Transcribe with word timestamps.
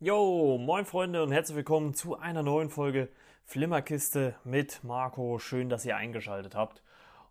Jo, 0.00 0.58
moin 0.58 0.84
Freunde 0.84 1.24
und 1.24 1.32
herzlich 1.32 1.56
willkommen 1.56 1.92
zu 1.92 2.16
einer 2.16 2.44
neuen 2.44 2.70
Folge 2.70 3.08
Flimmerkiste 3.44 4.36
mit 4.44 4.84
Marco. 4.84 5.40
Schön, 5.40 5.68
dass 5.68 5.84
ihr 5.84 5.96
eingeschaltet 5.96 6.54
habt. 6.54 6.84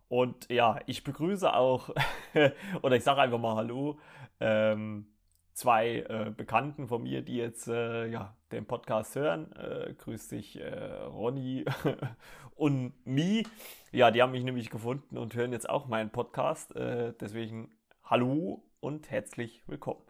Und 0.08 0.50
ja, 0.50 0.78
ich 0.84 1.02
begrüße 1.02 1.50
auch, 1.50 1.88
oder 2.82 2.96
ich 2.96 3.04
sage 3.04 3.22
einfach 3.22 3.38
mal 3.38 3.56
Hallo, 3.56 3.98
ähm, 4.38 5.06
zwei 5.54 6.00
äh, 6.10 6.30
Bekannten 6.36 6.88
von 6.88 7.04
mir, 7.04 7.22
die 7.22 7.36
jetzt 7.38 7.68
äh, 7.68 8.06
ja, 8.08 8.36
den 8.52 8.66
Podcast 8.66 9.16
hören. 9.16 9.50
Äh, 9.52 9.94
grüß 9.94 10.28
dich, 10.28 10.60
äh, 10.60 11.04
Ronny 11.06 11.64
und 12.54 12.92
Mi. 13.06 13.46
Ja, 13.92 14.10
die 14.10 14.22
haben 14.22 14.32
mich 14.32 14.44
nämlich 14.44 14.68
gefunden 14.68 15.16
und 15.16 15.34
hören 15.34 15.52
jetzt 15.52 15.70
auch 15.70 15.86
meinen 15.86 16.10
Podcast. 16.10 16.76
Äh, 16.76 17.14
deswegen 17.18 17.70
Hallo 18.04 18.62
und 18.80 19.10
herzlich 19.10 19.62
willkommen. 19.66 20.02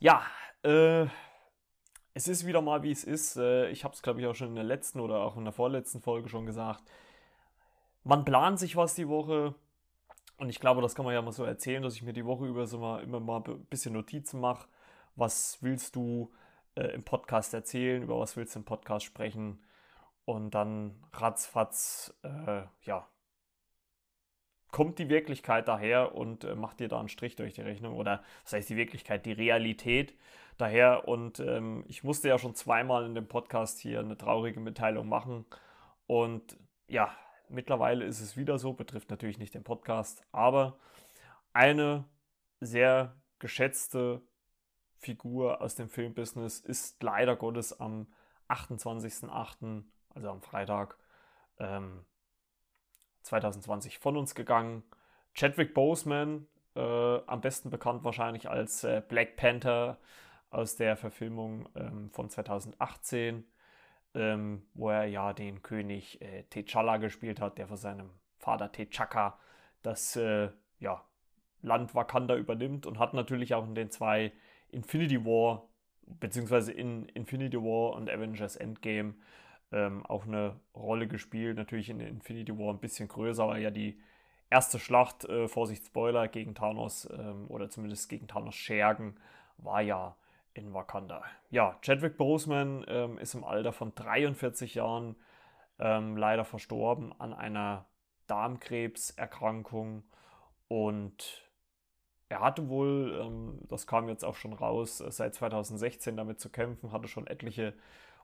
Ja, 0.00 0.20
äh, 0.64 1.06
es 2.14 2.28
ist 2.28 2.46
wieder 2.46 2.62
mal, 2.62 2.82
wie 2.82 2.92
es 2.92 3.04
ist. 3.04 3.36
Äh, 3.36 3.68
ich 3.70 3.84
habe 3.84 3.94
es, 3.94 4.02
glaube 4.02 4.20
ich, 4.20 4.26
auch 4.26 4.34
schon 4.34 4.48
in 4.48 4.54
der 4.54 4.64
letzten 4.64 5.00
oder 5.00 5.20
auch 5.20 5.36
in 5.36 5.44
der 5.44 5.52
vorletzten 5.52 6.00
Folge 6.00 6.28
schon 6.28 6.46
gesagt. 6.46 6.82
Man 8.04 8.24
plant 8.24 8.58
sich 8.58 8.76
was 8.76 8.94
die 8.94 9.08
Woche. 9.08 9.54
Und 10.38 10.48
ich 10.48 10.60
glaube, 10.60 10.80
das 10.80 10.94
kann 10.94 11.04
man 11.04 11.14
ja 11.14 11.22
mal 11.22 11.32
so 11.32 11.44
erzählen, 11.44 11.82
dass 11.82 11.94
ich 11.94 12.02
mir 12.02 12.12
die 12.12 12.24
Woche 12.24 12.46
über 12.46 12.66
so 12.66 12.78
mal, 12.78 13.02
immer 13.02 13.20
mal 13.20 13.42
ein 13.46 13.64
bisschen 13.66 13.92
Notizen 13.92 14.40
mache. 14.40 14.68
Was 15.16 15.58
willst 15.60 15.96
du 15.96 16.32
äh, 16.76 16.86
im 16.94 17.04
Podcast 17.04 17.52
erzählen? 17.54 18.02
Über 18.02 18.18
was 18.18 18.36
willst 18.36 18.54
du 18.54 18.60
im 18.60 18.64
Podcast 18.64 19.04
sprechen? 19.04 19.62
Und 20.24 20.52
dann 20.52 20.96
ratzfatz, 21.12 22.14
äh, 22.22 22.62
ja, 22.82 23.06
kommt 24.70 24.98
die 24.98 25.08
Wirklichkeit 25.08 25.68
daher 25.68 26.14
und 26.14 26.44
äh, 26.44 26.54
macht 26.54 26.80
dir 26.80 26.88
da 26.88 26.98
einen 26.98 27.08
Strich 27.08 27.36
durch 27.36 27.54
die 27.54 27.62
Rechnung. 27.62 27.96
Oder 27.96 28.22
das 28.44 28.54
heißt 28.54 28.70
die 28.70 28.76
Wirklichkeit, 28.76 29.26
die 29.26 29.32
Realität 29.32 30.14
daher. 30.56 31.08
Und 31.08 31.40
ähm, 31.40 31.84
ich 31.88 32.04
musste 32.04 32.28
ja 32.28 32.38
schon 32.38 32.54
zweimal 32.54 33.06
in 33.06 33.14
dem 33.14 33.28
Podcast 33.28 33.78
hier 33.78 34.00
eine 34.00 34.16
traurige 34.16 34.60
Mitteilung 34.60 35.08
machen. 35.08 35.44
Und 36.06 36.56
ja, 36.86 37.14
mittlerweile 37.48 38.04
ist 38.04 38.20
es 38.20 38.36
wieder 38.36 38.58
so, 38.58 38.72
betrifft 38.72 39.10
natürlich 39.10 39.38
nicht 39.38 39.54
den 39.54 39.64
Podcast, 39.64 40.22
aber 40.32 40.78
eine 41.52 42.04
sehr 42.60 43.14
geschätzte 43.38 44.22
Figur 44.98 45.60
aus 45.60 45.74
dem 45.74 45.88
Filmbusiness 45.88 46.60
ist 46.60 47.02
leider 47.02 47.36
Gottes 47.36 47.78
am 47.78 48.06
28.08., 48.48 49.84
also 50.14 50.30
am 50.30 50.42
Freitag 50.42 50.96
ähm, 51.58 52.04
2020 53.22 53.98
von 53.98 54.16
uns 54.16 54.34
gegangen. 54.34 54.82
Chadwick 55.34 55.74
Boseman, 55.74 56.46
äh, 56.76 56.80
am 57.26 57.40
besten 57.40 57.70
bekannt 57.70 58.04
wahrscheinlich 58.04 58.48
als 58.48 58.84
äh, 58.84 59.02
Black 59.06 59.36
Panther 59.36 59.98
aus 60.54 60.76
der 60.76 60.96
Verfilmung 60.96 61.68
ähm, 61.74 62.10
von 62.10 62.30
2018, 62.30 63.44
ähm, 64.14 64.62
wo 64.74 64.90
er 64.90 65.06
ja 65.06 65.32
den 65.32 65.62
König 65.62 66.20
äh, 66.22 66.44
T'Challa 66.50 66.98
gespielt 66.98 67.40
hat, 67.40 67.58
der 67.58 67.66
von 67.66 67.76
seinem 67.76 68.10
Vater 68.38 68.66
T'Chaka 68.66 69.34
das 69.82 70.16
äh, 70.16 70.50
ja, 70.78 71.04
Land 71.62 71.94
Wakanda 71.94 72.36
übernimmt 72.36 72.86
und 72.86 72.98
hat 72.98 73.14
natürlich 73.14 73.54
auch 73.54 73.64
in 73.64 73.74
den 73.74 73.90
zwei 73.90 74.32
Infinity 74.70 75.24
War, 75.24 75.68
beziehungsweise 76.06 76.72
in 76.72 77.06
Infinity 77.06 77.58
War 77.58 77.94
und 77.96 78.08
Avengers 78.08 78.56
Endgame 78.56 79.14
ähm, 79.72 80.06
auch 80.06 80.26
eine 80.26 80.60
Rolle 80.74 81.08
gespielt. 81.08 81.56
Natürlich 81.56 81.90
in 81.90 82.00
Infinity 82.00 82.56
War 82.56 82.72
ein 82.72 82.80
bisschen 82.80 83.08
größer, 83.08 83.48
weil 83.48 83.62
ja 83.62 83.70
die 83.70 84.00
erste 84.50 84.78
Schlacht, 84.78 85.24
äh, 85.24 85.48
Vorsicht 85.48 85.84
Spoiler, 85.86 86.28
gegen 86.28 86.54
Thanos 86.54 87.08
ähm, 87.10 87.46
oder 87.48 87.70
zumindest 87.70 88.08
gegen 88.08 88.28
Thanos 88.28 88.54
Schergen 88.54 89.16
war 89.58 89.80
ja 89.80 90.16
in 90.54 90.72
Wakanda. 90.72 91.22
Ja, 91.50 91.78
Chadwick 91.82 92.16
Boseman 92.16 92.84
ähm, 92.88 93.18
ist 93.18 93.34
im 93.34 93.44
Alter 93.44 93.72
von 93.72 93.94
43 93.94 94.74
Jahren 94.74 95.16
ähm, 95.78 96.16
leider 96.16 96.44
verstorben 96.44 97.12
an 97.20 97.32
einer 97.34 97.86
Darmkrebserkrankung 98.26 100.04
und 100.68 101.44
er 102.28 102.40
hatte 102.40 102.68
wohl, 102.68 103.20
ähm, 103.20 103.60
das 103.68 103.86
kam 103.86 104.08
jetzt 104.08 104.24
auch 104.24 104.36
schon 104.36 104.52
raus, 104.52 105.00
äh, 105.00 105.10
seit 105.10 105.34
2016 105.34 106.16
damit 106.16 106.40
zu 106.40 106.48
kämpfen, 106.48 106.92
hatte 106.92 107.08
schon 107.08 107.26
etliche 107.26 107.74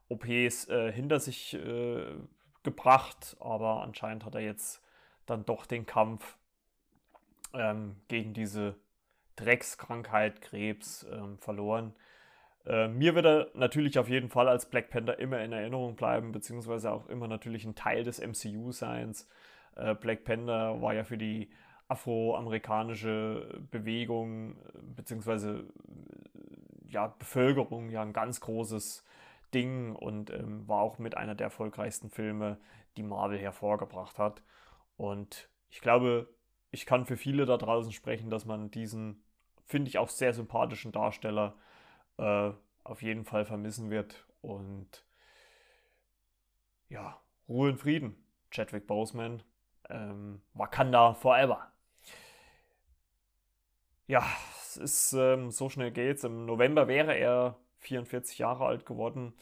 OPs 0.08 0.68
äh, 0.68 0.92
hinter 0.92 1.20
sich 1.20 1.54
äh, 1.54 2.14
gebracht, 2.62 3.36
aber 3.41 3.82
anscheinend 3.82 4.24
hat 4.24 4.34
er 4.34 4.41
jetzt 4.41 4.82
dann 5.26 5.44
doch 5.44 5.66
den 5.66 5.86
Kampf 5.86 6.36
ähm, 7.52 7.97
gegen 8.08 8.34
diese 8.34 8.76
Dreckskrankheit 9.36 10.41
Krebs 10.41 11.06
ähm, 11.10 11.38
verloren. 11.38 11.94
Äh, 12.66 12.88
mir 12.88 13.15
wird 13.15 13.26
er 13.26 13.48
natürlich 13.54 13.98
auf 13.98 14.09
jeden 14.09 14.28
Fall 14.28 14.48
als 14.48 14.69
Black 14.69 14.91
Panther 14.91 15.19
immer 15.19 15.41
in 15.41 15.53
Erinnerung 15.53 15.97
bleiben, 15.97 16.32
beziehungsweise 16.32 16.93
auch 16.93 17.09
immer 17.09 17.28
natürlich 17.28 17.65
ein 17.65 17.75
Teil 17.75 18.04
des 18.04 18.21
MCU-Seins. 18.21 19.28
Äh, 19.76 19.94
Black 19.94 20.25
Panther 20.25 20.81
war 20.82 20.94
ja 20.94 21.04
für 21.04 21.19
die 21.19 21.50
afroamerikanische 21.88 23.60
Bewegung, 23.71 24.56
beziehungsweise 24.94 25.65
ja, 26.88 27.09
Bevölkerung 27.19 27.88
ja 27.88 28.03
ein 28.03 28.12
ganz 28.12 28.41
großes 28.41 29.04
Ding 29.53 29.97
und 29.97 30.31
ähm, 30.31 30.69
war 30.69 30.82
auch 30.82 30.98
mit 30.98 31.16
einer 31.16 31.34
der 31.34 31.47
erfolgreichsten 31.47 32.10
Filme, 32.10 32.59
die 32.97 33.03
Marvel 33.03 33.38
hervorgebracht 33.38 34.19
hat. 34.19 34.42
Und 34.97 35.48
ich 35.71 35.81
glaube, 35.81 36.28
ich 36.71 36.87
kann 36.87 37.06
für 37.06 37.16
viele 37.16 37.47
da 37.47 37.56
draußen 37.56 37.92
sprechen, 37.92 38.31
dass 38.31 38.44
man 38.44 38.71
diesen, 38.71 39.25
finde 39.65 39.88
ich, 39.88 39.98
auch 39.98 40.09
sehr 40.09 40.32
sympathischen 40.32 40.92
Darsteller 40.92 41.56
äh, 42.20 42.53
auf 42.84 43.03
jeden 43.03 43.25
Fall 43.25 43.44
vermissen 43.44 43.91
wird. 43.91 44.26
Und 44.42 45.04
ja, 46.88 47.20
Ruhe 47.48 47.70
und 47.70 47.78
Frieden, 47.78 48.14
Chadwick 48.50 48.86
Boseman, 48.86 49.42
ähm, 49.88 50.42
Wakanda 50.54 51.14
Forever. 51.14 51.72
Ja, 54.06 54.25
es 54.60 54.76
ist 54.76 55.12
ähm, 55.14 55.50
so 55.50 55.69
schnell 55.69 55.92
geht's. 55.92 56.25
Im 56.25 56.47
November 56.47 56.88
wäre 56.88 57.14
er 57.14 57.56
44 57.78 58.38
Jahre 58.38 58.66
alt 58.66 58.84
geworden. 58.84 59.34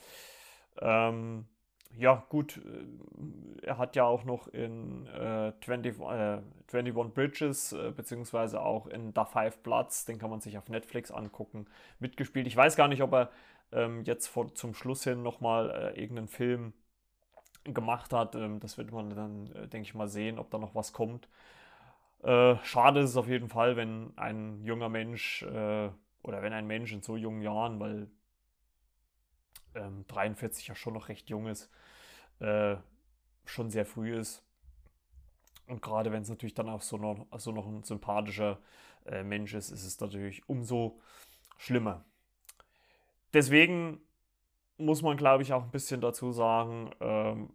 Ähm, 0.81 1.49
ja, 1.97 2.25
gut, 2.29 2.59
äh, 2.59 3.67
er 3.67 3.79
hat 3.79 3.97
ja 3.97 4.05
auch 4.05 4.25
noch 4.25 4.49
in 4.49 5.07
äh, 5.07 5.53
20, 5.65 5.99
äh, 6.01 6.41
21 6.73 7.15
Bridges, 7.15 7.73
äh, 7.73 7.91
beziehungsweise 7.95 8.61
auch 8.61 8.87
in 8.87 9.13
The 9.15 9.23
Five 9.31 9.59
Bloods, 9.63 10.05
den 10.05 10.19
kann 10.19 10.31
man 10.31 10.41
sich 10.41 10.57
auf 10.59 10.69
Netflix 10.69 11.11
angucken, 11.11 11.67
mitgespielt. 11.99 12.47
Ich 12.47 12.57
weiß 12.57 12.77
gar 12.77 12.89
nicht, 12.89 13.03
ob 13.03 13.13
er 13.13 13.31
ähm, 13.73 14.05
jetzt 14.05 14.29
vor, 14.29 14.55
zum 14.55 14.75
Schluss 14.75 15.05
hin 15.05 15.23
nochmal 15.23 15.71
äh, 15.71 16.01
irgendeinen 16.01 16.29
Film 16.29 16.73
gemacht 17.65 18.13
hat. 18.13 18.35
Ähm, 18.37 18.61
das 18.61 18.79
wird 18.79 18.93
man 18.93 19.11
dann, 19.11 19.47
äh, 19.55 19.69
denke 19.69 19.87
ich 19.89 19.95
mal, 19.95 20.09
sehen, 20.09 20.39
ob 20.39 20.51
da 20.51 20.59
noch 20.59 20.75
was 20.75 20.93
kommt. 20.93 21.29
Äh, 22.23 22.57
schade 22.65 23.01
ist 23.01 23.11
es 23.11 23.17
auf 23.17 23.29
jeden 23.29 23.49
Fall, 23.49 23.77
wenn 23.77 24.13
ein 24.17 24.63
junger 24.65 24.89
Mensch 24.89 25.45
oder 26.23 26.43
wenn 26.43 26.53
ein 26.53 26.67
Mensch 26.67 26.93
in 26.93 27.03
so 27.03 27.17
jungen 27.17 27.43
Jahren, 27.43 27.81
weil 27.81 28.09
ähm, 29.79 30.05
43 30.09 30.69
ja 30.69 30.75
schon 30.75 30.95
noch 30.95 31.09
recht 31.09 31.31
jung 31.31 31.47
ist, 31.47 31.71
äh, 32.41 32.77
schon 33.45 33.71
sehr 33.71 33.87
früh 33.87 34.17
ist. 34.17 34.45
Und 35.67 35.83
gerade 35.83 36.13
wenn 36.13 36.23
es 36.23 36.29
natürlich 36.29 36.55
dann 36.55 36.69
auch 36.69 36.83
so 36.83 36.97
noch, 36.97 37.27
so 37.39 37.53
noch 37.53 37.67
ein 37.67 37.83
sympathischer 37.83 38.59
äh, 39.07 39.23
Mensch 39.23 39.55
ist, 39.55 39.71
ist 39.71 39.85
es 39.85 40.01
natürlich 40.01 40.49
umso 40.49 41.01
schlimmer. 41.59 42.05
Deswegen 43.35 44.01
muss 44.79 45.03
man, 45.03 45.17
glaube 45.17 45.43
ich, 45.43 45.53
auch 45.53 45.63
ein 45.63 45.71
bisschen 45.71 46.01
dazu 46.01 46.33
sagen, 46.33 46.91
ähm, 47.01 47.51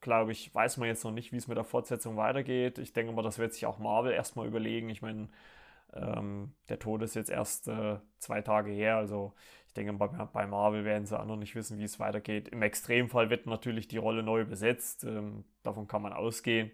glaube 0.00 0.32
ich, 0.32 0.54
weiß 0.54 0.76
man 0.76 0.88
jetzt 0.88 1.04
noch 1.04 1.12
nicht, 1.12 1.32
wie 1.32 1.36
es 1.36 1.48
mit 1.48 1.56
der 1.56 1.64
Fortsetzung 1.64 2.16
weitergeht. 2.16 2.78
Ich 2.78 2.92
denke 2.92 3.12
mal, 3.12 3.22
das 3.22 3.38
wird 3.38 3.54
sich 3.54 3.66
auch 3.66 3.78
Marvel 3.78 4.12
erstmal 4.12 4.46
überlegen. 4.46 4.88
Ich 4.90 5.02
meine, 5.02 5.28
ähm, 5.94 6.54
der 6.68 6.78
Tod 6.78 7.02
ist 7.02 7.14
jetzt 7.14 7.30
erst 7.30 7.68
äh, 7.68 7.98
zwei 8.18 8.42
Tage 8.42 8.70
her, 8.70 8.96
also 8.96 9.34
ich 9.72 9.74
denke, 9.74 9.94
bei, 9.94 10.46
Marvel 10.46 10.84
werden 10.84 11.06
sie 11.06 11.18
auch 11.18 11.24
noch 11.24 11.38
nicht 11.38 11.54
wissen, 11.54 11.78
wie 11.78 11.84
es 11.84 11.98
weitergeht. 11.98 12.48
Im 12.48 12.60
Extremfall 12.60 13.30
wird 13.30 13.46
natürlich 13.46 13.88
die 13.88 13.96
Rolle 13.96 14.22
neu 14.22 14.44
besetzt, 14.44 15.04
ähm, 15.04 15.44
davon 15.62 15.88
kann 15.88 16.02
man 16.02 16.12
ausgehen, 16.12 16.70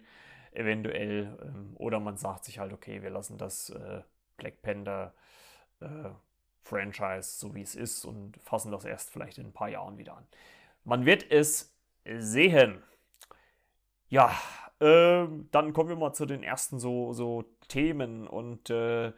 eventuell. 0.51 1.39
Ähm, 1.41 1.77
oder 1.77 2.01
man 2.01 2.17
sagt 2.17 2.45
sich 2.45 2.59
halt, 2.59 2.73
okay, 2.73 3.01
wir 3.01 3.11
lassen 3.11 3.39
das 3.39 3.71
äh, 3.71 4.03
Black 4.37 4.63
Panther 4.63 5.15
äh, 5.79 6.09
Franchise 6.65 7.39
so 7.39 7.55
wie 7.55 7.63
es 7.63 7.77
ist 7.77 8.05
und 8.05 8.37
fassen 8.43 8.73
das 8.73 8.85
erst 8.85 9.13
vielleicht 9.13 9.39
in 9.39 9.47
ein 9.47 9.53
paar 9.53 9.69
Jahren 9.69 9.97
wieder 9.97 10.17
an. 10.17 10.27
Man 10.83 11.07
wird 11.07 11.31
es 11.31 11.73
sehen. 12.05 12.83
Ja, 14.09 14.33
äh, 14.81 15.25
dann 15.53 15.73
kommen 15.73 15.89
wir 15.89 15.97
mal 15.97 16.15
zu 16.15 16.27
den 16.27 16.43
ersten 16.43 16.81
so, 16.81 17.13
so 17.13 17.45
Themen 17.69 18.27
und 18.27 18.71
äh, 18.71 19.13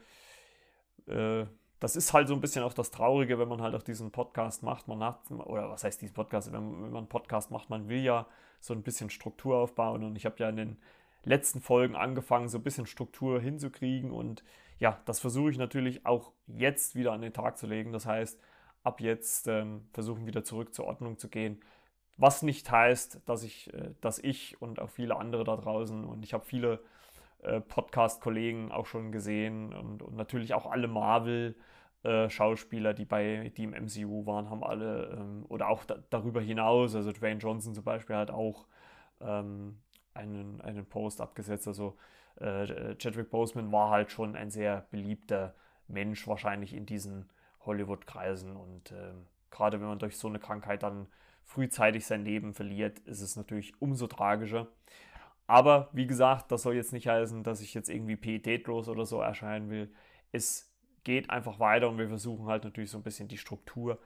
äh, 1.06 1.46
das 1.80 1.96
ist 1.96 2.12
halt 2.12 2.28
so 2.28 2.34
ein 2.34 2.40
bisschen 2.40 2.62
auch 2.62 2.74
das 2.74 2.90
Traurige, 2.90 3.38
wenn 3.38 3.48
man 3.48 3.62
halt 3.62 3.74
auch 3.74 3.82
diesen 3.82 4.10
Podcast 4.10 4.62
macht. 4.62 4.86
Man 4.86 5.02
hat, 5.02 5.30
oder 5.30 5.70
was 5.70 5.82
heißt 5.82 6.00
diesen 6.00 6.14
Podcast? 6.14 6.52
Wenn, 6.52 6.72
wenn 6.72 6.90
man 6.90 6.96
einen 6.98 7.08
Podcast 7.08 7.50
macht, 7.50 7.70
man 7.70 7.88
will 7.88 8.00
ja 8.00 8.26
so 8.60 8.74
ein 8.74 8.82
bisschen 8.82 9.08
Struktur 9.08 9.56
aufbauen 9.56 10.04
und 10.04 10.14
ich 10.16 10.26
habe 10.26 10.36
ja 10.38 10.50
in 10.50 10.56
den 10.56 10.76
letzten 11.24 11.62
Folgen 11.62 11.96
angefangen, 11.96 12.48
so 12.48 12.58
ein 12.58 12.62
bisschen 12.62 12.86
Struktur 12.86 13.40
hinzukriegen 13.40 14.10
und 14.10 14.44
ja, 14.78 15.00
das 15.06 15.20
versuche 15.20 15.50
ich 15.50 15.58
natürlich 15.58 16.06
auch 16.06 16.32
jetzt 16.46 16.94
wieder 16.94 17.12
an 17.12 17.22
den 17.22 17.32
Tag 17.32 17.58
zu 17.58 17.66
legen. 17.66 17.92
Das 17.92 18.06
heißt, 18.06 18.38
ab 18.82 19.00
jetzt 19.00 19.48
ähm, 19.48 19.88
versuchen 19.92 20.26
wieder 20.26 20.44
zurück 20.44 20.74
zur 20.74 20.86
Ordnung 20.86 21.18
zu 21.18 21.28
gehen. 21.28 21.60
Was 22.16 22.42
nicht 22.42 22.70
heißt, 22.70 23.20
dass 23.24 23.42
ich, 23.42 23.72
äh, 23.72 23.94
dass 24.02 24.18
ich 24.18 24.60
und 24.60 24.80
auch 24.80 24.90
viele 24.90 25.16
andere 25.16 25.44
da 25.44 25.56
draußen 25.56 26.04
und 26.04 26.22
ich 26.22 26.34
habe 26.34 26.44
viele 26.44 26.80
äh, 27.42 27.60
Podcast-Kollegen 27.60 28.72
auch 28.72 28.86
schon 28.86 29.12
gesehen 29.12 29.72
und, 29.72 30.02
und, 30.02 30.16
natürlich 30.16 30.54
auch 30.54 30.68
alle 30.70 30.88
Marvel-Schauspieler, 30.88 32.90
äh, 32.90 32.94
die 32.94 33.04
bei 33.04 33.52
die 33.56 33.64
im 33.64 33.70
MCU 33.70 34.26
waren, 34.26 34.50
haben 34.50 34.64
alle 34.64 35.16
ähm, 35.18 35.44
oder 35.48 35.68
auch 35.68 35.84
da, 35.84 35.98
darüber 36.10 36.40
hinaus, 36.40 36.94
also 36.94 37.12
Dwayne 37.12 37.40
Johnson 37.40 37.74
zum 37.74 37.84
Beispiel 37.84 38.16
hat 38.16 38.30
auch 38.30 38.66
ähm, 39.20 39.78
einen, 40.14 40.60
einen 40.60 40.86
Post 40.86 41.20
abgesetzt. 41.20 41.68
Also 41.68 41.96
äh, 42.36 42.94
Chadwick 42.96 43.30
Boseman 43.30 43.72
war 43.72 43.90
halt 43.90 44.12
schon 44.12 44.36
ein 44.36 44.50
sehr 44.50 44.86
beliebter 44.90 45.54
Mensch 45.88 46.26
wahrscheinlich 46.26 46.74
in 46.74 46.86
diesen 46.86 47.28
Hollywood-Kreisen 47.64 48.56
und 48.56 48.92
äh, 48.92 49.12
gerade 49.50 49.80
wenn 49.80 49.88
man 49.88 49.98
durch 49.98 50.16
so 50.16 50.28
eine 50.28 50.38
Krankheit 50.38 50.82
dann 50.82 51.06
frühzeitig 51.44 52.06
sein 52.06 52.24
Leben 52.24 52.54
verliert, 52.54 53.00
ist 53.00 53.20
es 53.20 53.36
natürlich 53.36 53.80
umso 53.80 54.06
tragischer. 54.06 54.68
Aber 55.50 55.88
wie 55.92 56.06
gesagt, 56.06 56.52
das 56.52 56.62
soll 56.62 56.76
jetzt 56.76 56.92
nicht 56.92 57.08
heißen, 57.08 57.42
dass 57.42 57.60
ich 57.60 57.74
jetzt 57.74 57.90
irgendwie 57.90 58.14
pietätlos 58.14 58.88
oder 58.88 59.04
so 59.04 59.20
erscheinen 59.20 59.68
will. 59.68 59.92
Es 60.30 60.72
geht 61.02 61.28
einfach 61.28 61.58
weiter 61.58 61.88
und 61.88 61.98
wir 61.98 62.06
versuchen 62.06 62.46
halt 62.46 62.62
natürlich 62.62 62.92
so 62.92 62.98
ein 62.98 63.02
bisschen 63.02 63.26
die 63.26 63.36
Struktur 63.36 63.98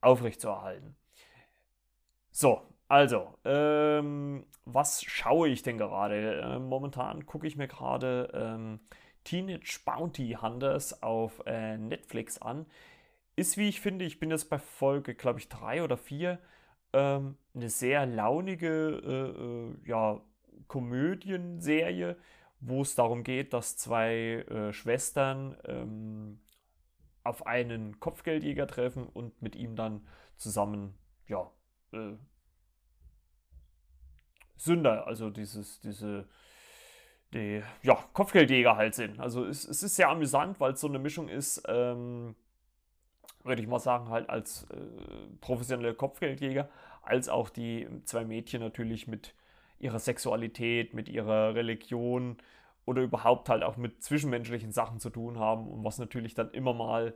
aufrechtzuerhalten. 0.00 0.96
So, 2.32 2.62
also, 2.88 3.38
ähm, 3.44 4.44
was 4.64 5.04
schaue 5.04 5.48
ich 5.48 5.62
denn 5.62 5.78
gerade? 5.78 6.40
Äh, 6.40 6.58
momentan 6.58 7.26
gucke 7.26 7.46
ich 7.46 7.56
mir 7.56 7.68
gerade 7.68 8.32
ähm, 8.34 8.80
Teenage 9.22 9.78
Bounty 9.84 10.36
Hunters 10.42 11.00
auf 11.00 11.40
äh, 11.46 11.78
Netflix 11.78 12.42
an. 12.42 12.66
Ist, 13.36 13.56
wie 13.56 13.68
ich 13.68 13.80
finde, 13.80 14.04
ich 14.04 14.18
bin 14.18 14.32
jetzt 14.32 14.50
bei 14.50 14.58
Folge, 14.58 15.14
glaube 15.14 15.38
ich, 15.38 15.48
drei 15.48 15.84
oder 15.84 15.96
vier, 15.96 16.40
ähm, 16.92 17.36
eine 17.54 17.70
sehr 17.70 18.04
launige 18.04 19.76
äh, 19.86 19.86
äh, 19.86 19.88
ja, 19.88 20.20
Komödienserie, 20.66 22.16
wo 22.60 22.82
es 22.82 22.94
darum 22.94 23.22
geht, 23.22 23.52
dass 23.52 23.76
zwei 23.76 24.44
äh, 24.48 24.72
Schwestern 24.72 25.56
ähm, 25.64 26.40
auf 27.22 27.46
einen 27.46 28.00
Kopfgeldjäger 28.00 28.66
treffen 28.66 29.06
und 29.06 29.40
mit 29.42 29.54
ihm 29.54 29.76
dann 29.76 30.06
zusammen 30.36 30.94
ja, 31.26 31.50
äh, 31.92 32.14
Sünder, 34.56 35.06
also 35.06 35.30
dieses, 35.30 35.80
diese, 35.80 36.26
die, 37.32 37.62
ja, 37.82 37.94
Kopfgeldjäger 38.12 38.76
halt 38.76 38.94
sind. 38.94 39.20
Also 39.20 39.44
es, 39.44 39.66
es 39.66 39.82
ist 39.82 39.96
sehr 39.96 40.08
amüsant, 40.08 40.58
weil 40.58 40.72
es 40.72 40.80
so 40.80 40.88
eine 40.88 40.98
Mischung 40.98 41.28
ist, 41.28 41.62
ähm, 41.68 42.34
würde 43.44 43.62
ich 43.62 43.68
mal 43.68 43.78
sagen, 43.78 44.08
halt 44.08 44.28
als 44.28 44.64
äh, 44.70 44.76
professionelle 45.40 45.94
Kopfgeldjäger, 45.94 46.68
als 47.02 47.28
auch 47.28 47.50
die 47.50 47.88
zwei 48.04 48.24
Mädchen 48.24 48.60
natürlich 48.60 49.06
mit 49.06 49.34
ihrer 49.78 49.98
Sexualität, 49.98 50.94
mit 50.94 51.08
ihrer 51.08 51.54
Religion 51.54 52.36
oder 52.84 53.02
überhaupt 53.02 53.48
halt 53.48 53.62
auch 53.62 53.76
mit 53.76 54.02
zwischenmenschlichen 54.02 54.72
Sachen 54.72 54.98
zu 54.98 55.10
tun 55.10 55.38
haben 55.38 55.68
und 55.68 55.84
was 55.84 55.98
natürlich 55.98 56.34
dann 56.34 56.50
immer 56.50 56.72
mal 56.72 57.14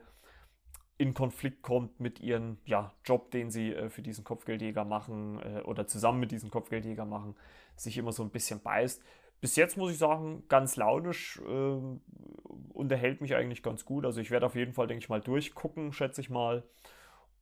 in 0.99 1.15
Konflikt 1.15 1.63
kommt 1.63 1.99
mit 1.99 2.21
ihrem 2.21 2.59
ja, 2.65 2.93
Job, 3.05 3.31
den 3.31 3.51
sie 3.51 3.73
äh, 3.73 3.89
für 3.89 4.03
diesen 4.03 4.23
Kopfgeldjäger 4.25 4.85
machen 4.85 5.41
äh, 5.41 5.63
oder 5.63 5.87
zusammen 5.87 6.21
mit 6.21 6.31
diesem 6.31 6.51
Kopfgeldjäger 6.51 7.05
machen, 7.05 7.35
sich 7.75 7.99
immer 7.99 8.13
so 8.13 8.23
ein 8.23 8.31
bisschen 8.31 8.61
beißt. 8.61 9.03
Bis 9.41 9.57
jetzt 9.57 9.77
muss 9.77 9.91
ich 9.91 9.99
sagen, 9.99 10.45
ganz 10.49 10.77
launisch, 10.77 11.41
äh, 11.45 11.81
unterhält 12.73 13.21
mich 13.21 13.35
eigentlich 13.35 13.63
ganz 13.63 13.85
gut. 13.85 14.05
Also 14.05 14.21
ich 14.21 14.31
werde 14.31 14.47
auf 14.47 14.55
jeden 14.55 14.75
Fall, 14.75 14.87
denke 14.87 15.03
ich 15.03 15.09
mal, 15.09 15.21
durchgucken, 15.21 15.93
schätze 15.93 16.21
ich 16.21 16.31
mal. 16.31 16.63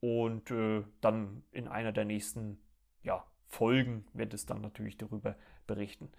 Und 0.01 0.51
äh, 0.51 0.83
dann 1.03 1.43
in 1.53 1.69
einer 1.69 1.93
der 1.93 2.07
nächsten 2.07 2.59
ja, 3.03 3.25
Folgen 3.51 4.07
wird 4.15 4.33
es 4.33 4.47
dann 4.47 4.61
natürlich 4.61 4.97
darüber 4.97 5.37
berichten. 5.67 6.11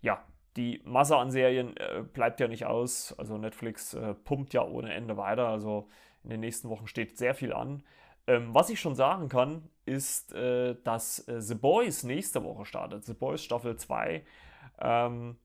Ja, 0.00 0.24
die 0.56 0.80
Masse 0.84 1.16
an 1.16 1.30
Serien 1.30 1.76
äh, 1.76 2.02
bleibt 2.02 2.40
ja 2.40 2.48
nicht 2.48 2.64
aus. 2.64 3.14
Also 3.18 3.36
Netflix 3.36 3.94
äh, 3.94 4.14
pumpt 4.14 4.54
ja 4.54 4.64
ohne 4.64 4.94
Ende 4.94 5.16
weiter. 5.16 5.48
Also 5.48 5.88
in 6.24 6.30
den 6.30 6.40
nächsten 6.40 6.68
Wochen 6.68 6.86
steht 6.86 7.18
sehr 7.18 7.34
viel 7.34 7.52
an. 7.52 7.82
Ähm, 8.26 8.54
was 8.54 8.70
ich 8.70 8.80
schon 8.80 8.94
sagen 8.94 9.28
kann, 9.28 9.68
ist, 9.84 10.32
äh, 10.32 10.76
dass 10.84 11.26
äh, 11.28 11.40
The 11.40 11.54
Boys 11.54 12.04
nächste 12.04 12.42
Woche 12.44 12.64
startet. 12.64 13.04
The 13.04 13.14
Boys 13.14 13.42
Staffel 13.42 13.76
2. 13.76 14.24
Ähm, 14.80 15.36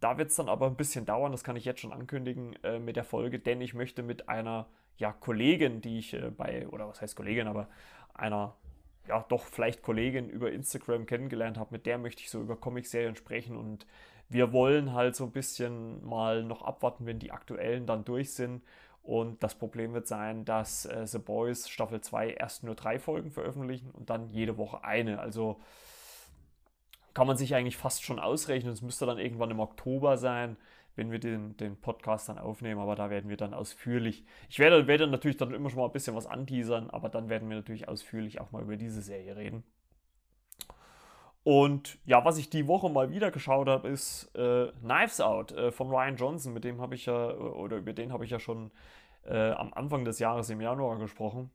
da 0.00 0.18
wird 0.18 0.30
es 0.30 0.36
dann 0.36 0.48
aber 0.48 0.66
ein 0.66 0.76
bisschen 0.76 1.06
dauern, 1.06 1.32
das 1.32 1.42
kann 1.42 1.56
ich 1.56 1.64
jetzt 1.64 1.80
schon 1.80 1.92
ankündigen 1.92 2.54
äh, 2.62 2.78
mit 2.78 2.96
der 2.96 3.04
Folge, 3.04 3.38
denn 3.38 3.60
ich 3.60 3.74
möchte 3.74 4.02
mit 4.02 4.28
einer 4.28 4.66
ja, 4.98 5.12
Kollegin, 5.12 5.80
die 5.80 5.98
ich 5.98 6.14
äh, 6.14 6.30
bei, 6.30 6.68
oder 6.68 6.88
was 6.88 7.00
heißt 7.00 7.16
Kollegin, 7.16 7.48
aber 7.48 7.68
einer, 8.14 8.56
ja, 9.08 9.24
doch 9.28 9.44
vielleicht 9.44 9.82
Kollegin 9.82 10.28
über 10.28 10.50
Instagram 10.52 11.06
kennengelernt 11.06 11.58
habe, 11.58 11.70
mit 11.72 11.86
der 11.86 11.98
möchte 11.98 12.22
ich 12.22 12.30
so 12.30 12.40
über 12.40 12.56
Comicserien 12.56 13.16
sprechen 13.16 13.56
und 13.56 13.86
wir 14.28 14.52
wollen 14.52 14.92
halt 14.92 15.14
so 15.14 15.24
ein 15.24 15.32
bisschen 15.32 16.04
mal 16.04 16.42
noch 16.42 16.62
abwarten, 16.62 17.06
wenn 17.06 17.18
die 17.18 17.30
aktuellen 17.30 17.86
dann 17.86 18.04
durch 18.04 18.34
sind 18.34 18.62
und 19.06 19.40
das 19.44 19.54
Problem 19.54 19.94
wird 19.94 20.08
sein, 20.08 20.44
dass 20.44 20.84
äh, 20.84 21.06
The 21.06 21.18
Boys 21.18 21.68
Staffel 21.68 22.00
2 22.00 22.30
erst 22.30 22.64
nur 22.64 22.74
drei 22.74 22.98
Folgen 22.98 23.30
veröffentlichen 23.30 23.92
und 23.92 24.10
dann 24.10 24.30
jede 24.30 24.58
Woche 24.58 24.82
eine. 24.82 25.20
Also 25.20 25.60
kann 27.14 27.28
man 27.28 27.36
sich 27.36 27.54
eigentlich 27.54 27.76
fast 27.76 28.02
schon 28.02 28.18
ausrechnen. 28.18 28.72
Es 28.72 28.82
müsste 28.82 29.06
dann 29.06 29.18
irgendwann 29.18 29.52
im 29.52 29.60
Oktober 29.60 30.18
sein, 30.18 30.56
wenn 30.96 31.10
wir 31.10 31.20
den, 31.20 31.56
den 31.56 31.76
Podcast 31.76 32.28
dann 32.28 32.38
aufnehmen. 32.38 32.80
Aber 32.80 32.96
da 32.96 33.10
werden 33.10 33.30
wir 33.30 33.36
dann 33.36 33.54
ausführlich. 33.54 34.24
Ich 34.48 34.58
werde, 34.58 34.86
werde 34.86 35.06
natürlich 35.06 35.36
dann 35.36 35.54
immer 35.54 35.70
schon 35.70 35.78
mal 35.78 35.86
ein 35.86 35.92
bisschen 35.92 36.16
was 36.16 36.26
anteasern, 36.26 36.90
aber 36.90 37.08
dann 37.08 37.28
werden 37.28 37.48
wir 37.48 37.56
natürlich 37.56 37.88
ausführlich 37.88 38.40
auch 38.40 38.50
mal 38.50 38.62
über 38.62 38.76
diese 38.76 39.02
Serie 39.02 39.36
reden. 39.36 39.62
Und 41.46 42.00
ja, 42.04 42.24
was 42.24 42.38
ich 42.38 42.50
die 42.50 42.66
Woche 42.66 42.88
mal 42.88 43.10
wieder 43.10 43.30
geschaut 43.30 43.68
habe, 43.68 43.88
ist 43.88 44.34
äh, 44.34 44.72
Knives 44.80 45.20
Out 45.20 45.52
äh, 45.52 45.70
von 45.70 45.88
Ryan 45.90 46.16
Johnson. 46.16 46.52
Mit 46.52 46.64
dem 46.64 46.80
habe 46.80 46.96
ich 46.96 47.06
ja, 47.06 47.30
oder 47.30 47.76
über 47.76 47.92
den 47.92 48.12
habe 48.12 48.24
ich 48.24 48.32
ja 48.32 48.40
schon 48.40 48.72
äh, 49.24 49.52
am 49.52 49.72
Anfang 49.72 50.04
des 50.04 50.18
Jahres 50.18 50.50
im 50.50 50.60
Januar 50.60 50.98
gesprochen. 50.98 51.52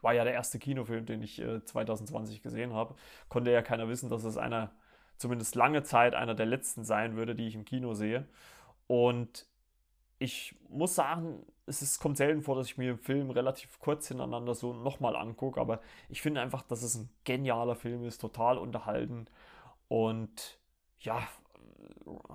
War 0.00 0.14
ja 0.14 0.24
der 0.24 0.32
erste 0.32 0.58
Kinofilm, 0.58 1.04
den 1.04 1.20
ich 1.20 1.42
2020 1.64 2.38
äh, 2.38 2.40
gesehen 2.40 2.72
habe. 2.72 2.94
Konnte 3.28 3.50
ja 3.50 3.60
keiner 3.60 3.86
wissen, 3.86 4.08
dass 4.08 4.24
es 4.24 4.38
einer, 4.38 4.72
zumindest 5.18 5.54
lange 5.54 5.82
Zeit, 5.82 6.14
einer 6.14 6.34
der 6.34 6.46
letzten 6.46 6.84
sein 6.84 7.16
würde, 7.16 7.34
die 7.34 7.46
ich 7.46 7.54
im 7.54 7.64
Kino 7.64 7.94
sehe. 7.94 8.26
Und 8.86 9.46
ich 10.18 10.54
muss 10.68 10.94
sagen, 10.94 11.44
es 11.66 11.82
ist, 11.82 12.00
kommt 12.00 12.16
selten 12.16 12.42
vor, 12.42 12.56
dass 12.56 12.68
ich 12.68 12.78
mir 12.78 12.90
einen 12.90 12.98
Film 12.98 13.30
relativ 13.30 13.78
kurz 13.80 14.08
hintereinander 14.08 14.54
so 14.54 14.72
nochmal 14.72 15.16
angucke, 15.16 15.60
aber 15.60 15.80
ich 16.08 16.22
finde 16.22 16.40
einfach, 16.40 16.62
dass 16.62 16.82
es 16.82 16.94
ein 16.96 17.10
genialer 17.24 17.74
Film 17.74 18.04
ist, 18.04 18.18
total 18.18 18.56
unterhalten 18.58 19.26
und 19.88 20.58
ja, 21.00 21.26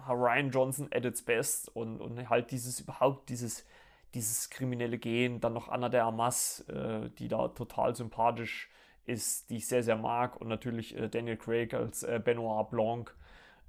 Ryan 0.08 0.52
Johnson 0.52 0.90
at 0.94 1.06
its 1.06 1.22
best 1.22 1.74
und, 1.76 2.02
und 2.02 2.30
halt 2.30 2.52
dieses 2.52 2.80
überhaupt 2.80 3.30
dieses, 3.30 3.66
dieses 4.14 4.50
kriminelle 4.50 4.98
Gehen, 4.98 5.40
dann 5.40 5.54
noch 5.54 5.70
Anna 5.70 5.90
de 5.90 6.02
Armas, 6.02 6.62
äh, 6.68 7.10
die 7.18 7.30
da 7.30 7.48
total 7.50 7.96
sympathisch 7.96 8.70
ist, 9.12 9.50
die 9.50 9.58
ich 9.58 9.68
sehr, 9.68 9.84
sehr 9.84 9.98
mag 9.98 10.40
und 10.40 10.48
natürlich 10.48 10.98
äh, 10.98 11.10
Daniel 11.10 11.38
Craig 11.38 11.74
als 11.74 12.04
äh, 12.04 12.22
Benoit 12.24 12.70
Blanc, 12.70 13.16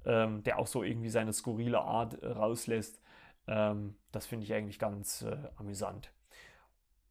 ähm, 0.05 0.43
der 0.43 0.59
auch 0.59 0.67
so 0.67 0.83
irgendwie 0.83 1.09
seine 1.09 1.33
skurrile 1.33 1.81
Art 1.81 2.21
äh, 2.21 2.27
rauslässt. 2.27 3.01
Ähm, 3.47 3.95
das 4.11 4.25
finde 4.25 4.45
ich 4.45 4.53
eigentlich 4.53 4.79
ganz 4.79 5.21
äh, 5.23 5.37
amüsant. 5.57 6.11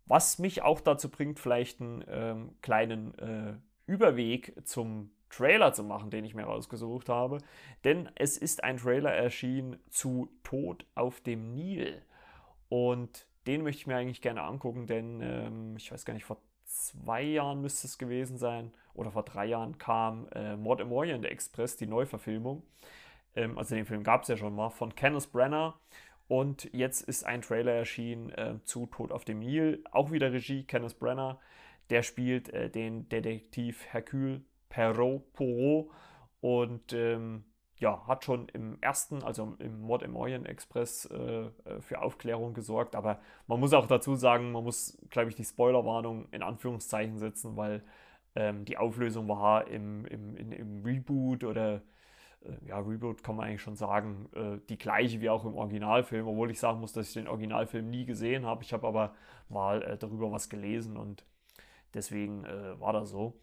Was 0.07 0.39
mich 0.39 0.63
auch 0.63 0.81
dazu 0.81 1.11
bringt, 1.11 1.39
vielleicht 1.39 1.81
einen 1.81 2.05
ähm, 2.09 2.57
kleinen 2.61 3.19
äh, 3.19 3.55
Überweg 3.87 4.55
zum 4.67 5.11
Trailer 5.31 5.73
zu 5.73 5.85
machen, 5.85 6.11
den 6.11 6.25
ich 6.25 6.35
mir 6.35 6.45
rausgesucht 6.45 7.09
habe. 7.09 7.39
Denn 7.85 8.11
es 8.17 8.37
ist 8.37 8.65
ein 8.65 8.77
Trailer 8.77 9.13
erschienen 9.13 9.79
zu 9.91 10.29
Tod 10.43 10.87
auf 10.95 11.21
dem 11.21 11.55
Nil. 11.55 12.03
Und 12.69 13.27
den 13.47 13.63
möchte 13.63 13.81
ich 13.81 13.87
mir 13.87 13.97
eigentlich 13.97 14.23
gerne 14.23 14.43
angucken, 14.43 14.87
denn 14.87 15.21
ähm, 15.23 15.77
ich 15.77 15.91
weiß 15.91 16.05
gar 16.05 16.15
nicht, 16.15 16.25
vor 16.25 16.39
zwei 16.73 17.23
Jahren 17.23 17.61
müsste 17.61 17.87
es 17.87 17.99
gewesen 17.99 18.39
sein, 18.39 18.73
oder 18.95 19.11
vor 19.11 19.23
drei 19.23 19.47
Jahren 19.47 19.79
kam 19.79 20.29
äh, 20.35 20.57
Mord 20.57 20.81
im 20.81 20.93
Orient 20.93 21.25
Express, 21.25 21.77
die 21.77 21.87
Neuverfilmung. 21.87 22.63
Ähm, 23.35 23.59
also 23.59 23.75
den 23.75 23.87
Film 23.87 24.03
gab 24.03 24.23
es 24.23 24.29
ja 24.29 24.37
schon 24.37 24.55
mal, 24.55 24.71
von 24.71 24.95
Kenneth 24.95 25.33
Brenner. 25.33 25.79
Und 26.29 26.73
jetzt 26.73 27.03
ist 27.03 27.25
ein 27.25 27.43
Trailer 27.43 27.73
erschienen 27.73 28.31
äh, 28.31 28.55
zu 28.65 28.87
Tod 28.87 29.13
auf 29.13 29.25
dem 29.25 29.41
Nil. 29.41 29.85
Auch 29.91 30.11
wieder 30.11 30.33
Regie 30.33 30.65
Kenneth 30.65 30.99
Brenner. 30.99 31.39
Der 31.91 32.03
spielt 32.03 32.49
äh, 32.51 32.71
den 32.71 33.09
Detektiv 33.09 33.85
Hercule 33.91 34.43
Perrault 34.69 35.33
Poirot 35.35 35.91
und 36.41 36.93
ähm, 36.93 37.45
ja, 37.83 38.07
hat 38.07 38.25
schon 38.25 38.49
im 38.51 38.79
ersten, 38.81 39.25
also 39.25 39.57
im 39.59 39.81
Mord 39.81 40.03
im 40.05 40.15
Orient 40.15 40.47
Express, 40.47 41.05
äh, 41.07 41.17
äh, 41.17 41.81
für 41.81 42.01
Aufklärung 42.01 42.55
gesorgt. 42.55 42.95
Aber 42.95 43.21
man 43.49 43.59
muss 43.59 43.73
auch 43.73 43.89
dazu 43.89 44.15
sagen, 44.15 44.53
man 44.53 44.63
muss, 44.63 44.97
glaube 45.11 45.31
ich, 45.31 45.35
die 45.35 45.45
Spoilerwarnung 45.45 46.29
in 46.31 46.43
Anführungszeichen 46.43 47.19
setzen, 47.19 47.57
weil 47.57 47.83
ähm, 48.37 48.65
die 48.65 48.79
Auflösung 48.79 49.27
war 49.29 49.67
im, 49.67 50.07
im, 50.07 50.37
in, 50.37 50.53
im 50.53 50.85
Reboot 50.85 51.43
oder 51.43 51.83
äh, 52.45 52.69
ja, 52.69 52.79
Reboot 52.79 53.25
kann 53.25 53.35
man 53.37 53.49
eigentlich 53.49 53.63
schon 53.63 53.77
sagen, 53.77 54.29
äh, 54.35 54.59
die 54.69 54.79
gleiche 54.79 55.21
wie 55.21 55.29
auch 55.29 55.45
im 55.45 55.57
Originalfilm, 55.57 56.29
obwohl 56.29 56.53
ich 56.53 56.61
sagen 56.61 56.79
muss, 56.81 56.93
dass 56.93 57.09
ich 57.09 57.15
den 57.15 57.27
Originalfilm 57.27 57.91
nie 57.91 58.05
gesehen 58.07 58.47
habe. 58.47 58.63
Ich 58.63 58.73
habe 58.73 58.87
aber 58.87 59.15
mal 59.49 59.83
äh, 59.83 59.99
darüber 59.99 60.31
was 60.31 60.49
gelesen 60.49 60.97
und 60.97 61.25
Deswegen 61.95 62.45
äh, 62.45 62.81
war 62.81 62.93
das 62.93 63.11
so. 63.11 63.35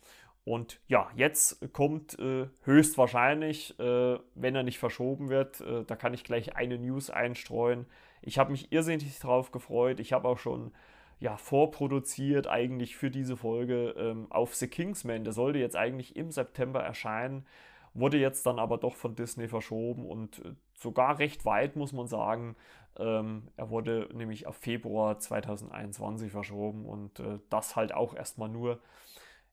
Und 0.45 0.79
ja, 0.87 1.09
jetzt 1.15 1.73
kommt 1.73 2.17
äh, 2.17 2.47
höchstwahrscheinlich, 2.63 3.79
äh, 3.79 4.17
wenn 4.35 4.55
er 4.55 4.63
nicht 4.63 4.79
verschoben 4.79 5.29
wird, 5.29 5.61
äh, 5.61 5.83
da 5.85 5.95
kann 5.95 6.13
ich 6.13 6.23
gleich 6.23 6.55
eine 6.55 6.77
News 6.77 7.09
einstreuen. 7.09 7.85
Ich 8.21 8.39
habe 8.39 8.51
mich 8.51 8.71
irrsinnig 8.71 9.19
drauf 9.19 9.51
gefreut. 9.51 9.99
Ich 9.99 10.13
habe 10.13 10.27
auch 10.27 10.39
schon 10.39 10.71
ja, 11.19 11.37
vorproduziert 11.37 12.47
eigentlich 12.47 12.95
für 12.95 13.11
diese 13.11 13.35
Folge 13.35 13.93
ähm, 13.97 14.27
auf 14.29 14.55
The 14.55 14.67
Kingsman. 14.67 15.23
Der 15.23 15.33
sollte 15.33 15.59
jetzt 15.59 15.75
eigentlich 15.75 16.15
im 16.15 16.31
September 16.31 16.81
erscheinen, 16.81 17.45
wurde 17.93 18.17
jetzt 18.17 18.45
dann 18.45 18.59
aber 18.59 18.77
doch 18.77 18.95
von 18.95 19.15
Disney 19.15 19.47
verschoben 19.47 20.05
und 20.05 20.39
äh, 20.45 20.53
sogar 20.73 21.19
recht 21.19 21.45
weit, 21.45 21.75
muss 21.75 21.91
man 21.91 22.07
sagen. 22.07 22.55
Ähm, 22.97 23.49
er 23.57 23.69
wurde 23.69 24.09
nämlich 24.13 24.47
auf 24.47 24.55
Februar 24.55 25.19
2021 25.19 26.31
verschoben 26.31 26.85
und 26.85 27.19
äh, 27.19 27.39
das 27.49 27.75
halt 27.75 27.93
auch 27.93 28.15
erstmal 28.15 28.49
nur 28.49 28.79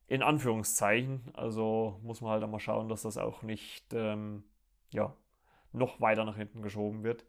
in 0.08 0.22
Anführungszeichen. 0.22 1.22
Also 1.34 2.00
muss 2.02 2.20
man 2.20 2.32
halt 2.32 2.44
einmal 2.44 2.60
schauen, 2.60 2.88
dass 2.88 3.02
das 3.02 3.18
auch 3.18 3.42
nicht 3.42 3.92
ähm, 3.92 4.44
ja, 4.90 5.14
noch 5.72 6.00
weiter 6.00 6.24
nach 6.24 6.36
hinten 6.36 6.62
geschoben 6.62 7.02
wird. 7.04 7.24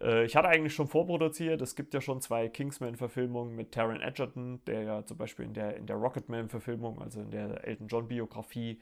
Äh, 0.00 0.24
ich 0.24 0.36
hatte 0.36 0.48
eigentlich 0.48 0.74
schon 0.74 0.88
vorproduziert. 0.88 1.60
Es 1.62 1.76
gibt 1.76 1.94
ja 1.94 2.00
schon 2.00 2.20
zwei 2.20 2.48
Kingsman-Verfilmungen 2.48 3.54
mit 3.54 3.72
Taron 3.72 4.00
Edgerton, 4.00 4.64
der 4.66 4.82
ja 4.82 5.06
zum 5.06 5.18
Beispiel 5.18 5.44
in 5.44 5.54
der, 5.54 5.76
in 5.76 5.86
der 5.86 5.96
Rocketman-Verfilmung, 5.96 7.00
also 7.00 7.20
in 7.20 7.30
der 7.30 7.64
Elton 7.66 7.88
John-Biografie, 7.88 8.80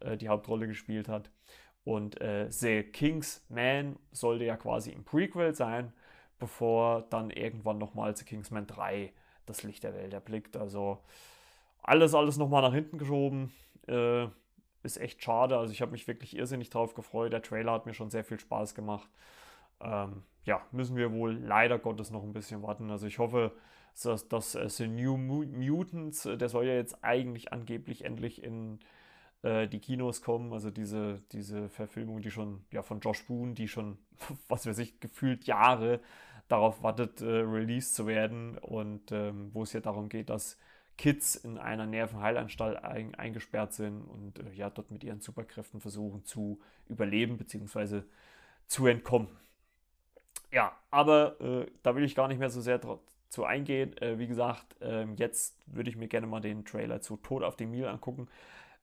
äh, 0.00 0.16
die 0.16 0.28
Hauptrolle 0.28 0.66
gespielt 0.66 1.08
hat. 1.08 1.30
Und 1.84 2.20
äh, 2.20 2.50
The 2.50 2.82
Kingsman 2.82 3.98
sollte 4.12 4.44
ja 4.44 4.56
quasi 4.56 4.90
im 4.90 5.04
Prequel 5.04 5.54
sein, 5.54 5.92
bevor 6.38 7.02
dann 7.10 7.30
irgendwann 7.30 7.78
nochmal 7.78 8.16
The 8.16 8.24
Kingsman 8.24 8.66
3 8.66 9.12
das 9.46 9.62
Licht 9.62 9.82
der 9.84 9.94
Welt 9.94 10.12
erblickt. 10.12 10.56
Also 10.56 10.98
alles, 11.82 12.14
alles 12.14 12.36
nochmal 12.36 12.62
nach 12.62 12.74
hinten 12.74 12.98
geschoben. 12.98 13.52
Äh, 13.86 14.26
ist 14.82 15.00
echt 15.00 15.22
schade. 15.22 15.58
Also 15.58 15.72
ich 15.72 15.82
habe 15.82 15.92
mich 15.92 16.06
wirklich 16.08 16.36
irrsinnig 16.36 16.70
drauf 16.70 16.94
gefreut. 16.94 17.32
Der 17.32 17.42
Trailer 17.42 17.72
hat 17.72 17.86
mir 17.86 17.94
schon 17.94 18.10
sehr 18.10 18.24
viel 18.24 18.40
Spaß 18.40 18.74
gemacht. 18.74 19.08
Ähm, 19.80 20.22
ja, 20.44 20.62
müssen 20.72 20.96
wir 20.96 21.12
wohl 21.12 21.34
leider 21.34 21.78
Gottes 21.78 22.10
noch 22.10 22.22
ein 22.22 22.32
bisschen 22.32 22.62
warten. 22.62 22.90
Also 22.90 23.06
ich 23.06 23.18
hoffe, 23.18 23.52
dass, 24.02 24.28
dass 24.28 24.54
äh, 24.54 24.68
The 24.68 24.88
New 24.88 25.16
Mutants, 25.16 26.26
äh, 26.26 26.36
der 26.36 26.48
soll 26.48 26.66
ja 26.66 26.74
jetzt 26.74 27.02
eigentlich 27.04 27.52
angeblich 27.52 28.04
endlich 28.04 28.42
in 28.42 28.80
äh, 29.42 29.68
die 29.68 29.80
Kinos 29.80 30.22
kommen. 30.22 30.52
Also 30.52 30.70
diese, 30.70 31.22
diese 31.32 31.68
Verfilmung, 31.68 32.22
die 32.22 32.30
schon, 32.30 32.64
ja, 32.72 32.82
von 32.82 33.00
Josh 33.00 33.26
Boone, 33.26 33.54
die 33.54 33.68
schon, 33.68 33.98
was 34.48 34.66
weiß 34.66 34.78
ich, 34.78 35.00
gefühlt 35.00 35.44
Jahre 35.44 36.00
darauf 36.48 36.82
wartet, 36.82 37.20
äh, 37.20 37.26
released 37.26 37.94
zu 37.94 38.06
werden. 38.06 38.56
Und 38.58 39.12
ähm, 39.12 39.50
wo 39.52 39.62
es 39.62 39.72
ja 39.72 39.80
darum 39.80 40.08
geht, 40.08 40.30
dass 40.30 40.56
Kids 41.00 41.34
in 41.34 41.56
einer 41.56 41.86
Nervenheilanstalt 41.86 42.84
ein, 42.84 43.14
eingesperrt 43.14 43.72
sind 43.72 44.02
und 44.02 44.38
äh, 44.38 44.52
ja, 44.52 44.68
dort 44.68 44.90
mit 44.90 45.02
ihren 45.02 45.22
Superkräften 45.22 45.80
versuchen 45.80 46.26
zu 46.26 46.60
überleben 46.90 47.38
bzw. 47.38 48.02
zu 48.66 48.86
entkommen. 48.86 49.28
Ja, 50.52 50.76
aber 50.90 51.40
äh, 51.40 51.66
da 51.82 51.96
will 51.96 52.04
ich 52.04 52.14
gar 52.14 52.28
nicht 52.28 52.36
mehr 52.36 52.50
so 52.50 52.60
sehr 52.60 52.80
zu 53.30 53.44
eingehen. 53.46 53.96
Äh, 53.96 54.18
wie 54.18 54.26
gesagt, 54.26 54.76
ähm, 54.82 55.14
jetzt 55.16 55.56
würde 55.64 55.88
ich 55.88 55.96
mir 55.96 56.06
gerne 56.06 56.26
mal 56.26 56.40
den 56.40 56.66
Trailer 56.66 57.00
zu 57.00 57.16
Tod 57.16 57.44
auf 57.44 57.56
dem 57.56 57.70
Nil 57.70 57.86
angucken. 57.86 58.28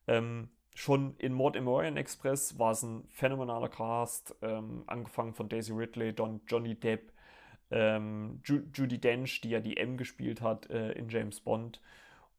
Ähm, 0.08 0.48
schon 0.74 1.14
in 1.18 1.32
Mord 1.32 1.54
im 1.54 1.68
Orient 1.68 1.98
Express 1.98 2.58
war 2.58 2.72
es 2.72 2.82
ein 2.82 3.04
phänomenaler 3.12 3.68
Cast, 3.68 4.34
ähm, 4.42 4.82
angefangen 4.88 5.34
von 5.34 5.48
Daisy 5.48 5.72
Ridley, 5.72 6.12
Don, 6.12 6.40
Johnny 6.48 6.74
Depp, 6.74 7.12
ähm, 7.70 8.40
Ju 8.44 8.62
Judy 8.74 8.98
Dench, 8.98 9.40
die 9.40 9.50
ja 9.50 9.60
die 9.60 9.76
M 9.76 9.96
gespielt 9.96 10.40
hat 10.40 10.68
äh, 10.68 10.90
in 10.94 11.08
James 11.08 11.38
Bond. 11.38 11.80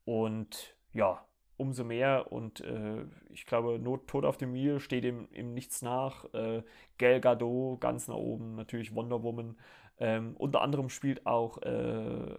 Und 0.10 0.76
ja, 0.92 1.24
umso 1.58 1.84
mehr. 1.84 2.32
Und 2.32 2.62
äh, 2.62 3.06
ich 3.30 3.46
glaube, 3.46 3.78
Not, 3.78 4.08
Tod 4.08 4.26
auf 4.26 4.38
dem 4.38 4.54
Nil 4.54 4.80
steht 4.80 5.06
ihm, 5.06 5.28
ihm 5.34 5.54
nichts 5.54 5.84
nach. 5.84 6.26
Äh, 6.34 6.64
Gal 6.98 7.22
Gadot 7.22 7.80
ganz 7.80 8.08
nach 8.08 8.16
oben, 8.16 8.56
natürlich 8.56 8.96
Wonder 8.96 9.22
Woman. 9.22 9.56
Ähm, 10.00 10.36
unter 10.36 10.62
anderem 10.62 10.90
spielt 10.90 11.28
auch 11.28 11.62
äh, 11.62 12.36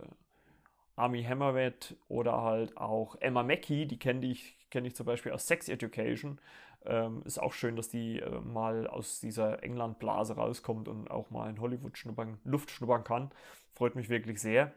Army 0.97 1.23
Hammerhead 1.23 1.95
oder 2.09 2.43
halt 2.43 2.77
auch 2.77 3.15
Emma 3.21 3.45
Mackey, 3.45 3.87
die 3.87 4.01
kenne 4.01 4.27
ich, 4.27 4.57
kenn 4.71 4.85
ich 4.85 4.97
zum 4.97 5.07
Beispiel 5.07 5.31
aus 5.31 5.47
Sex 5.47 5.69
Education. 5.69 6.41
Ähm, 6.85 7.23
ist 7.25 7.41
auch 7.41 7.53
schön, 7.53 7.77
dass 7.77 7.89
die 7.89 8.19
äh, 8.19 8.41
mal 8.41 8.89
aus 8.89 9.21
dieser 9.21 9.63
England-Blase 9.63 10.35
rauskommt 10.35 10.89
und 10.89 11.09
auch 11.09 11.31
mal 11.31 11.49
in 11.49 11.61
Hollywood 11.61 11.97
schnuppern, 11.97 12.41
Luft 12.43 12.73
schnuppern 12.73 13.05
kann. 13.05 13.31
Freut 13.75 13.95
mich 13.95 14.09
wirklich 14.09 14.41
sehr. 14.41 14.73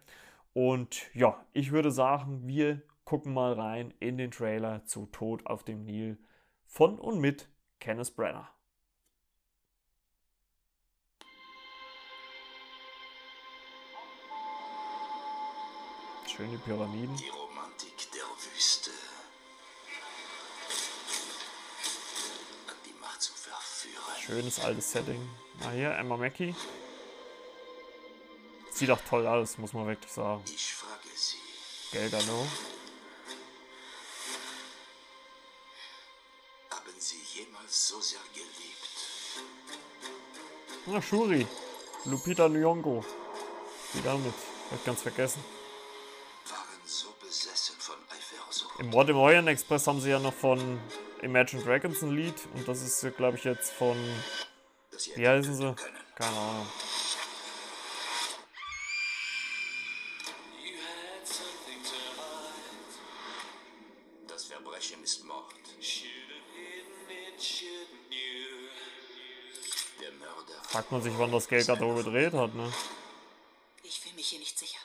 Und 0.54 1.10
ja, 1.16 1.46
ich 1.52 1.72
würde 1.72 1.92
sagen, 1.92 2.48
wir 2.48 2.82
gucken 3.06 3.34
mal 3.34 3.54
rein 3.54 3.94
in 4.00 4.18
den 4.18 4.32
Trailer 4.32 4.86
zu 4.86 5.08
Tod 5.08 5.46
auf 5.48 5.64
dem 5.64 5.84
Nil 5.84 6.18
von 6.66 7.00
und 7.00 7.20
mit 7.20 7.50
Kenneth 7.80 8.16
Brenner. 8.16 8.50
Schöne 16.28 16.58
Pyramiden. 16.58 17.16
Die 17.16 17.30
Romantik 17.30 18.12
der 18.12 18.24
Wüste. 18.24 18.90
Die 22.86 23.00
Macht 23.00 23.22
zu 23.22 23.34
verführen. 23.34 24.16
Schönes 24.20 24.60
altes 24.60 24.92
Setting. 24.92 25.30
Na 25.60 25.70
hier, 25.72 25.92
Emma 25.96 26.18
Mackey. 26.18 26.56
Sieht 28.74 28.90
auch 28.90 29.02
toll 29.08 29.28
aus, 29.28 29.60
muss 29.60 29.74
man 29.74 29.86
wirklich 29.88 30.12
sagen. 30.12 30.44
Ich 30.46 30.74
frage 30.74 31.08
Sie. 31.16 31.38
Geld 31.92 32.12
no. 32.12 32.48
Haben 36.72 36.92
Sie 36.98 37.22
jemals 37.36 37.88
so 37.88 38.02
sehr 38.02 38.20
geliebt? 38.34 38.50
Na, 40.88 41.00
Shuri. 41.02 41.46
Lupita 42.06 42.48
Nyong'o. 42.48 43.06
Wieder 43.94 44.18
mit. 44.18 44.34
Hab 44.72 44.80
ich 44.80 44.86
ganz 44.86 45.02
vergessen. 45.04 45.46
Im 48.80 48.90
Mord 48.90 49.08
im 49.10 49.18
Orient 49.18 49.48
Express 49.48 49.86
haben 49.86 50.02
sie 50.02 50.10
ja 50.10 50.20
noch 50.20 50.34
von 50.34 50.80
Imagine 51.22 51.64
Dragons 51.64 52.02
ein 52.02 52.16
Lied. 52.16 52.36
Und 52.56 52.68
das 52.68 52.82
ist, 52.82 53.16
glaube 53.16 53.38
ich, 53.38 53.44
jetzt 53.44 53.72
von. 53.72 53.96
Wie 55.16 55.28
heißen 55.28 55.54
sie? 55.54 55.76
Keine 56.16 56.38
Ahnung. 56.38 56.68
Fragt 70.74 70.92
man 70.92 71.04
sich, 71.04 71.14
wann 71.20 71.32
das 71.32 71.48
Geld 71.48 71.68
gerade 71.68 71.94
gedreht 71.94 72.34
hat, 72.34 72.56
ne? 72.56 72.74
Ich 73.84 74.00
fühle 74.00 74.16
mich 74.16 74.26
hier 74.26 74.40
nicht 74.40 74.58
sicher. 74.58 74.80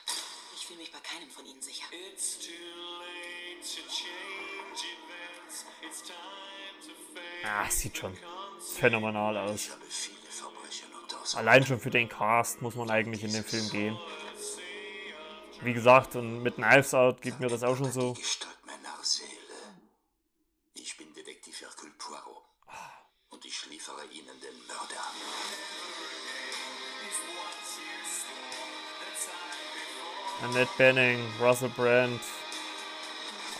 Ich 0.55 0.67
fühle 0.67 0.77
mich 0.77 0.91
bei 0.91 0.99
keinem 0.99 1.27
von 1.31 1.43
ihnen 1.47 1.59
sicher. 1.63 1.85
It's 2.13 2.37
too 2.37 2.51
late 2.99 3.59
to 3.59 3.81
change 3.89 4.85
events. 4.85 5.65
It's 5.81 6.03
time 6.03 6.77
to 6.85 6.93
face 7.15 7.43
Ah, 7.43 7.71
sieht 7.71 7.97
schon 7.97 8.15
phänomenal 8.79 9.35
aus. 9.35 9.71
Allein 11.33 11.65
schon 11.65 11.79
für 11.79 11.89
den 11.89 12.07
Cast 12.07 12.61
muss 12.61 12.75
man 12.75 12.91
eigentlich 12.91 13.23
in 13.23 13.33
den 13.33 13.43
Film 13.43 13.67
gehen. 13.71 13.99
Wie 15.61 15.73
gesagt, 15.73 16.15
und 16.15 16.43
mit 16.43 16.57
Knives 16.57 16.93
Out 16.93 17.19
gibt 17.23 17.39
mir 17.39 17.47
das 17.47 17.63
auch 17.63 17.75
schon 17.75 17.91
so. 17.91 18.15
Annette 30.59 30.77
Benning, 30.77 31.19
Russell 31.39 31.69
Brand, 31.69 32.19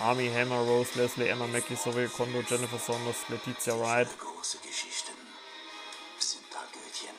Army 0.02 0.28
Hammer, 0.28 0.62
Rose 0.66 1.00
Leslie, 1.00 1.30
Emma 1.30 1.48
Mackey, 1.48 1.78
Zoe 1.78 2.10
Kondo, 2.10 2.42
Jennifer 2.42 2.78
Saunders, 2.78 3.24
Letizia 3.30 3.74
Wright. 3.80 4.10
Große 4.20 4.58
Geschichten 4.58 5.14
sind 6.18 6.44
Tragödien. 6.52 7.16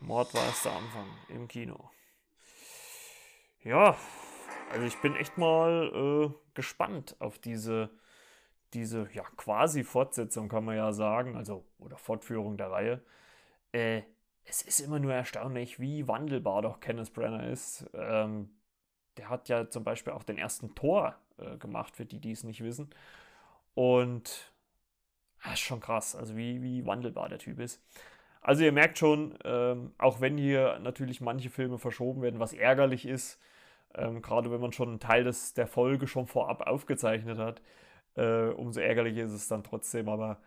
Mord 0.00 0.34
war 0.34 0.44
erst 0.46 0.64
der 0.64 0.72
Anfang 0.72 1.06
im 1.28 1.46
Kino. 1.46 1.90
Ja, 3.62 3.96
also 4.72 4.84
ich 4.84 5.00
bin 5.00 5.14
echt 5.14 5.38
mal 5.38 5.92
äh, 5.94 6.34
gespannt 6.54 7.14
auf 7.20 7.38
diese, 7.38 7.88
diese 8.74 9.08
ja, 9.12 9.22
quasi 9.36 9.84
Fortsetzung, 9.84 10.48
kann 10.48 10.64
man 10.64 10.76
ja 10.76 10.92
sagen, 10.92 11.36
also 11.36 11.64
oder 11.78 11.96
Fortführung 11.96 12.56
der 12.56 12.72
Reihe. 12.72 13.04
Äh, 13.70 14.02
es 14.48 14.62
ist 14.62 14.80
immer 14.80 14.98
nur 14.98 15.12
erstaunlich, 15.14 15.78
wie 15.80 16.08
wandelbar 16.08 16.62
doch 16.62 16.80
Kenneth 16.80 17.12
Brenner 17.12 17.48
ist. 17.48 17.88
Ähm, 17.94 18.50
der 19.16 19.28
hat 19.30 19.48
ja 19.48 19.68
zum 19.68 19.84
Beispiel 19.84 20.12
auch 20.12 20.22
den 20.24 20.38
ersten 20.38 20.74
Tor 20.74 21.16
äh, 21.38 21.56
gemacht, 21.58 21.96
für 21.96 22.06
die, 22.06 22.20
die 22.20 22.32
es 22.32 22.44
nicht 22.44 22.62
wissen. 22.62 22.90
Und 23.74 24.52
das 25.44 25.54
ist 25.54 25.60
schon 25.60 25.80
krass, 25.80 26.16
also 26.16 26.36
wie, 26.36 26.62
wie 26.62 26.86
wandelbar 26.86 27.28
der 27.28 27.38
Typ 27.38 27.60
ist. 27.60 27.82
Also 28.40 28.64
ihr 28.64 28.72
merkt 28.72 28.98
schon, 28.98 29.38
ähm, 29.44 29.92
auch 29.98 30.20
wenn 30.20 30.38
hier 30.38 30.78
natürlich 30.80 31.20
manche 31.20 31.50
Filme 31.50 31.78
verschoben 31.78 32.22
werden, 32.22 32.40
was 32.40 32.52
ärgerlich 32.52 33.06
ist, 33.06 33.38
Ähm, 33.94 34.22
Gerade 34.22 34.50
wenn 34.50 34.60
man 34.60 34.72
schon 34.72 34.88
einen 34.90 35.00
Teil 35.00 35.24
des, 35.24 35.54
der 35.54 35.66
Folge 35.66 36.06
schon 36.06 36.26
vorab 36.26 36.62
aufgezeichnet 36.66 37.38
hat, 37.38 37.62
äh, 38.16 38.50
umso 38.50 38.80
ärgerlicher 38.80 39.24
ist 39.24 39.32
es 39.32 39.48
dann 39.48 39.64
trotzdem. 39.64 40.08
Aber 40.08 40.40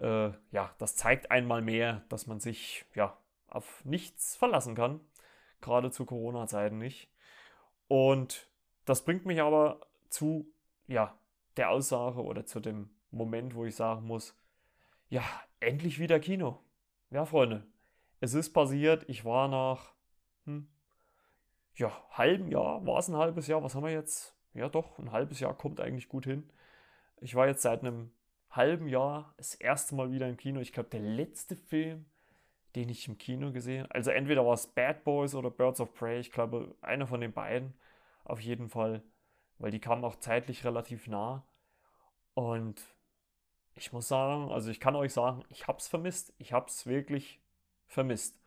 äh, 0.00 0.30
ja, 0.52 0.70
das 0.78 0.96
zeigt 0.96 1.30
einmal 1.30 1.62
mehr, 1.62 2.02
dass 2.08 2.26
man 2.26 2.40
sich 2.40 2.84
ja 2.94 3.16
auf 3.56 3.84
nichts 3.84 4.36
verlassen 4.36 4.74
kann. 4.74 5.00
Gerade 5.60 5.90
zu 5.90 6.04
Corona-Zeiten 6.04 6.78
nicht. 6.78 7.10
Und 7.88 8.48
das 8.84 9.04
bringt 9.04 9.26
mich 9.26 9.40
aber 9.40 9.80
zu 10.08 10.52
ja, 10.86 11.18
der 11.56 11.70
Aussage 11.70 12.22
oder 12.22 12.46
zu 12.46 12.60
dem 12.60 12.90
Moment, 13.10 13.54
wo 13.54 13.64
ich 13.64 13.74
sagen 13.74 14.06
muss, 14.06 14.36
ja, 15.08 15.22
endlich 15.60 15.98
wieder 15.98 16.20
Kino. 16.20 16.62
Ja, 17.10 17.24
Freunde, 17.24 17.66
es 18.20 18.34
ist 18.34 18.52
passiert. 18.52 19.08
Ich 19.08 19.24
war 19.24 19.48
nach, 19.48 19.94
hm, 20.44 20.68
ja, 21.74 21.92
halben 22.10 22.48
Jahr, 22.48 22.84
war 22.86 22.98
es 22.98 23.08
ein 23.08 23.16
halbes 23.16 23.46
Jahr, 23.46 23.62
was 23.62 23.74
haben 23.74 23.84
wir 23.84 23.92
jetzt? 23.92 24.34
Ja, 24.54 24.68
doch, 24.68 24.98
ein 24.98 25.12
halbes 25.12 25.40
Jahr 25.40 25.56
kommt 25.56 25.80
eigentlich 25.80 26.08
gut 26.08 26.24
hin. 26.24 26.50
Ich 27.20 27.34
war 27.34 27.46
jetzt 27.46 27.62
seit 27.62 27.80
einem 27.80 28.10
halben 28.50 28.88
Jahr 28.88 29.34
das 29.36 29.54
erste 29.54 29.94
Mal 29.94 30.10
wieder 30.10 30.28
im 30.28 30.36
Kino. 30.36 30.60
Ich 30.60 30.72
glaube, 30.72 30.88
der 30.88 31.00
letzte 31.00 31.56
Film, 31.56 32.06
den 32.76 32.88
ich 32.88 33.08
im 33.08 33.18
Kino 33.18 33.50
gesehen 33.52 33.86
also 33.90 34.10
entweder 34.12 34.46
war 34.46 34.54
es 34.54 34.68
Bad 34.68 35.02
Boys 35.02 35.34
oder 35.34 35.50
Birds 35.50 35.80
of 35.80 35.94
Prey, 35.94 36.20
ich 36.20 36.30
glaube, 36.30 36.76
einer 36.82 37.06
von 37.06 37.20
den 37.20 37.32
beiden 37.32 37.74
auf 38.26 38.40
jeden 38.40 38.68
Fall, 38.68 39.02
weil 39.58 39.70
die 39.70 39.80
kamen 39.80 40.04
auch 40.04 40.16
zeitlich 40.16 40.64
relativ 40.64 41.06
nah. 41.06 41.46
Und 42.34 42.82
ich 43.74 43.92
muss 43.92 44.08
sagen, 44.08 44.50
also 44.50 44.70
ich 44.70 44.80
kann 44.80 44.96
euch 44.96 45.12
sagen, 45.12 45.44
ich 45.48 45.66
habe 45.66 45.78
es 45.78 45.88
vermisst. 45.88 46.34
Ich 46.38 46.52
habe 46.52 46.66
es 46.66 46.86
wirklich 46.86 47.40
vermisst. 47.86 48.40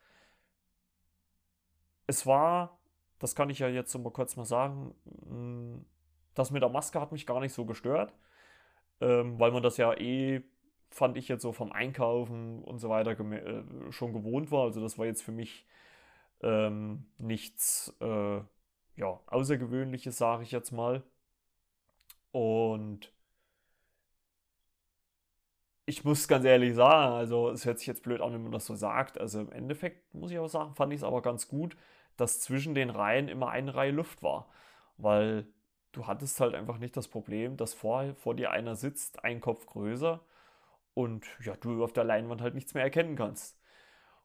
Es 2.06 2.26
war, 2.26 2.78
das 3.18 3.34
kann 3.34 3.50
ich 3.50 3.60
ja 3.60 3.68
jetzt 3.68 3.96
mal 3.96 4.12
kurz 4.12 4.36
mal 4.36 4.44
sagen, 4.44 4.94
mm, 5.04 5.84
das 6.34 6.50
mit 6.50 6.62
der 6.62 6.68
Maske 6.68 7.00
hat 7.00 7.12
mich 7.12 7.26
gar 7.26 7.40
nicht 7.40 7.52
so 7.52 7.64
gestört, 7.64 8.12
ähm, 9.00 9.38
weil 9.38 9.52
man 9.52 9.62
das 9.62 9.76
ja 9.76 9.92
eh, 9.94 10.42
fand 10.90 11.16
ich 11.16 11.28
jetzt 11.28 11.42
so 11.42 11.52
vom 11.52 11.72
Einkaufen 11.72 12.62
und 12.64 12.78
so 12.78 12.88
weiter 12.88 13.12
äh, 13.18 13.62
schon 13.90 14.12
gewohnt 14.12 14.50
war. 14.50 14.64
Also 14.64 14.80
das 14.80 14.98
war 14.98 15.06
jetzt 15.06 15.22
für 15.22 15.32
mich 15.32 15.66
ähm, 16.42 17.06
nichts 17.18 17.94
äh, 18.00 18.40
ja, 18.96 19.20
Außergewöhnliches, 19.26 20.18
sage 20.18 20.42
ich 20.42 20.52
jetzt 20.52 20.72
mal. 20.72 21.02
Und 22.32 23.12
ich 25.86 26.04
muss 26.04 26.28
ganz 26.28 26.44
ehrlich 26.44 26.74
sagen, 26.74 27.14
also 27.14 27.50
es 27.50 27.64
hört 27.64 27.78
sich 27.78 27.88
jetzt 27.88 28.02
blöd 28.02 28.20
an, 28.20 28.32
wenn 28.32 28.42
man 28.42 28.52
das 28.52 28.66
so 28.66 28.74
sagt. 28.76 29.18
Also 29.18 29.40
im 29.40 29.52
Endeffekt 29.52 30.14
muss 30.14 30.30
ich 30.30 30.38
aber 30.38 30.48
sagen, 30.48 30.74
fand 30.74 30.92
ich 30.92 31.00
es 31.00 31.04
aber 31.04 31.22
ganz 31.22 31.48
gut, 31.48 31.76
dass 32.16 32.40
zwischen 32.40 32.74
den 32.74 32.90
Reihen 32.90 33.28
immer 33.28 33.48
eine 33.50 33.74
Reihe 33.74 33.90
Luft 33.92 34.22
war. 34.22 34.48
Weil 34.98 35.46
du 35.92 36.06
hattest 36.06 36.40
halt 36.40 36.54
einfach 36.54 36.78
nicht 36.78 36.96
das 36.96 37.08
Problem, 37.08 37.56
dass 37.56 37.74
vor, 37.74 38.14
vor 38.16 38.34
dir 38.34 38.50
einer 38.52 38.76
sitzt, 38.76 39.24
ein 39.24 39.40
Kopf 39.40 39.66
größer 39.66 40.20
und 41.00 41.26
ja, 41.44 41.56
du 41.56 41.82
auf 41.82 41.92
der 41.92 42.04
Leinwand 42.04 42.40
halt 42.40 42.54
nichts 42.54 42.74
mehr 42.74 42.84
erkennen 42.84 43.16
kannst. 43.16 43.58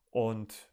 Und 0.09 0.69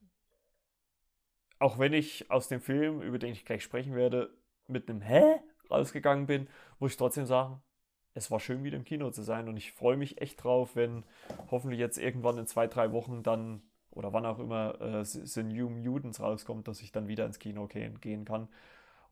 auch 1.59 1.79
wenn 1.79 1.93
ich 1.93 2.31
aus 2.31 2.49
dem 2.49 2.61
Film, 2.61 3.03
über 3.03 3.19
den 3.19 3.33
ich 3.33 3.45
gleich 3.45 3.63
sprechen 3.63 3.95
werde, 3.95 4.37
mit 4.67 4.89
einem 4.89 5.01
Hä 5.01 5.41
rausgegangen 5.71 6.27
bin, 6.27 6.49
muss 6.79 6.93
ich 6.93 6.97
trotzdem 6.97 7.27
sagen, 7.27 7.63
es 8.15 8.31
war 8.31 8.41
schön 8.41 8.63
wieder 8.65 8.77
im 8.77 8.85
Kino 8.85 9.11
zu 9.11 9.23
sein 9.23 9.49
und 9.49 9.57
ich 9.57 9.73
freue 9.73 9.97
mich 9.97 10.21
echt 10.21 10.43
drauf, 10.43 10.77
wenn 10.77 11.05
hoffentlich 11.51 11.81
jetzt 11.81 11.99
irgendwann 11.99 12.39
in 12.39 12.47
zwei, 12.47 12.67
drei 12.67 12.93
Wochen 12.93 13.23
dann 13.23 13.63
oder 13.91 14.13
wann 14.13 14.27
auch 14.27 14.39
immer 14.39 14.81
äh, 14.81 15.05
The 15.05 15.43
New 15.43 15.69
Mutants 15.69 16.21
rauskommt, 16.21 16.67
dass 16.69 16.81
ich 16.83 16.93
dann 16.93 17.09
wieder 17.09 17.27
ins 17.27 17.39
Kino 17.39 17.67
gehen, 17.69 18.01
gehen 18.01 18.25
kann. 18.25 18.49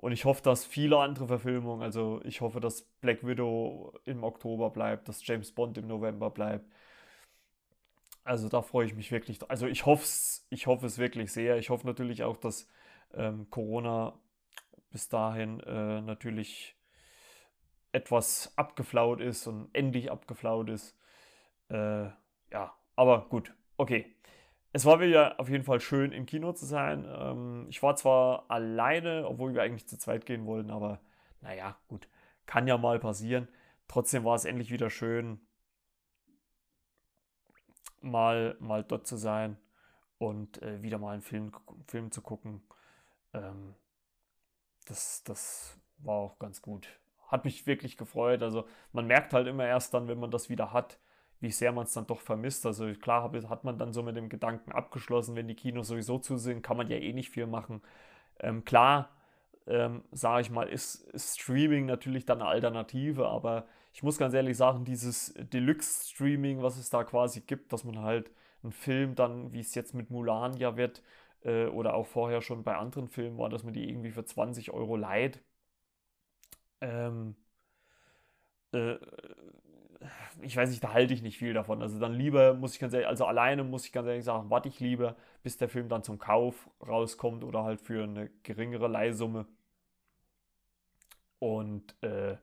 Und 0.01 0.13
ich 0.13 0.25
hoffe, 0.25 0.41
dass 0.43 0.65
viele 0.65 0.99
andere 0.99 1.27
Verfilmungen, 1.27 1.83
also 1.83 2.23
ich 2.25 2.41
hoffe, 2.41 2.59
dass 2.59 2.85
Black 3.03 3.23
Widow 3.23 3.93
im 4.07 4.25
Oktober 4.25 4.71
bleibt, 4.71 5.09
dass 5.09 5.27
James 5.27 5.53
Bond 5.53 5.77
im 5.77 5.89
November 5.89 6.31
bleibt. 6.31 6.65
Also 8.25 8.49
da 8.49 8.63
freue 8.63 8.87
ich 8.87 8.95
mich 8.95 9.13
wirklich. 9.13 9.39
Also 9.51 9.67
ich 9.67 9.85
hoffe 9.85 10.05
es, 10.05 10.47
ich 10.49 10.67
hoffe 10.67 10.97
wirklich 10.97 11.33
sehr. 11.33 11.59
Ich 11.59 11.69
hoffe 11.69 11.87
natürlich 11.87 12.23
auch, 12.23 12.39
dass 12.39 12.67
ähm, 13.13 13.51
Corona 13.51 14.19
bis 14.91 15.11
dahin 15.11 15.61
äh, 15.61 16.01
natürlich 16.01 16.77
etwas 17.93 18.55
abgeflaut 18.57 19.21
ist 19.21 19.47
und 19.47 19.69
endlich 19.75 20.11
abgeflaut 20.11 20.71
ist. 20.71 20.97
Äh, 21.69 22.05
ja, 22.51 22.75
aber 22.97 23.29
gut, 23.29 23.53
okay. 23.77 24.15
Es 24.73 24.85
war 24.85 25.01
wieder 25.01 25.39
auf 25.41 25.49
jeden 25.49 25.65
Fall 25.65 25.81
schön 25.81 26.13
im 26.13 26.27
Kino 26.27 26.53
zu 26.53 26.65
sein. 26.67 27.05
Ähm, 27.09 27.67
ich 27.69 27.83
war 27.83 27.97
zwar 27.97 28.51
alleine, 28.51 29.27
obwohl 29.27 29.55
wir 29.55 29.63
eigentlich 29.63 29.89
zu 29.89 29.99
zweit 29.99 30.27
gehen 30.27 30.47
wollten, 30.47 30.71
aber 30.71 31.01
naja, 31.41 31.77
gut, 31.89 32.09
kann 32.47 32.67
ja 32.67 32.79
mal 32.79 32.99
passieren. 32.99 33.49
Trotzdem 33.89 34.25
war 34.25 34.37
es 34.37 34.45
endlich 34.45 34.71
wieder 34.71 34.91
schön, 34.91 35.41
mal, 38.01 38.57
mal 38.61 38.85
dort 38.85 39.07
zu 39.07 39.17
sein 39.17 39.57
und 40.19 40.63
äh, 40.63 40.83
wieder 40.83 40.99
mal 40.99 41.13
einen 41.13 41.23
Film, 41.23 41.53
Film 41.89 42.13
zu 42.13 42.23
gucken. 42.23 42.63
Ähm, 43.35 43.75
das, 44.87 45.25
das 45.25 45.77
war 45.99 46.15
auch 46.15 46.39
ganz 46.39 46.63
gut 46.63 47.01
hat 47.31 47.45
mich 47.45 47.67
wirklich 47.67 47.97
gefreut. 47.97 48.43
Also 48.43 48.67
man 48.93 49.07
merkt 49.07 49.33
halt 49.33 49.47
immer 49.47 49.65
erst 49.65 49.95
dann, 49.95 50.09
wenn 50.09 50.19
man 50.19 50.31
das 50.31 50.49
wieder 50.49 50.73
hat, 50.73 50.99
wie 51.41 51.51
sehr 51.51 51.73
man 51.73 51.85
es 51.85 51.93
dann 51.95 52.07
doch 52.07 52.21
vermisst. 52.21 52.67
Also 52.67 52.93
klar 52.95 53.31
hat 53.49 53.65
man 53.65 53.79
dann 53.79 53.93
so 53.93 54.03
mit 54.03 54.17
dem 54.17 54.29
Gedanken 54.29 54.73
abgeschlossen, 54.73 55.37
wenn 55.37 55.49
die 55.49 55.55
Kinos 55.55 55.89
sowieso 55.89 56.19
zu 56.19 56.37
sind, 56.37 56.63
kann 56.63 56.77
man 56.77 56.89
ja 56.89 56.97
eh 56.99 57.13
nicht 57.13 57.31
viel 57.31 57.47
machen. 57.47 57.83
Ähm, 58.41 58.65
klar, 58.65 59.11
ähm, 59.67 60.05
sage 60.13 60.43
ich 60.43 60.51
mal, 60.51 60.69
ist, 60.69 60.97
ist, 61.13 61.41
Streaming 61.41 61.87
natürlich 61.87 62.27
dann 62.27 62.41
eine 62.41 62.49
Alternative, 62.51 63.29
aber 63.29 63.67
ich 63.93 64.03
muss 64.03 64.19
ganz 64.19 64.35
ehrlich 64.35 64.57
sagen, 64.57 64.85
dieses 64.85 65.35
Deluxe-Streaming, 65.39 66.63
was 66.63 66.77
es 66.79 66.91
da 66.91 67.05
quasi 67.05 67.41
gibt, 67.43 67.73
dass 67.73 67.85
man 67.85 68.01
halt 68.01 68.31
einen 68.63 68.73
Film 68.73 69.15
dann, 69.15 69.53
wie 69.53 69.61
es 69.61 69.75
jetzt 69.75 69.95
mit 69.95 70.11
Mulan 70.11 70.57
ja 70.57 70.77
wird, 70.77 71.03
äh, 71.45 71.67
oder 71.67 71.95
auch 71.95 72.07
vorher 72.07 72.43
schon 72.43 72.65
bei 72.65 72.77
anderen 72.77 73.09
Filmen 73.09 73.39
war, 73.39 73.49
dass 73.51 73.65
man 73.65 73.73
die 73.75 73.89
irgendwie 73.89 74.11
für 74.11 74.25
20 74.25 74.73
Euro 74.73 74.97
leiht 74.97 75.41
ähm, 76.81 77.35
äh, 78.73 78.97
ich 80.43 80.57
weiß 80.57 80.71
nicht, 80.71 80.83
da 80.83 80.93
halte 80.93 81.15
ich 81.15 81.23
nicht 81.23 81.39
viel 81.39 81.53
davon. 81.55 81.83
Also 81.83 81.99
dann 81.99 82.15
lieber 82.15 82.55
muss 82.55 82.75
ich 82.75 82.81
ganz 82.81 82.93
ehrlich, 82.95 83.09
also 83.09 83.27
alleine 83.27 83.65
muss 83.65 83.85
ich 83.87 83.93
ganz 83.93 84.07
ehrlich 84.09 84.25
sagen, 84.25 84.51
warte 84.51 84.69
ich 84.69 84.81
lieber, 84.81 85.17
bis 85.43 85.59
der 85.59 85.69
Film 85.69 85.89
dann 85.89 86.03
zum 86.03 86.19
Kauf 86.19 86.71
rauskommt 86.87 87.45
oder 87.45 87.65
halt 87.65 87.81
für 87.81 88.05
eine 88.05 88.31
geringere 88.43 88.89
Leihsumme. 88.89 89.47
Und 91.39 91.95
äh, 92.03 92.37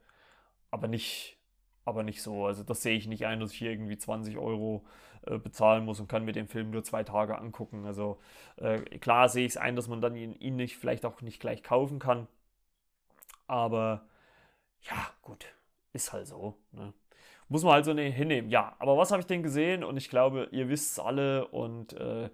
aber 0.72 0.88
nicht, 0.88 1.38
aber 1.86 2.04
nicht 2.04 2.22
so. 2.24 2.46
Also 2.46 2.63
das 2.63 2.84
sehe 2.84 2.98
ich 2.98 3.08
nicht 3.08 3.26
ein, 3.28 3.39
dass 3.39 3.52
ich 3.54 3.60
hier 3.60 3.72
irgendwie 3.72 3.98
20 3.98 4.38
Euro 4.38 4.86
äh, 5.24 5.38
bezahlen 5.39 5.86
muss 5.86 6.00
und 6.00 6.08
kann 6.10 6.26
mir 6.26 6.34
den 6.34 6.48
Film 6.48 6.72
nur 6.72 6.84
zwei 6.84 7.04
Tage 7.04 7.38
angucken. 7.39 7.86
Also 7.86 8.20
äh, 8.58 8.80
klar 9.00 9.30
sehe 9.30 9.46
ich 9.46 9.54
es 9.54 9.58
ein, 9.58 9.76
dass 9.76 9.88
man 9.88 10.02
dann 10.02 10.15
ihn, 10.15 10.34
ihn 10.34 10.56
nicht 10.58 10.78
vielleicht 10.78 11.06
auch 11.06 11.22
nicht 11.22 11.39
gleich 11.41 11.63
kaufen 11.63 12.00
kann. 12.00 12.28
Aber 13.48 14.06
ja, 14.82 15.12
gut, 15.22 15.48
ist 15.93 16.13
halt 16.13 16.28
so. 16.28 16.58
Ne? 16.72 16.93
Muss 17.50 17.64
man 17.64 17.74
halt 17.74 17.86
so 17.86 17.96
hinnehmen. 17.96 18.50
Ja, 18.50 18.76
aber 18.80 18.98
was 18.98 19.12
habe 19.12 19.22
ich 19.22 19.28
denn 19.28 19.44
gesehen? 19.44 19.84
Und 19.84 19.98
ich 19.98 20.10
glaube, 20.10 20.50
ihr 20.52 20.70
wisst 20.70 20.94
es 20.94 21.00
alle 21.00 21.48
und 21.48 21.94
äh, 21.94 22.26
äh, 22.26 22.30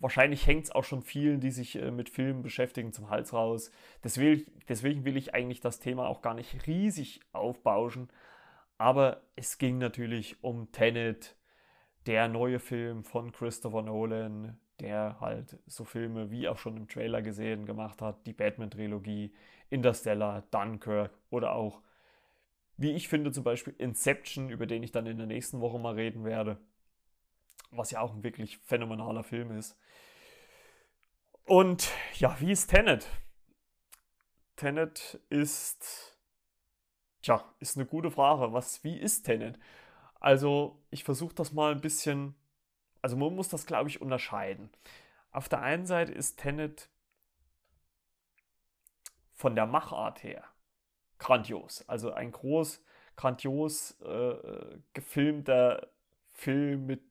wahrscheinlich 0.00 0.46
hängt 0.46 0.64
es 0.64 0.70
auch 0.70 0.84
schon 0.84 1.02
vielen, 1.02 1.40
die 1.40 1.50
sich 1.50 1.76
äh, 1.76 1.90
mit 1.90 2.10
Filmen 2.10 2.42
beschäftigen, 2.42 2.92
zum 2.92 3.10
Hals 3.10 3.32
raus. 3.32 3.70
Deswegen, 4.02 4.44
deswegen 4.68 5.04
will 5.04 5.16
ich 5.16 5.34
eigentlich 5.34 5.60
das 5.60 5.80
Thema 5.80 6.08
auch 6.08 6.22
gar 6.22 6.34
nicht 6.34 6.66
riesig 6.66 7.20
aufbauschen. 7.32 8.08
Aber 8.76 9.22
es 9.36 9.58
ging 9.58 9.78
natürlich 9.78 10.42
um 10.42 10.72
Tenet, 10.72 11.36
der 12.06 12.28
neue 12.28 12.58
Film 12.58 13.04
von 13.04 13.32
Christopher 13.32 13.82
Nolan, 13.82 14.58
der 14.80 15.20
halt 15.20 15.58
so 15.66 15.84
Filme 15.84 16.30
wie 16.30 16.48
auch 16.48 16.58
schon 16.58 16.76
im 16.76 16.88
Trailer 16.88 17.22
gesehen 17.22 17.64
gemacht 17.64 18.02
hat, 18.02 18.26
die 18.26 18.32
Batman-Trilogie, 18.32 19.32
Interstellar, 19.70 20.42
Dunkirk 20.50 21.12
oder 21.30 21.54
auch, 21.54 21.80
wie 22.76 22.92
ich 22.92 23.08
finde, 23.08 23.32
zum 23.32 23.44
Beispiel 23.44 23.74
Inception, 23.78 24.50
über 24.50 24.66
den 24.66 24.82
ich 24.82 24.92
dann 24.92 25.06
in 25.06 25.18
der 25.18 25.26
nächsten 25.26 25.60
Woche 25.60 25.78
mal 25.78 25.94
reden 25.94 26.24
werde, 26.24 26.58
was 27.70 27.90
ja 27.90 28.00
auch 28.00 28.14
ein 28.14 28.22
wirklich 28.22 28.58
phänomenaler 28.58 29.24
Film 29.24 29.56
ist. 29.56 29.76
Und 31.44 31.90
ja, 32.14 32.36
wie 32.40 32.52
ist 32.52 32.68
Tenet? 32.68 33.06
Tenet 34.56 35.20
ist, 35.28 36.18
tja, 37.22 37.44
ist 37.60 37.76
eine 37.76 37.86
gute 37.86 38.10
Frage. 38.10 38.52
Was, 38.52 38.82
wie 38.84 38.98
ist 38.98 39.24
Tenet? 39.24 39.58
Also, 40.20 40.82
ich 40.90 41.04
versuche 41.04 41.34
das 41.34 41.52
mal 41.52 41.72
ein 41.72 41.80
bisschen 41.80 42.34
also 43.04 43.18
man 43.18 43.34
muss 43.34 43.50
das, 43.50 43.66
glaube 43.66 43.90
ich, 43.90 44.00
unterscheiden. 44.00 44.70
Auf 45.30 45.50
der 45.50 45.60
einen 45.60 45.84
Seite 45.84 46.10
ist 46.10 46.38
Tenet 46.38 46.88
von 49.34 49.54
der 49.54 49.66
Machart 49.66 50.22
her 50.22 50.42
grandios. 51.18 51.84
Also 51.88 52.12
ein 52.12 52.32
groß, 52.32 52.82
grandios 53.16 54.00
äh, 54.02 54.78
gefilmter 54.92 55.88
Film 56.32 56.86
mit 56.86 57.02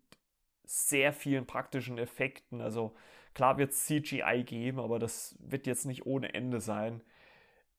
sehr 0.64 1.14
vielen 1.14 1.46
praktischen 1.46 1.98
Effekten. 1.98 2.62
Also 2.62 2.96
klar 3.34 3.58
wird 3.58 3.72
es 3.72 3.86
CGI 3.86 4.44
geben, 4.46 4.80
aber 4.80 5.00
das 5.00 5.36
wird 5.40 5.68
jetzt 5.68 5.86
nicht 5.86 6.06
ohne 6.06 6.34
Ende 6.34 6.60
sein. 6.60 7.02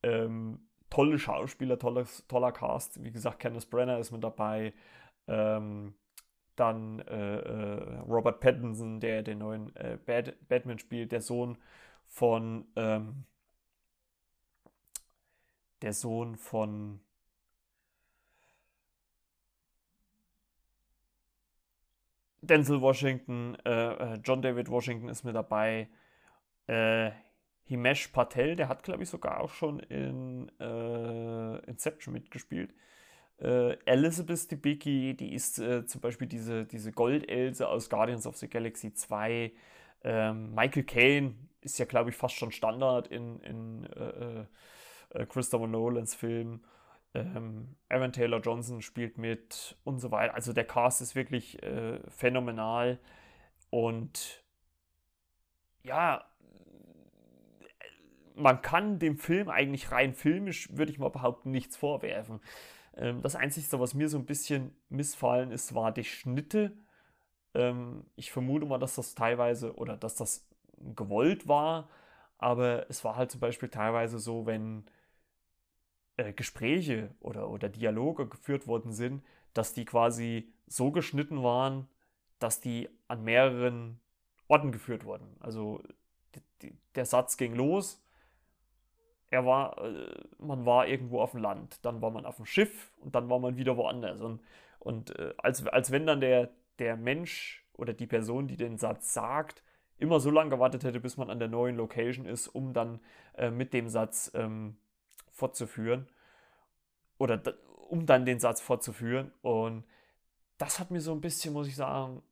Ähm, 0.02 0.66
tolle 0.90 1.18
Schauspieler, 1.18 1.78
tolles, 1.78 2.24
toller 2.28 2.52
Cast. 2.52 3.02
Wie 3.02 3.10
gesagt, 3.10 3.40
Kenneth 3.40 3.70
Brenner 3.70 3.98
ist 3.98 4.10
mit 4.12 4.22
dabei. 4.22 4.74
Ähm, 5.26 5.94
dann 6.56 7.00
äh, 7.00 7.36
äh, 7.38 7.98
Robert 8.08 8.40
Pattinson, 8.40 9.00
der 9.00 9.22
den 9.22 9.38
neuen 9.38 9.74
äh, 9.76 9.98
Bad 10.04 10.36
Batman 10.48 10.78
spielt, 10.78 11.10
der 11.12 11.20
Sohn 11.20 11.58
von 12.06 12.66
ähm, 12.76 13.24
der 15.82 15.92
Sohn 15.92 16.36
von 16.36 17.00
Denzel 22.46 22.80
Washington, 22.80 23.56
äh, 23.64 24.14
äh, 24.14 24.18
John 24.22 24.42
David 24.42 24.68
Washington 24.68 25.08
ist 25.08 25.24
mit 25.24 25.34
dabei. 25.34 25.88
Äh, 26.66 27.10
Himesh 27.66 28.08
Patel, 28.08 28.56
der 28.56 28.68
hat, 28.68 28.82
glaube 28.82 29.02
ich, 29.02 29.08
sogar 29.08 29.40
auch 29.40 29.50
schon 29.50 29.80
in 29.80 30.50
äh, 30.60 31.58
Inception 31.66 32.12
mitgespielt. 32.12 32.74
Äh, 33.38 33.78
Elizabeth 33.86 34.50
Debicki, 34.50 35.16
die 35.16 35.32
ist 35.32 35.58
äh, 35.58 35.86
zum 35.86 36.00
Beispiel 36.02 36.26
diese, 36.26 36.66
diese 36.66 36.92
Gold-Else 36.92 37.66
aus 37.66 37.88
Guardians 37.88 38.26
of 38.26 38.36
the 38.36 38.48
Galaxy 38.48 38.92
2. 38.92 39.52
Ähm, 40.04 40.54
Michael 40.54 40.84
Caine 40.84 41.34
ist 41.62 41.78
ja, 41.78 41.86
glaube 41.86 42.10
ich, 42.10 42.16
fast 42.16 42.34
schon 42.34 42.52
Standard 42.52 43.08
in, 43.08 43.40
in 43.40 43.88
Christopher 45.28 45.66
Nolans 45.66 46.14
Film. 46.14 46.60
Ähm, 47.14 47.76
Aaron 47.88 48.12
Taylor 48.12 48.40
Johnson 48.40 48.82
spielt 48.82 49.18
mit 49.18 49.76
und 49.84 49.98
so 49.98 50.10
weiter. 50.10 50.34
Also 50.34 50.52
der 50.52 50.64
Cast 50.64 51.00
ist 51.00 51.14
wirklich 51.14 51.62
äh, 51.62 52.00
phänomenal. 52.08 52.98
Und 53.70 54.42
ja, 55.82 56.24
man 58.34 58.62
kann 58.62 58.98
dem 58.98 59.16
Film 59.16 59.48
eigentlich 59.48 59.92
rein 59.92 60.14
filmisch, 60.14 60.68
würde 60.72 60.90
ich 60.90 60.98
mal 60.98 61.10
behaupten, 61.10 61.50
nichts 61.50 61.76
vorwerfen. 61.76 62.40
Ähm, 62.96 63.22
das 63.22 63.36
Einzige, 63.36 63.78
was 63.80 63.94
mir 63.94 64.08
so 64.08 64.18
ein 64.18 64.26
bisschen 64.26 64.74
missfallen 64.88 65.52
ist, 65.52 65.74
war 65.74 65.92
die 65.92 66.04
Schnitte. 66.04 66.76
Ähm, 67.54 68.04
ich 68.16 68.32
vermute 68.32 68.66
mal, 68.66 68.78
dass 68.78 68.96
das 68.96 69.14
teilweise 69.14 69.74
oder 69.76 69.96
dass 69.96 70.16
das 70.16 70.48
gewollt 70.96 71.46
war, 71.46 71.88
aber 72.38 72.90
es 72.90 73.04
war 73.04 73.16
halt 73.16 73.30
zum 73.30 73.40
Beispiel 73.40 73.68
teilweise 73.68 74.18
so, 74.18 74.46
wenn 74.46 74.84
äh, 76.16 76.32
Gespräche 76.32 77.14
oder, 77.20 77.50
oder 77.50 77.68
Dialoge 77.68 78.28
geführt 78.28 78.66
worden 78.66 78.92
sind, 78.92 79.22
dass 79.52 79.72
die 79.72 79.84
quasi 79.84 80.52
so 80.66 80.90
geschnitten 80.90 81.42
waren, 81.42 81.88
dass 82.38 82.60
die 82.60 82.88
an 83.08 83.24
mehreren 83.24 84.00
Orten 84.48 84.72
geführt 84.72 85.04
wurden. 85.04 85.36
Also 85.40 85.82
der 86.94 87.04
Satz 87.04 87.36
ging 87.36 87.54
los, 87.54 88.04
er 89.30 89.44
war, 89.44 89.78
äh, 89.78 90.14
man 90.38 90.64
war 90.64 90.86
irgendwo 90.86 91.20
auf 91.20 91.32
dem 91.32 91.40
Land, 91.40 91.84
dann 91.84 92.00
war 92.00 92.10
man 92.10 92.24
auf 92.24 92.36
dem 92.36 92.46
Schiff 92.46 92.92
und 93.00 93.14
dann 93.14 93.28
war 93.28 93.38
man 93.38 93.56
wieder 93.56 93.76
woanders. 93.76 94.20
Und, 94.20 94.40
und 94.78 95.18
äh, 95.18 95.34
als, 95.38 95.66
als 95.66 95.90
wenn 95.90 96.06
dann 96.06 96.20
der, 96.20 96.50
der 96.78 96.96
Mensch 96.96 97.66
oder 97.72 97.92
die 97.92 98.06
Person, 98.06 98.46
die 98.46 98.56
den 98.56 98.78
Satz 98.78 99.12
sagt, 99.12 99.62
immer 99.98 100.20
so 100.20 100.30
lange 100.30 100.50
gewartet 100.50 100.84
hätte, 100.84 101.00
bis 101.00 101.16
man 101.16 101.30
an 101.30 101.38
der 101.38 101.48
neuen 101.48 101.76
Location 101.76 102.26
ist, 102.26 102.48
um 102.48 102.72
dann 102.72 103.00
äh, 103.36 103.50
mit 103.50 103.72
dem 103.72 103.88
Satz 103.88 104.30
ähm, 104.34 104.76
fortzuführen. 105.34 106.08
Oder 107.18 107.42
um 107.88 108.06
dann 108.06 108.24
den 108.24 108.40
Satz 108.40 108.60
fortzuführen. 108.60 109.30
Und 109.42 109.84
das 110.56 110.80
hat 110.80 110.90
mir 110.90 111.00
so 111.00 111.12
ein 111.12 111.20
bisschen, 111.20 111.52
muss 111.52 111.68
ich 111.68 111.76
sagen, 111.76 112.22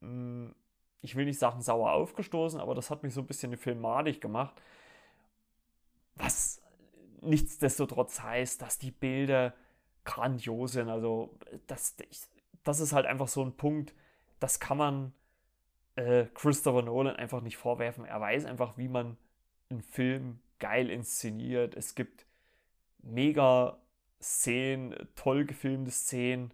hm, 0.00 0.54
ich 1.02 1.16
will 1.16 1.24
nicht 1.24 1.38
sagen 1.38 1.60
sauer 1.60 1.92
aufgestoßen, 1.92 2.60
aber 2.60 2.74
das 2.74 2.90
hat 2.90 3.02
mich 3.02 3.14
so 3.14 3.20
ein 3.20 3.26
bisschen 3.26 3.56
filmatig 3.56 4.20
gemacht. 4.20 4.60
Was 6.16 6.62
nichtsdestotrotz 7.22 8.20
heißt, 8.20 8.62
dass 8.62 8.78
die 8.78 8.90
Bilder 8.90 9.54
grandios 10.04 10.72
sind. 10.72 10.88
Also 10.88 11.36
das, 11.66 11.96
das 12.64 12.80
ist 12.80 12.92
halt 12.92 13.06
einfach 13.06 13.28
so 13.28 13.42
ein 13.42 13.56
Punkt, 13.56 13.94
das 14.38 14.60
kann 14.60 14.78
man 14.78 15.12
äh, 15.96 16.26
Christopher 16.34 16.82
Nolan 16.82 17.16
einfach 17.16 17.42
nicht 17.42 17.56
vorwerfen. 17.56 18.04
Er 18.04 18.20
weiß 18.20 18.44
einfach, 18.46 18.78
wie 18.78 18.88
man 18.88 19.16
einen 19.70 19.82
Film 19.82 20.40
geil 20.60 20.90
inszeniert. 20.90 21.74
Es 21.74 21.94
gibt 21.94 22.26
mega 23.02 23.80
Szenen, 24.20 24.94
toll 25.16 25.44
gefilmte 25.44 25.90
Szenen. 25.90 26.52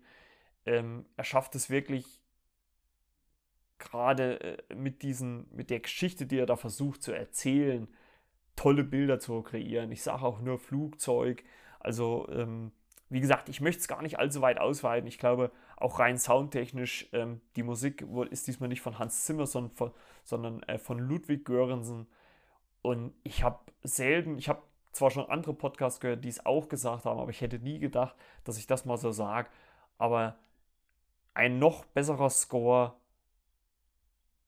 Ähm, 0.65 1.07
er 1.17 1.25
schafft 1.25 1.55
es 1.55 1.71
wirklich 1.71 2.23
gerade 3.79 4.41
äh, 4.41 4.75
mit 4.75 5.03
diesen, 5.03 5.47
mit 5.55 5.71
der 5.71 5.81
Geschichte, 5.81 6.27
die 6.27 6.39
er 6.39 6.47
da 6.47 6.57
versucht 6.57 7.03
zu 7.03 7.13
erzählen, 7.13 7.89
tolle 8.55 8.85
Bilder 8.85 9.21
zu 9.21 9.43
kreieren. 9.43 9.93
Ich 9.93 10.03
sage 10.03 10.25
auch 10.25 10.41
nur 10.41 10.59
Flugzeug. 10.59 11.45
Also, 11.81 12.27
ähm, 12.31 12.73
wie 13.09 13.21
gesagt, 13.21 13.49
ich 13.49 13.61
möchte 13.61 13.81
es 13.81 13.89
gar 13.89 14.03
nicht 14.03 14.19
allzu 14.19 14.41
weit 14.41 14.59
ausweiten. 14.59 15.07
Ich 15.07 15.19
glaube, 15.19 15.53
auch 15.77 15.99
rein 15.99 16.19
soundtechnisch, 16.19 17.09
ähm, 17.13 17.41
die 17.55 17.63
Musik 17.63 18.05
ist 18.31 18.47
diesmal 18.47 18.69
nicht 18.69 18.81
von 18.81 18.99
Hans 18.99 19.25
Zimmer, 19.25 19.47
sondern 19.47 19.73
von, 19.73 19.93
sondern, 20.25 20.63
äh, 20.65 20.79
von 20.79 20.99
Ludwig 20.99 21.45
Göransson. 21.45 22.07
Und 22.87 23.13
ich 23.25 23.43
habe 23.43 23.59
selten, 23.83 24.39
ich 24.39 24.49
habe 24.49 24.63
zwar 24.93 25.11
schon 25.11 25.29
andere 25.29 25.55
Podcasts 25.55 25.99
gehört, 25.99 26.25
die 26.25 26.29
es 26.29 26.47
auch 26.47 26.69
gesagt 26.69 27.05
haben, 27.05 27.19
aber 27.19 27.31
ich 27.31 27.41
hätte 27.41 27.59
nie 27.59 27.81
gedacht, 27.81 28.15
dass 28.45 28.59
ich 28.59 28.69
das 28.69 28.85
mal 28.85 28.97
so 28.97 29.11
sage. 29.11 29.49
Aber 29.99 30.39
ein 31.35 31.59
noch 31.59 31.85
besserer 31.85 32.31
Score 32.31 32.95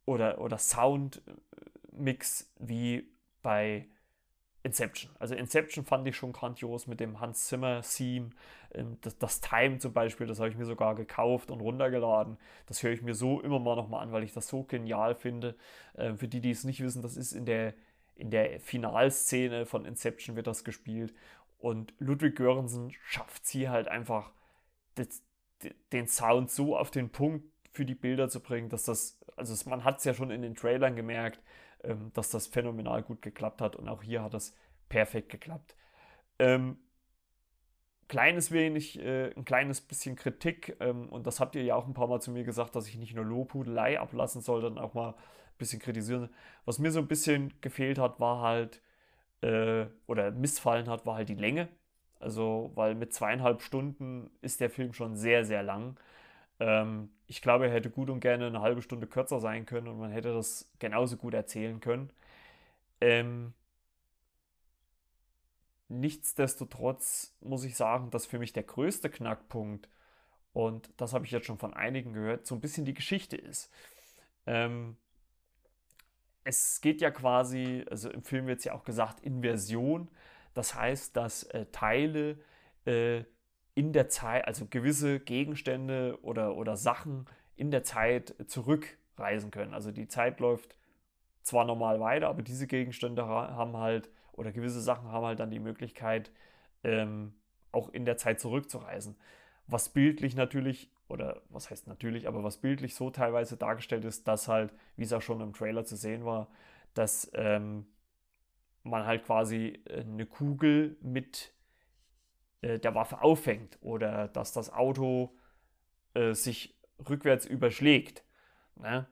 oder, 0.04 0.40
oder 0.40 0.56
Soundmix 0.56 2.48
wie 2.60 3.10
bei 3.42 3.88
Inception. 4.62 5.10
Also 5.18 5.34
Inception 5.34 5.84
fand 5.84 6.06
ich 6.06 6.14
schon 6.14 6.32
grandios 6.32 6.86
mit 6.86 7.00
dem 7.00 7.18
Hans 7.18 7.48
Zimmer 7.48 7.82
Theme. 7.82 8.30
Ähm, 8.72 8.98
das, 9.00 9.18
das 9.18 9.40
Time 9.40 9.80
zum 9.80 9.92
Beispiel, 9.92 10.28
das 10.28 10.38
habe 10.38 10.48
ich 10.48 10.56
mir 10.56 10.64
sogar 10.64 10.94
gekauft 10.94 11.50
und 11.50 11.60
runtergeladen. 11.60 12.38
Das 12.66 12.84
höre 12.84 12.92
ich 12.92 13.02
mir 13.02 13.14
so 13.14 13.40
immer 13.40 13.58
mal 13.58 13.74
nochmal 13.74 14.04
an, 14.04 14.12
weil 14.12 14.22
ich 14.22 14.32
das 14.32 14.46
so 14.46 14.62
genial 14.62 15.16
finde. 15.16 15.56
Ähm, 15.96 16.18
für 16.18 16.28
die, 16.28 16.40
die 16.40 16.52
es 16.52 16.62
nicht 16.62 16.80
wissen, 16.80 17.02
das 17.02 17.16
ist 17.16 17.32
in 17.32 17.44
der 17.44 17.74
in 18.18 18.30
der 18.30 18.60
Finalszene 18.60 19.64
von 19.64 19.84
Inception 19.84 20.36
wird 20.36 20.46
das 20.46 20.64
gespielt. 20.64 21.14
Und 21.58 21.94
Ludwig 21.98 22.36
Göransson 22.36 22.92
schafft 23.04 23.46
sie 23.46 23.68
halt 23.68 23.88
einfach, 23.88 24.32
das, 24.96 25.22
den 25.92 26.08
Sound 26.08 26.50
so 26.50 26.76
auf 26.76 26.90
den 26.90 27.10
Punkt 27.10 27.46
für 27.72 27.84
die 27.84 27.94
Bilder 27.94 28.28
zu 28.28 28.40
bringen, 28.40 28.68
dass 28.68 28.84
das, 28.84 29.20
also 29.36 29.70
man 29.70 29.84
hat 29.84 29.98
es 29.98 30.04
ja 30.04 30.14
schon 30.14 30.30
in 30.30 30.42
den 30.42 30.56
Trailern 30.56 30.96
gemerkt, 30.96 31.40
ähm, 31.84 32.10
dass 32.14 32.30
das 32.30 32.48
phänomenal 32.48 33.02
gut 33.02 33.22
geklappt 33.22 33.60
hat. 33.60 33.76
Und 33.76 33.88
auch 33.88 34.02
hier 34.02 34.22
hat 34.22 34.34
das 34.34 34.54
perfekt 34.88 35.28
geklappt. 35.28 35.76
Ähm, 36.40 36.78
kleines 38.08 38.50
wenig, 38.50 38.98
äh, 38.98 39.32
ein 39.34 39.44
kleines 39.44 39.80
bisschen 39.80 40.16
Kritik, 40.16 40.76
ähm, 40.80 41.08
und 41.08 41.26
das 41.26 41.38
habt 41.40 41.54
ihr 41.54 41.62
ja 41.62 41.76
auch 41.76 41.86
ein 41.86 41.94
paar 41.94 42.08
Mal 42.08 42.20
zu 42.20 42.32
mir 42.32 42.42
gesagt, 42.42 42.74
dass 42.74 42.88
ich 42.88 42.96
nicht 42.96 43.14
nur 43.14 43.24
Lobhudelei 43.24 44.00
ablassen 44.00 44.40
soll, 44.40 44.60
sondern 44.60 44.82
auch 44.82 44.94
mal 44.94 45.14
bisschen 45.58 45.80
kritisieren. 45.80 46.30
Was 46.64 46.78
mir 46.78 46.90
so 46.92 47.00
ein 47.00 47.08
bisschen 47.08 47.52
gefehlt 47.60 47.98
hat, 47.98 48.20
war 48.20 48.42
halt, 48.42 48.82
äh, 49.42 49.86
oder 50.06 50.30
missfallen 50.32 50.88
hat, 50.88 51.06
war 51.06 51.16
halt 51.16 51.28
die 51.28 51.34
Länge. 51.34 51.68
Also, 52.20 52.72
weil 52.74 52.94
mit 52.94 53.12
zweieinhalb 53.14 53.62
Stunden 53.62 54.30
ist 54.42 54.60
der 54.60 54.70
Film 54.70 54.92
schon 54.92 55.16
sehr, 55.16 55.44
sehr 55.44 55.62
lang. 55.62 55.98
Ähm, 56.60 57.10
ich 57.26 57.42
glaube, 57.42 57.66
er 57.66 57.72
hätte 57.72 57.90
gut 57.90 58.10
und 58.10 58.20
gerne 58.20 58.46
eine 58.46 58.60
halbe 58.60 58.82
Stunde 58.82 59.06
kürzer 59.06 59.40
sein 59.40 59.66
können 59.66 59.88
und 59.88 59.98
man 59.98 60.10
hätte 60.12 60.32
das 60.34 60.70
genauso 60.78 61.16
gut 61.16 61.34
erzählen 61.34 61.80
können. 61.80 62.10
Ähm, 63.00 63.54
nichtsdestotrotz 65.88 67.36
muss 67.40 67.64
ich 67.64 67.76
sagen, 67.76 68.10
dass 68.10 68.26
für 68.26 68.38
mich 68.38 68.52
der 68.52 68.64
größte 68.64 69.10
Knackpunkt, 69.10 69.88
und 70.52 70.90
das 70.96 71.12
habe 71.12 71.24
ich 71.26 71.30
jetzt 71.30 71.46
schon 71.46 71.58
von 71.58 71.74
einigen 71.74 72.12
gehört, 72.12 72.46
so 72.46 72.54
ein 72.54 72.60
bisschen 72.60 72.84
die 72.84 72.94
Geschichte 72.94 73.36
ist. 73.36 73.70
Ähm, 74.46 74.96
es 76.48 76.80
geht 76.80 77.02
ja 77.02 77.10
quasi, 77.10 77.84
also 77.90 78.10
im 78.10 78.22
Film 78.22 78.46
wird 78.46 78.60
es 78.60 78.64
ja 78.64 78.72
auch 78.72 78.84
gesagt, 78.84 79.20
Inversion. 79.20 80.08
Das 80.54 80.74
heißt, 80.74 81.14
dass 81.14 81.42
äh, 81.42 81.66
Teile 81.72 82.38
äh, 82.86 83.24
in 83.74 83.92
der 83.92 84.08
Zeit, 84.08 84.46
also 84.46 84.66
gewisse 84.66 85.20
Gegenstände 85.20 86.18
oder, 86.22 86.56
oder 86.56 86.78
Sachen 86.78 87.26
in 87.54 87.70
der 87.70 87.84
Zeit 87.84 88.34
zurückreisen 88.46 89.50
können. 89.50 89.74
Also 89.74 89.92
die 89.92 90.08
Zeit 90.08 90.40
läuft 90.40 90.74
zwar 91.42 91.66
normal 91.66 92.00
weiter, 92.00 92.28
aber 92.28 92.40
diese 92.40 92.66
Gegenstände 92.66 93.26
haben 93.26 93.76
halt, 93.76 94.08
oder 94.32 94.50
gewisse 94.50 94.80
Sachen 94.80 95.12
haben 95.12 95.26
halt 95.26 95.40
dann 95.40 95.50
die 95.50 95.60
Möglichkeit, 95.60 96.32
ähm, 96.82 97.34
auch 97.72 97.90
in 97.90 98.06
der 98.06 98.16
Zeit 98.16 98.40
zurückzureisen. 98.40 99.16
Was 99.66 99.90
bildlich 99.90 100.34
natürlich 100.34 100.90
oder 101.08 101.42
was 101.48 101.70
heißt 101.70 101.86
natürlich, 101.86 102.28
aber 102.28 102.44
was 102.44 102.58
bildlich 102.58 102.94
so 102.94 103.10
teilweise 103.10 103.56
dargestellt 103.56 104.04
ist, 104.04 104.28
dass 104.28 104.48
halt, 104.48 104.72
wie 104.96 105.04
es 105.04 105.12
auch 105.12 105.22
schon 105.22 105.40
im 105.40 105.54
Trailer 105.54 105.84
zu 105.84 105.96
sehen 105.96 106.24
war, 106.24 106.48
dass 106.94 107.30
ähm, 107.34 107.86
man 108.82 109.06
halt 109.06 109.24
quasi 109.24 109.80
äh, 109.86 110.00
eine 110.00 110.26
Kugel 110.26 110.96
mit 111.00 111.52
äh, 112.60 112.78
der 112.78 112.94
Waffe 112.94 113.22
auffängt 113.22 113.78
oder 113.80 114.28
dass 114.28 114.52
das 114.52 114.72
Auto 114.72 115.34
äh, 116.14 116.34
sich 116.34 116.78
rückwärts 117.08 117.46
überschlägt. 117.46 118.24
Ne? 118.76 119.06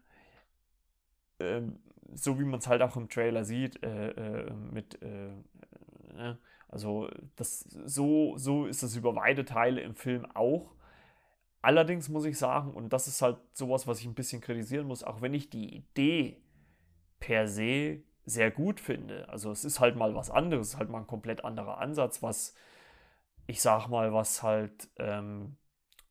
Ähm, 1.38 1.78
so 2.14 2.38
wie 2.38 2.44
man 2.44 2.60
es 2.60 2.66
halt 2.66 2.82
auch 2.82 2.96
im 2.96 3.08
Trailer 3.08 3.44
sieht, 3.44 3.82
äh, 3.82 4.10
äh, 4.10 4.52
mit, 4.52 5.00
ne? 5.02 6.38
also 6.68 7.08
das, 7.36 7.60
so, 7.60 8.36
so 8.36 8.66
ist 8.66 8.82
es 8.82 8.96
über 8.96 9.14
weite 9.16 9.44
Teile 9.44 9.80
im 9.80 9.94
Film 9.94 10.26
auch. 10.34 10.75
Allerdings 11.66 12.08
muss 12.08 12.24
ich 12.24 12.38
sagen, 12.38 12.74
und 12.74 12.92
das 12.92 13.08
ist 13.08 13.22
halt 13.22 13.38
sowas, 13.52 13.88
was 13.88 13.98
ich 13.98 14.06
ein 14.06 14.14
bisschen 14.14 14.40
kritisieren 14.40 14.86
muss, 14.86 15.02
auch 15.02 15.20
wenn 15.20 15.34
ich 15.34 15.50
die 15.50 15.74
Idee 15.74 16.40
per 17.18 17.48
se 17.48 18.04
sehr 18.24 18.52
gut 18.52 18.78
finde. 18.78 19.28
Also 19.28 19.50
es 19.50 19.64
ist 19.64 19.80
halt 19.80 19.96
mal 19.96 20.14
was 20.14 20.30
anderes, 20.30 20.76
halt 20.76 20.90
mal 20.90 21.00
ein 21.00 21.08
komplett 21.08 21.44
anderer 21.44 21.78
Ansatz, 21.78 22.22
was 22.22 22.54
ich 23.48 23.60
sag 23.60 23.88
mal, 23.88 24.12
was 24.12 24.44
halt 24.44 24.88
ähm, 25.00 25.56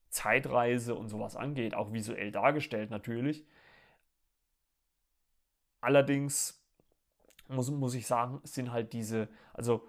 Zeitreise 0.09 0.93
und 0.93 1.07
sowas 1.07 1.37
angeht, 1.37 1.73
auch 1.73 1.93
visuell 1.93 2.33
dargestellt 2.33 2.89
natürlich. 2.89 3.47
Allerdings 5.79 6.61
muss, 7.47 7.71
muss 7.71 7.93
ich 7.93 8.07
sagen, 8.07 8.41
sind 8.43 8.73
halt 8.73 8.91
diese, 8.91 9.29
also 9.53 9.87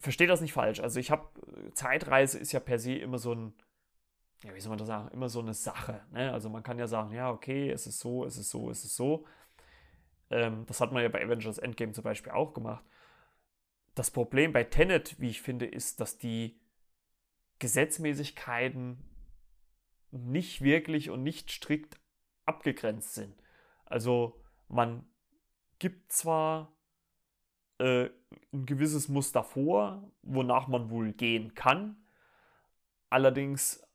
versteht 0.00 0.28
das 0.28 0.40
nicht 0.40 0.54
falsch. 0.54 0.80
Also 0.80 0.98
ich 0.98 1.12
habe, 1.12 1.28
Zeitreise 1.74 2.36
ist 2.36 2.50
ja 2.50 2.58
per 2.58 2.80
se 2.80 2.94
immer 2.94 3.18
so 3.18 3.32
ein, 3.32 3.54
ja, 4.42 4.54
wie 4.54 4.60
soll 4.60 4.70
man 4.70 4.78
das 4.78 4.88
sagen, 4.88 5.08
immer 5.08 5.28
so 5.28 5.40
eine 5.40 5.54
Sache. 5.54 6.02
Ne? 6.12 6.32
Also 6.32 6.48
man 6.48 6.62
kann 6.62 6.78
ja 6.78 6.86
sagen, 6.86 7.12
ja, 7.12 7.30
okay, 7.30 7.70
es 7.70 7.86
ist 7.86 7.98
so, 7.98 8.24
es 8.24 8.36
ist 8.36 8.50
so, 8.50 8.70
es 8.70 8.84
ist 8.84 8.96
so. 8.96 9.26
Ähm, 10.30 10.64
das 10.66 10.80
hat 10.80 10.92
man 10.92 11.02
ja 11.02 11.08
bei 11.08 11.24
Avengers 11.24 11.58
Endgame 11.58 11.92
zum 11.92 12.04
Beispiel 12.04 12.32
auch 12.32 12.52
gemacht. 12.52 12.84
Das 13.94 14.10
Problem 14.10 14.52
bei 14.52 14.64
Tenet, 14.64 15.18
wie 15.20 15.30
ich 15.30 15.40
finde, 15.40 15.66
ist, 15.66 16.00
dass 16.00 16.18
die 16.18 16.60
Gesetzmäßigkeiten 17.58 18.98
nicht 20.10 20.62
wirklich 20.62 21.10
und 21.10 21.22
nicht 21.22 21.50
strikt 21.50 21.98
abgegrenzt 22.44 23.14
sind. 23.14 23.34
Also 23.86 24.40
man 24.68 25.06
gibt 25.78 26.12
zwar 26.12 26.76
äh, 27.78 28.10
ein 28.52 28.66
gewisses 28.66 29.08
Muster 29.08 29.42
vor, 29.42 30.10
wonach 30.22 30.68
man 30.68 30.90
wohl 30.90 31.12
gehen 31.12 31.54
kann, 31.54 31.96
allerdings 33.10 33.85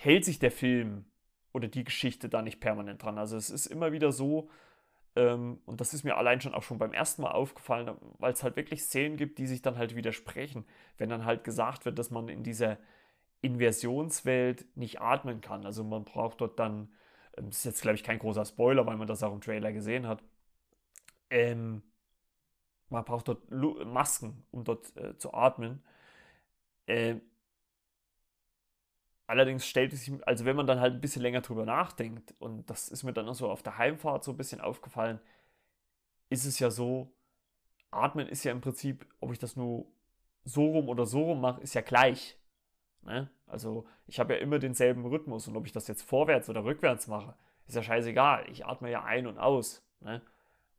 hält 0.00 0.24
sich 0.24 0.38
der 0.38 0.50
Film 0.50 1.04
oder 1.52 1.68
die 1.68 1.84
Geschichte 1.84 2.28
da 2.30 2.40
nicht 2.40 2.60
permanent 2.60 3.02
dran. 3.02 3.18
Also 3.18 3.36
es 3.36 3.50
ist 3.50 3.66
immer 3.66 3.92
wieder 3.92 4.12
so, 4.12 4.48
ähm, 5.14 5.60
und 5.66 5.80
das 5.80 5.92
ist 5.92 6.04
mir 6.04 6.16
allein 6.16 6.40
schon 6.40 6.54
auch 6.54 6.62
schon 6.62 6.78
beim 6.78 6.94
ersten 6.94 7.20
Mal 7.22 7.32
aufgefallen, 7.32 7.90
weil 8.18 8.32
es 8.32 8.42
halt 8.42 8.56
wirklich 8.56 8.82
Szenen 8.82 9.18
gibt, 9.18 9.38
die 9.38 9.46
sich 9.46 9.60
dann 9.60 9.76
halt 9.76 9.94
widersprechen. 9.94 10.64
Wenn 10.96 11.10
dann 11.10 11.26
halt 11.26 11.44
gesagt 11.44 11.84
wird, 11.84 11.98
dass 11.98 12.10
man 12.10 12.28
in 12.28 12.42
dieser 12.42 12.78
Inversionswelt 13.42 14.64
nicht 14.74 15.02
atmen 15.02 15.42
kann. 15.42 15.66
Also 15.66 15.84
man 15.84 16.04
braucht 16.04 16.40
dort 16.40 16.58
dann, 16.58 16.94
ähm, 17.36 17.50
das 17.50 17.58
ist 17.58 17.64
jetzt 17.64 17.82
glaube 17.82 17.96
ich 17.96 18.04
kein 18.04 18.18
großer 18.20 18.46
Spoiler, 18.46 18.86
weil 18.86 18.96
man 18.96 19.06
das 19.06 19.22
auch 19.22 19.34
im 19.34 19.42
Trailer 19.42 19.72
gesehen 19.72 20.06
hat, 20.06 20.22
ähm, 21.28 21.82
man 22.88 23.04
braucht 23.04 23.28
dort 23.28 23.50
Masken, 23.50 24.44
um 24.50 24.64
dort 24.64 24.96
äh, 24.96 25.16
zu 25.18 25.34
atmen. 25.34 25.82
Ähm, 26.86 27.20
Allerdings 29.30 29.64
stellt 29.64 29.92
es 29.92 30.04
sich, 30.04 30.26
also 30.26 30.44
wenn 30.44 30.56
man 30.56 30.66
dann 30.66 30.80
halt 30.80 30.94
ein 30.94 31.00
bisschen 31.00 31.22
länger 31.22 31.40
drüber 31.40 31.64
nachdenkt, 31.64 32.34
und 32.40 32.68
das 32.68 32.88
ist 32.88 33.04
mir 33.04 33.12
dann 33.12 33.28
auch 33.28 33.34
so 33.36 33.48
auf 33.48 33.62
der 33.62 33.78
Heimfahrt 33.78 34.24
so 34.24 34.32
ein 34.32 34.36
bisschen 34.36 34.60
aufgefallen, 34.60 35.20
ist 36.30 36.46
es 36.46 36.58
ja 36.58 36.68
so, 36.68 37.14
Atmen 37.92 38.26
ist 38.26 38.42
ja 38.42 38.50
im 38.50 38.60
Prinzip, 38.60 39.06
ob 39.20 39.30
ich 39.30 39.38
das 39.38 39.54
nur 39.54 39.86
so 40.42 40.72
rum 40.72 40.88
oder 40.88 41.06
so 41.06 41.22
rum 41.22 41.40
mache, 41.42 41.60
ist 41.60 41.74
ja 41.74 41.80
gleich. 41.80 42.40
Ne? 43.02 43.30
Also 43.46 43.86
ich 44.08 44.18
habe 44.18 44.34
ja 44.34 44.40
immer 44.40 44.58
denselben 44.58 45.06
Rhythmus 45.06 45.46
und 45.46 45.56
ob 45.56 45.64
ich 45.64 45.70
das 45.70 45.86
jetzt 45.86 46.02
vorwärts 46.02 46.50
oder 46.50 46.64
rückwärts 46.64 47.06
mache, 47.06 47.36
ist 47.68 47.76
ja 47.76 47.84
scheißegal. 47.84 48.50
Ich 48.50 48.66
atme 48.66 48.90
ja 48.90 49.04
ein 49.04 49.28
und 49.28 49.38
aus. 49.38 49.80
Ne? 50.00 50.22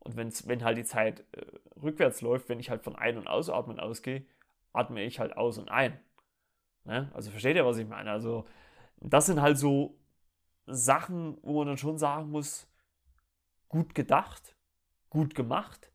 Und 0.00 0.18
wenn's, 0.18 0.46
wenn 0.46 0.62
halt 0.62 0.76
die 0.76 0.84
Zeit 0.84 1.24
äh, 1.32 1.46
rückwärts 1.82 2.20
läuft, 2.20 2.50
wenn 2.50 2.60
ich 2.60 2.68
halt 2.68 2.82
von 2.82 2.96
Ein- 2.96 3.16
und 3.16 3.28
Ausatmen 3.28 3.80
ausgehe, 3.80 4.26
atme 4.74 5.02
ich 5.02 5.20
halt 5.20 5.38
aus 5.38 5.56
und 5.56 5.70
ein. 5.70 5.98
Ne? 6.84 7.10
Also 7.14 7.30
versteht 7.30 7.56
ihr, 7.56 7.66
was 7.66 7.78
ich 7.78 7.86
meine? 7.86 8.10
Also 8.10 8.46
das 9.00 9.26
sind 9.26 9.40
halt 9.40 9.58
so 9.58 9.98
Sachen, 10.66 11.38
wo 11.42 11.58
man 11.58 11.68
dann 11.68 11.76
schon 11.76 11.98
sagen 11.98 12.30
muss, 12.30 12.68
gut 13.68 13.94
gedacht, 13.94 14.56
gut 15.10 15.34
gemacht, 15.34 15.90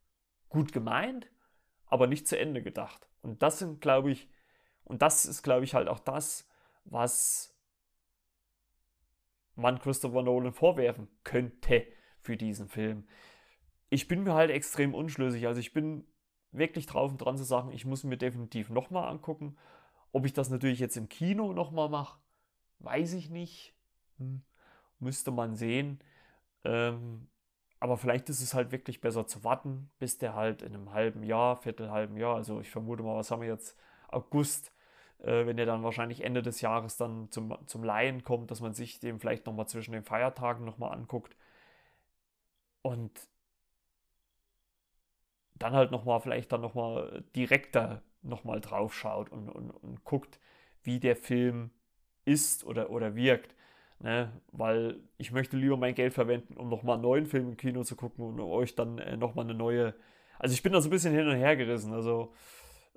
gut 0.50 0.72
gemeint, 0.72 1.30
aber 1.86 2.08
nicht 2.08 2.28
zu 2.28 2.38
Ende 2.38 2.62
gedacht. 2.62 3.08
Und 3.22 3.42
das 3.44 3.60
sind, 3.60 3.82
glaube 3.82 4.12
ich, 4.12 4.30
und 4.84 5.02
das 5.02 5.26
ist, 5.26 5.44
glaube 5.44 5.64
ich, 5.64 5.74
halt 5.74 5.88
auch 5.88 6.00
das, 6.00 6.48
was 6.86 7.54
man 9.56 9.80
Christopher 9.80 10.22
Nolan 10.22 10.54
vorwerfen 10.54 11.08
könnte 11.24 11.86
für 12.20 12.38
diesen 12.38 12.70
Film. 12.70 13.08
Ich 13.90 14.08
bin 14.08 14.24
mir 14.24 14.34
halt 14.34 14.52
extrem 14.52 14.94
unschlüssig. 14.94 15.48
Also 15.48 15.60
ich 15.60 15.74
bin 15.74 16.06
wirklich 16.52 16.86
drauf 16.86 17.12
und 17.12 17.18
dran 17.18 17.38
zu 17.38 17.44
sagen, 17.44 17.72
ich 17.72 17.86
muss 17.86 18.04
mir 18.04 18.18
definitiv 18.18 18.70
nochmal 18.70 19.10
angucken 19.10 19.58
ob 20.18 20.26
ich 20.26 20.34
das 20.34 20.50
natürlich 20.50 20.80
jetzt 20.80 20.98
im 20.98 21.10
Kino 21.10 21.54
nochmal 21.54 21.90
mache, 21.90 22.20
weiß 22.80 23.14
ich 23.14 23.30
nicht. 23.30 23.76
Hm. 24.18 24.42
Müsste 25.00 25.30
man 25.30 25.56
sehen. 25.56 26.00
Ähm, 26.64 27.28
aber 27.80 27.98
vielleicht 27.98 28.28
ist 28.30 28.42
es 28.42 28.56
halt 28.56 28.72
wirklich 28.72 29.00
besser 29.00 29.28
zu 29.28 29.44
warten, 29.44 29.92
bis 30.00 30.18
der 30.18 30.34
halt 30.34 30.64
in 30.64 30.74
einem 30.74 30.92
halben 30.92 31.22
Jahr, 31.22 31.58
viertelhalben 31.58 32.18
Jahr, 32.18 32.36
also 32.36 32.60
ich 32.60 32.72
vermute 32.72 33.04
mal, 33.04 33.16
was 33.16 33.30
haben 33.30 33.44
wir 33.44 33.50
jetzt, 33.50 33.78
August, 34.08 34.74
äh, 35.20 35.46
wenn 35.46 35.58
der 35.58 35.68
dann 35.68 35.84
wahrscheinlich 35.84 36.24
Ende 36.24 36.42
des 36.42 36.62
Jahres 36.62 36.98
dann 36.98 37.30
zum, 37.30 37.56
zum 37.68 37.84
Laien 37.84 38.24
kommt, 38.24 38.50
dass 38.50 38.60
man 38.60 38.74
sich 38.74 39.00
den 39.00 39.20
vielleicht 39.20 39.46
nochmal 39.46 39.68
zwischen 39.68 39.92
den 39.92 40.04
Feiertagen 40.04 40.66
nochmal 40.66 40.94
anguckt. 40.94 41.36
Und 42.82 43.12
dann 45.54 45.74
halt 45.74 45.92
nochmal, 45.92 46.22
vielleicht 46.22 46.52
dann 46.52 46.62
nochmal 46.62 47.24
direkter 47.36 48.02
nochmal 48.28 48.62
drauf 48.62 48.94
schaut 48.94 49.32
und, 49.32 49.50
und, 49.50 49.72
und 49.72 50.04
guckt, 50.04 50.40
wie 50.84 51.00
der 51.00 51.16
Film 51.16 51.72
ist 52.26 52.66
oder, 52.66 52.90
oder 52.90 53.16
wirkt. 53.16 53.56
Ne? 54.00 54.32
Weil 54.52 55.00
ich 55.18 55.32
möchte 55.32 55.58
lieber 55.58 55.78
mein 55.78 55.96
Geld 55.96 56.14
verwenden, 56.14 56.56
um 56.56 56.70
nochmal 56.70 56.96
einen 56.96 57.04
neuen 57.04 57.26
Film 57.26 57.50
im 57.50 57.58
Kino 57.58 57.84
zu 57.84 57.96
gucken 57.96 58.26
und 58.26 58.40
euch 58.40 58.76
dann 58.76 59.00
äh, 59.00 59.18
nochmal 59.18 59.46
eine 59.46 59.56
neue. 59.56 59.96
Also 60.38 60.54
ich 60.54 60.62
bin 60.62 60.74
da 60.74 60.82
so 60.82 60.90
ein 60.90 60.92
bisschen 60.92 61.14
hin 61.14 61.28
und 61.28 61.36
her 61.36 61.56
gerissen. 61.56 61.94
Also 61.94 62.34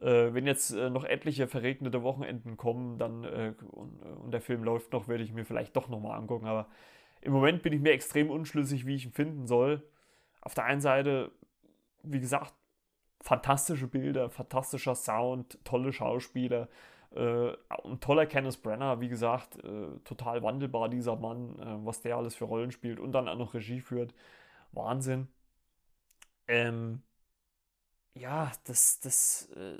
äh, 0.00 0.34
wenn 0.34 0.46
jetzt 0.46 0.72
äh, 0.72 0.90
noch 0.90 1.04
etliche 1.04 1.46
verregnete 1.46 2.02
Wochenenden 2.02 2.56
kommen, 2.56 2.98
dann 2.98 3.24
äh, 3.24 3.54
und, 3.70 4.02
und, 4.02 4.30
der 4.30 4.40
Film 4.40 4.62
läuft 4.62 4.92
noch, 4.92 5.08
werde 5.08 5.24
ich 5.24 5.32
mir 5.32 5.44
vielleicht 5.44 5.74
doch 5.76 5.88
nochmal 5.88 6.18
angucken. 6.18 6.46
Aber 6.46 6.68
im 7.22 7.32
Moment 7.32 7.62
bin 7.62 7.72
ich 7.72 7.80
mir 7.80 7.92
extrem 7.92 8.30
unschlüssig, 8.30 8.86
wie 8.86 8.94
ich 8.94 9.06
ihn 9.06 9.12
finden 9.12 9.46
soll. 9.46 9.82
Auf 10.42 10.54
der 10.54 10.64
einen 10.64 10.80
Seite, 10.80 11.32
wie 12.02 12.20
gesagt, 12.20 12.54
fantastische 13.20 13.86
Bilder, 13.86 14.30
fantastischer 14.30 14.94
Sound, 14.94 15.58
tolle 15.64 15.92
Schauspieler. 15.92 16.68
Äh, 17.14 17.52
ein 17.84 18.00
toller 18.00 18.26
Kenneth 18.26 18.62
Brenner, 18.62 19.00
wie 19.00 19.08
gesagt, 19.08 19.56
äh, 19.64 19.98
total 20.04 20.42
wandelbar 20.42 20.88
dieser 20.88 21.16
Mann, 21.16 21.58
äh, 21.58 21.86
was 21.86 22.02
der 22.02 22.16
alles 22.16 22.34
für 22.34 22.44
Rollen 22.44 22.70
spielt 22.70 23.00
und 23.00 23.12
dann 23.12 23.28
auch 23.28 23.36
noch 23.36 23.54
Regie 23.54 23.80
führt. 23.80 24.14
Wahnsinn. 24.72 25.28
Ähm, 26.48 27.02
ja, 28.14 28.52
das, 28.64 29.00
das 29.00 29.50
äh, 29.56 29.78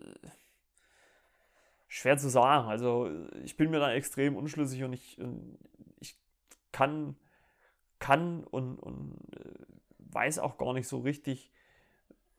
schwer 1.89 2.19
zu 2.19 2.29
sagen. 2.29 2.69
Also 2.69 3.11
ich 3.45 3.57
bin 3.57 3.71
mir 3.71 3.81
da 3.81 3.93
extrem 3.93 4.37
unschlüssig 4.37 4.83
und 4.85 4.93
ich, 4.93 5.19
ich 6.01 6.17
kann, 6.73 7.17
kann 7.99 8.45
und, 8.45 8.79
und 8.79 9.19
äh, 9.37 9.67
weiß 9.99 10.39
auch 10.41 10.59
gar 10.59 10.73
nicht 10.73 10.89
so 10.89 10.99
richtig, 11.01 11.53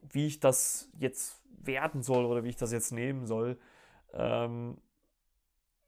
wie 0.02 0.28
ich 0.28 0.40
das 0.40 0.90
jetzt 0.98 1.42
werten 1.48 2.02
soll 2.02 2.26
oder 2.26 2.44
wie 2.44 2.50
ich 2.50 2.58
das 2.58 2.72
jetzt 2.72 2.92
nehmen 2.92 3.26
soll. 3.26 3.60
Ähm, 4.14 4.78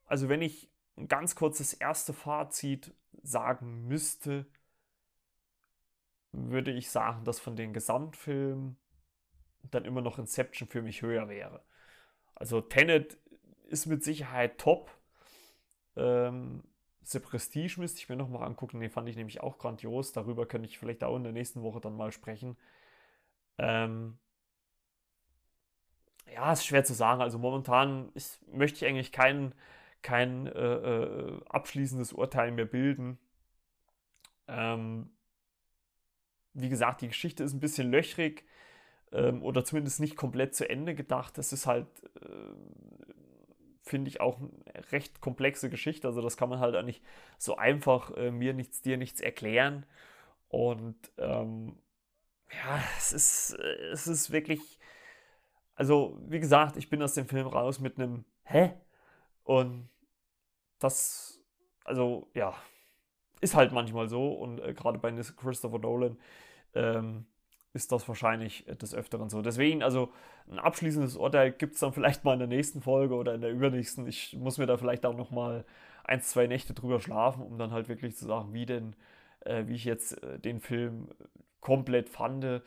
also 0.05 0.29
wenn 0.29 0.41
ich 0.41 0.69
ein 0.97 1.07
ganz 1.07 1.35
kurzes 1.35 1.73
erste 1.73 2.13
Fazit 2.13 2.93
sagen 3.23 3.87
müsste, 3.87 4.45
würde 6.31 6.71
ich 6.71 6.89
sagen, 6.89 7.23
dass 7.25 7.39
von 7.39 7.55
den 7.55 7.73
Gesamtfilmen 7.73 8.77
dann 9.71 9.85
immer 9.85 10.01
noch 10.01 10.19
Inception 10.19 10.67
für 10.67 10.81
mich 10.81 11.01
höher 11.01 11.29
wäre. 11.29 11.63
Also 12.35 12.61
Tenet 12.61 13.17
ist 13.67 13.85
mit 13.85 14.03
Sicherheit 14.03 14.57
top. 14.57 14.91
Ähm, 15.95 16.63
The 17.05 17.19
Prestige 17.19 17.79
müsste 17.79 17.99
ich 17.99 18.09
mir 18.09 18.15
nochmal 18.15 18.43
angucken. 18.43 18.79
Den 18.79 18.89
fand 18.89 19.09
ich 19.09 19.15
nämlich 19.15 19.41
auch 19.41 19.57
grandios. 19.57 20.11
Darüber 20.13 20.45
könnte 20.45 20.67
ich 20.67 20.79
vielleicht 20.79 21.03
auch 21.03 21.15
in 21.15 21.23
der 21.23 21.33
nächsten 21.33 21.61
Woche 21.61 21.81
dann 21.81 21.95
mal 21.95 22.11
sprechen. 22.11 22.57
Ähm, 23.57 24.17
ja, 26.33 26.51
ist 26.53 26.65
schwer 26.65 26.83
zu 26.83 26.93
sagen. 26.93 27.21
Also 27.21 27.39
momentan 27.39 28.11
ist, 28.13 28.45
möchte 28.51 28.77
ich 28.77 28.85
eigentlich 28.89 29.11
kein, 29.11 29.53
kein 30.01 30.47
äh, 30.47 30.75
äh, 30.75 31.41
abschließendes 31.49 32.13
Urteil 32.13 32.51
mehr 32.51 32.65
bilden. 32.65 33.19
Ähm, 34.47 35.11
wie 36.53 36.69
gesagt, 36.69 37.01
die 37.01 37.07
Geschichte 37.07 37.43
ist 37.43 37.53
ein 37.53 37.59
bisschen 37.59 37.89
löchrig 37.91 38.45
ähm, 39.11 39.43
oder 39.43 39.65
zumindest 39.65 39.99
nicht 39.99 40.15
komplett 40.17 40.55
zu 40.55 40.69
Ende 40.69 40.95
gedacht. 40.95 41.37
Es 41.37 41.53
ist 41.53 41.65
halt 41.65 41.87
äh, 42.21 42.53
finde 43.83 44.09
ich, 44.09 44.21
auch 44.21 44.39
eine 44.39 44.91
recht 44.91 45.21
komplexe 45.21 45.69
Geschichte. 45.69 46.07
Also 46.07 46.21
das 46.21 46.37
kann 46.37 46.49
man 46.49 46.59
halt 46.59 46.75
auch 46.75 46.83
nicht 46.83 47.03
so 47.37 47.57
einfach 47.57 48.15
äh, 48.15 48.31
mir 48.31 48.53
nichts, 48.53 48.81
dir 48.81 48.97
nichts 48.97 49.21
erklären. 49.21 49.85
Und 50.47 50.95
ähm, 51.17 51.77
ja, 52.51 52.79
es 52.97 53.13
ist, 53.13 53.53
es 53.53 54.07
ist 54.07 54.31
wirklich, 54.31 54.79
also 55.75 56.19
wie 56.27 56.39
gesagt, 56.39 56.77
ich 56.77 56.89
bin 56.89 57.01
aus 57.01 57.13
dem 57.13 57.27
Film 57.27 57.47
raus 57.47 57.79
mit 57.79 57.97
einem 57.97 58.25
Hä? 58.43 58.73
Und 59.43 59.89
das, 60.79 61.41
also 61.85 62.29
ja, 62.33 62.55
ist 63.41 63.55
halt 63.55 63.71
manchmal 63.71 64.07
so. 64.07 64.33
Und 64.33 64.59
äh, 64.59 64.73
gerade 64.73 64.99
bei 64.99 65.11
Christopher 65.11 65.79
Nolan 65.79 66.17
ähm, 66.73 67.25
ist 67.73 67.91
das 67.91 68.07
wahrscheinlich 68.07 68.65
des 68.65 68.93
Öfteren 68.93 69.29
so. 69.29 69.41
Deswegen, 69.41 69.83
also 69.83 70.11
ein 70.49 70.59
abschließendes 70.59 71.17
Urteil 71.17 71.51
gibt 71.51 71.73
es 71.75 71.79
dann 71.79 71.93
vielleicht 71.93 72.23
mal 72.23 72.33
in 72.33 72.39
der 72.39 72.47
nächsten 72.47 72.81
Folge 72.81 73.15
oder 73.15 73.33
in 73.33 73.41
der 73.41 73.51
übernächsten. 73.51 74.07
Ich 74.07 74.35
muss 74.37 74.57
mir 74.57 74.65
da 74.65 74.77
vielleicht 74.77 75.05
auch 75.05 75.15
nochmal 75.15 75.65
ein, 76.03 76.21
zwei 76.21 76.47
Nächte 76.47 76.73
drüber 76.73 76.99
schlafen, 76.99 77.43
um 77.43 77.57
dann 77.57 77.71
halt 77.71 77.89
wirklich 77.89 78.15
zu 78.15 78.25
sagen, 78.25 78.53
wie 78.53 78.65
denn, 78.65 78.95
äh, 79.45 79.67
wie 79.67 79.75
ich 79.75 79.85
jetzt 79.85 80.21
äh, 80.23 80.39
den 80.39 80.59
Film 80.59 81.09
komplett 81.59 82.09
fand. 82.09 82.61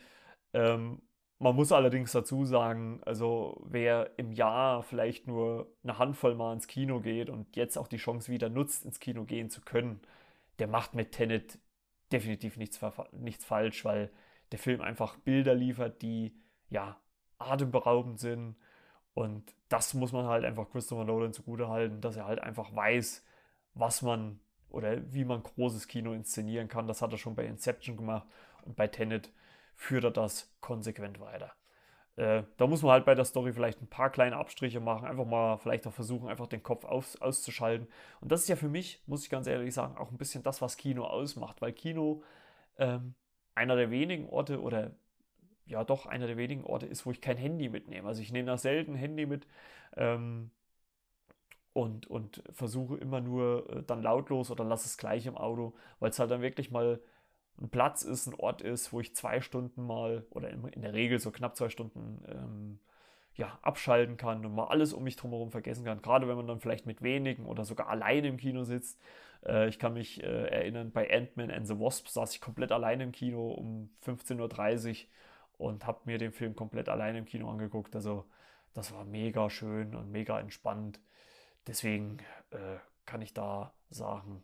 Ähm, 0.53 1.01
man 1.39 1.55
muss 1.55 1.71
allerdings 1.71 2.11
dazu 2.11 2.45
sagen, 2.45 3.01
also 3.05 3.61
wer 3.65 4.17
im 4.17 4.31
Jahr 4.31 4.81
vielleicht 4.81 5.27
nur 5.27 5.71
eine 5.83 5.99
Handvoll 5.99 6.35
Mal 6.35 6.53
ins 6.53 6.67
Kino 6.67 6.99
geht 6.99 7.29
und 7.29 7.55
jetzt 7.55 7.77
auch 7.77 7.87
die 7.87 7.97
Chance 7.97 8.31
wieder 8.31 8.49
nutzt, 8.49 8.85
ins 8.85 8.99
Kino 8.99 9.23
gehen 9.23 9.49
zu 9.49 9.61
können, 9.61 10.01
der 10.59 10.67
macht 10.67 10.95
mit 10.95 11.11
Tenet 11.11 11.59
definitiv 12.11 12.57
nichts, 12.57 12.79
nichts 13.11 13.45
falsch, 13.45 13.85
weil 13.85 14.11
der 14.51 14.59
Film 14.59 14.81
einfach 14.81 15.17
Bilder 15.17 15.53
liefert, 15.53 16.01
die 16.01 16.35
ja 16.69 16.99
atemberaubend 17.37 18.19
sind. 18.19 18.55
Und 19.13 19.53
das 19.69 19.93
muss 19.93 20.11
man 20.11 20.25
halt 20.25 20.45
einfach 20.45 20.69
Christopher 20.71 21.03
Nolan 21.03 21.33
zugute 21.33 21.67
halten, 21.69 22.01
dass 22.01 22.15
er 22.17 22.25
halt 22.25 22.39
einfach 22.39 22.75
weiß, 22.75 23.23
was 23.73 24.01
man 24.01 24.39
oder 24.69 25.11
wie 25.13 25.25
man 25.25 25.43
großes 25.43 25.87
Kino 25.87 26.13
inszenieren 26.13 26.67
kann. 26.67 26.87
Das 26.87 27.01
hat 27.01 27.11
er 27.11 27.17
schon 27.17 27.35
bei 27.35 27.45
Inception 27.45 27.97
gemacht 27.97 28.27
und 28.63 28.75
bei 28.75 28.87
Tenet 28.87 29.31
führt 29.75 30.03
er 30.03 30.11
das 30.11 30.53
konsequent 30.61 31.19
weiter. 31.19 31.51
Äh, 32.17 32.43
da 32.57 32.65
muss 32.65 32.81
man 32.81 32.91
halt 32.91 33.05
bei 33.05 33.13
der 33.13 33.25
Story 33.25 33.53
vielleicht 33.53 33.81
ein 33.81 33.87
paar 33.87 34.09
kleine 34.09 34.37
Abstriche 34.37 34.79
machen, 34.79 35.05
einfach 35.07 35.25
mal 35.25 35.57
vielleicht 35.57 35.85
auch 35.85 35.93
versuchen, 35.93 36.27
einfach 36.27 36.47
den 36.47 36.63
Kopf 36.63 36.83
aus, 36.83 37.15
auszuschalten. 37.21 37.87
Und 38.21 38.31
das 38.31 38.41
ist 38.41 38.49
ja 38.49 38.55
für 38.55 38.69
mich, 38.69 39.03
muss 39.05 39.23
ich 39.23 39.29
ganz 39.29 39.45
ehrlich 39.45 39.73
sagen, 39.73 39.97
auch 39.97 40.11
ein 40.11 40.17
bisschen 40.17 40.43
das, 40.43 40.61
was 40.61 40.77
Kino 40.77 41.03
ausmacht, 41.05 41.61
weil 41.61 41.73
Kino 41.73 42.23
ähm, 42.77 43.13
einer 43.53 43.75
der 43.75 43.91
wenigen 43.91 44.29
Orte 44.29 44.61
oder 44.61 44.91
ja 45.67 45.83
doch 45.83 46.07
einer 46.07 46.27
der 46.27 46.37
wenigen 46.37 46.63
Orte 46.63 46.87
ist, 46.87 47.05
wo 47.05 47.11
ich 47.11 47.21
kein 47.21 47.37
Handy 47.37 47.69
mitnehme. 47.69 48.07
Also 48.07 48.21
ich 48.21 48.31
nehme 48.31 48.47
da 48.47 48.57
selten 48.57 48.95
Handy 48.95 49.25
mit 49.27 49.47
ähm, 49.95 50.49
und, 51.77 52.07
und 52.07 52.41
versuche 52.53 52.97
immer 52.97 53.21
nur 53.21 53.69
äh, 53.69 53.83
dann 53.83 54.01
lautlos 54.01 54.49
oder 54.49 54.63
lasse 54.63 54.87
es 54.87 54.97
gleich 54.97 55.27
im 55.27 55.37
Auto, 55.37 55.75
weil 55.99 56.09
es 56.09 56.17
halt 56.17 56.31
dann 56.31 56.41
wirklich 56.41 56.71
mal 56.71 56.99
ein 57.61 57.69
Platz 57.69 58.01
ist, 58.01 58.25
ein 58.25 58.33
Ort 58.33 58.63
ist, 58.63 58.91
wo 58.93 58.99
ich 58.99 59.15
zwei 59.15 59.41
Stunden 59.41 59.85
mal 59.85 60.25
oder 60.31 60.49
in, 60.49 60.67
in 60.69 60.81
der 60.81 60.95
Regel 60.95 61.19
so 61.19 61.29
knapp 61.29 61.55
zwei 61.55 61.69
Stunden 61.69 62.23
ähm, 62.27 62.79
ja, 63.35 63.59
abschalten 63.61 64.17
kann 64.17 64.43
und 64.43 64.55
mal 64.55 64.69
alles 64.69 64.91
um 64.91 65.03
mich 65.03 65.17
drumherum 65.17 65.51
vergessen 65.51 65.85
kann. 65.85 66.01
Gerade 66.01 66.27
wenn 66.27 66.35
man 66.35 66.47
dann 66.47 66.61
vielleicht 66.61 66.87
mit 66.87 67.03
wenigen 67.03 67.45
oder 67.45 67.63
sogar 67.63 67.89
alleine 67.89 68.27
im 68.27 68.37
Kino 68.37 68.63
sitzt. 68.63 68.99
Äh, 69.45 69.67
ich 69.69 69.77
kann 69.77 69.93
mich 69.93 70.23
äh, 70.23 70.47
erinnern, 70.47 70.91
bei 70.91 71.07
Ant-Man 71.15 71.51
and 71.51 71.67
the 71.67 71.79
Wasp 71.79 72.07
saß 72.07 72.33
ich 72.33 72.41
komplett 72.41 72.71
alleine 72.71 73.03
im 73.03 73.11
Kino 73.11 73.51
um 73.51 73.91
15.30 74.03 75.03
Uhr 75.59 75.67
und 75.67 75.85
habe 75.85 75.99
mir 76.05 76.17
den 76.17 76.31
Film 76.31 76.55
komplett 76.55 76.89
alleine 76.89 77.19
im 77.19 77.25
Kino 77.25 77.47
angeguckt. 77.51 77.95
Also 77.95 78.25
das 78.73 78.91
war 78.93 79.05
mega 79.05 79.47
schön 79.51 79.93
und 79.93 80.11
mega 80.11 80.39
entspannt. 80.39 80.99
Deswegen 81.67 82.17
äh, 82.51 82.77
kann 83.05 83.21
ich 83.21 83.33
da 83.33 83.73
sagen, 83.89 84.43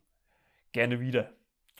gerne 0.71 0.99
wieder. 0.99 1.31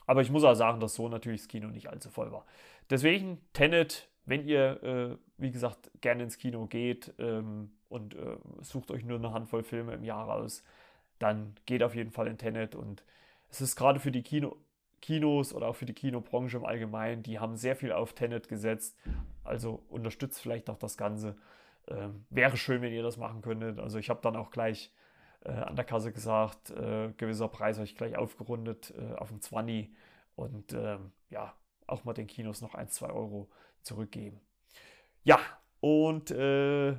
Aber 0.06 0.22
ich 0.22 0.32
muss 0.32 0.44
auch 0.44 0.56
sagen, 0.56 0.80
dass 0.80 0.96
so 0.96 1.08
natürlich 1.10 1.42
das 1.42 1.48
Kino 1.48 1.68
nicht 1.68 1.90
allzu 1.90 2.10
voll 2.10 2.32
war. 2.32 2.46
Deswegen 2.90 3.42
Tenet 3.54 4.10
wenn 4.26 4.48
ihr, 4.48 4.84
äh, 4.84 5.18
wie 5.38 5.52
gesagt, 5.52 5.92
gerne 6.02 6.24
ins 6.24 6.38
Kino 6.38 6.66
geht 6.68 7.14
ähm, 7.20 7.72
und 7.90 8.16
äh, 8.16 8.38
sucht 8.62 8.92
euch 8.92 9.04
nur 9.04 9.18
eine 9.18 9.34
Handvoll 9.34 9.64
Filme 9.64 9.94
im 9.94 10.04
Jahr 10.04 10.30
aus, 10.30 10.64
dann 11.20 11.56
geht 11.66 11.84
auf 11.84 11.96
jeden 11.96 12.12
Fall 12.12 12.28
in 12.28 12.38
Tenet. 12.38 12.76
Und 12.76 13.04
es 13.50 13.62
ist 13.62 13.76
gerade 13.76 14.00
für 14.00 14.12
die 14.12 14.24
Kino 14.24 14.58
Kinos 15.02 15.54
oder 15.54 15.68
auch 15.68 15.76
für 15.76 15.86
die 15.86 15.94
Kinobranche 15.94 16.56
im 16.56 16.66
Allgemeinen, 16.66 17.24
die 17.24 17.38
haben 17.38 17.58
sehr 17.58 17.76
viel 17.76 17.92
auf 17.92 18.14
Tenet 18.14 18.48
gesetzt. 18.48 18.98
Also 19.44 19.84
unterstützt 19.90 20.42
vielleicht 20.42 20.70
auch 20.70 20.78
das 20.78 20.96
Ganze. 20.96 21.36
Ähm, 21.90 22.26
wäre 22.30 22.56
schön, 22.56 22.82
wenn 22.82 22.94
ihr 22.94 23.04
das 23.04 23.18
machen 23.18 23.42
könntet. 23.42 23.80
Also 23.80 24.00
ich 24.00 24.10
habe 24.10 24.22
dann 24.24 24.38
auch 24.38 24.50
gleich 24.50 24.94
äh, 25.46 25.52
an 25.52 25.76
der 25.76 25.86
Kasse 25.86 26.12
gesagt, 26.12 26.72
äh, 26.72 27.12
gewisser 27.18 27.48
Preis 27.48 27.78
habe 27.78 27.86
ich 27.86 27.96
gleich 27.96 28.18
aufgerundet 28.18 28.94
äh, 28.98 29.16
auf 29.16 29.30
den 29.30 29.42
20 29.42 29.94
und 30.36 30.74
ähm, 30.74 31.12
ja, 31.30 31.54
auch 31.88 32.04
mal 32.04 32.14
den 32.14 32.28
Kinos 32.28 32.62
noch 32.62 32.76
1, 32.76 32.94
2 32.94 33.08
Euro 33.10 33.50
zurückgeben. 33.82 34.40
Ja, 35.24 35.40
und 35.80 36.32
äh, 36.32 36.96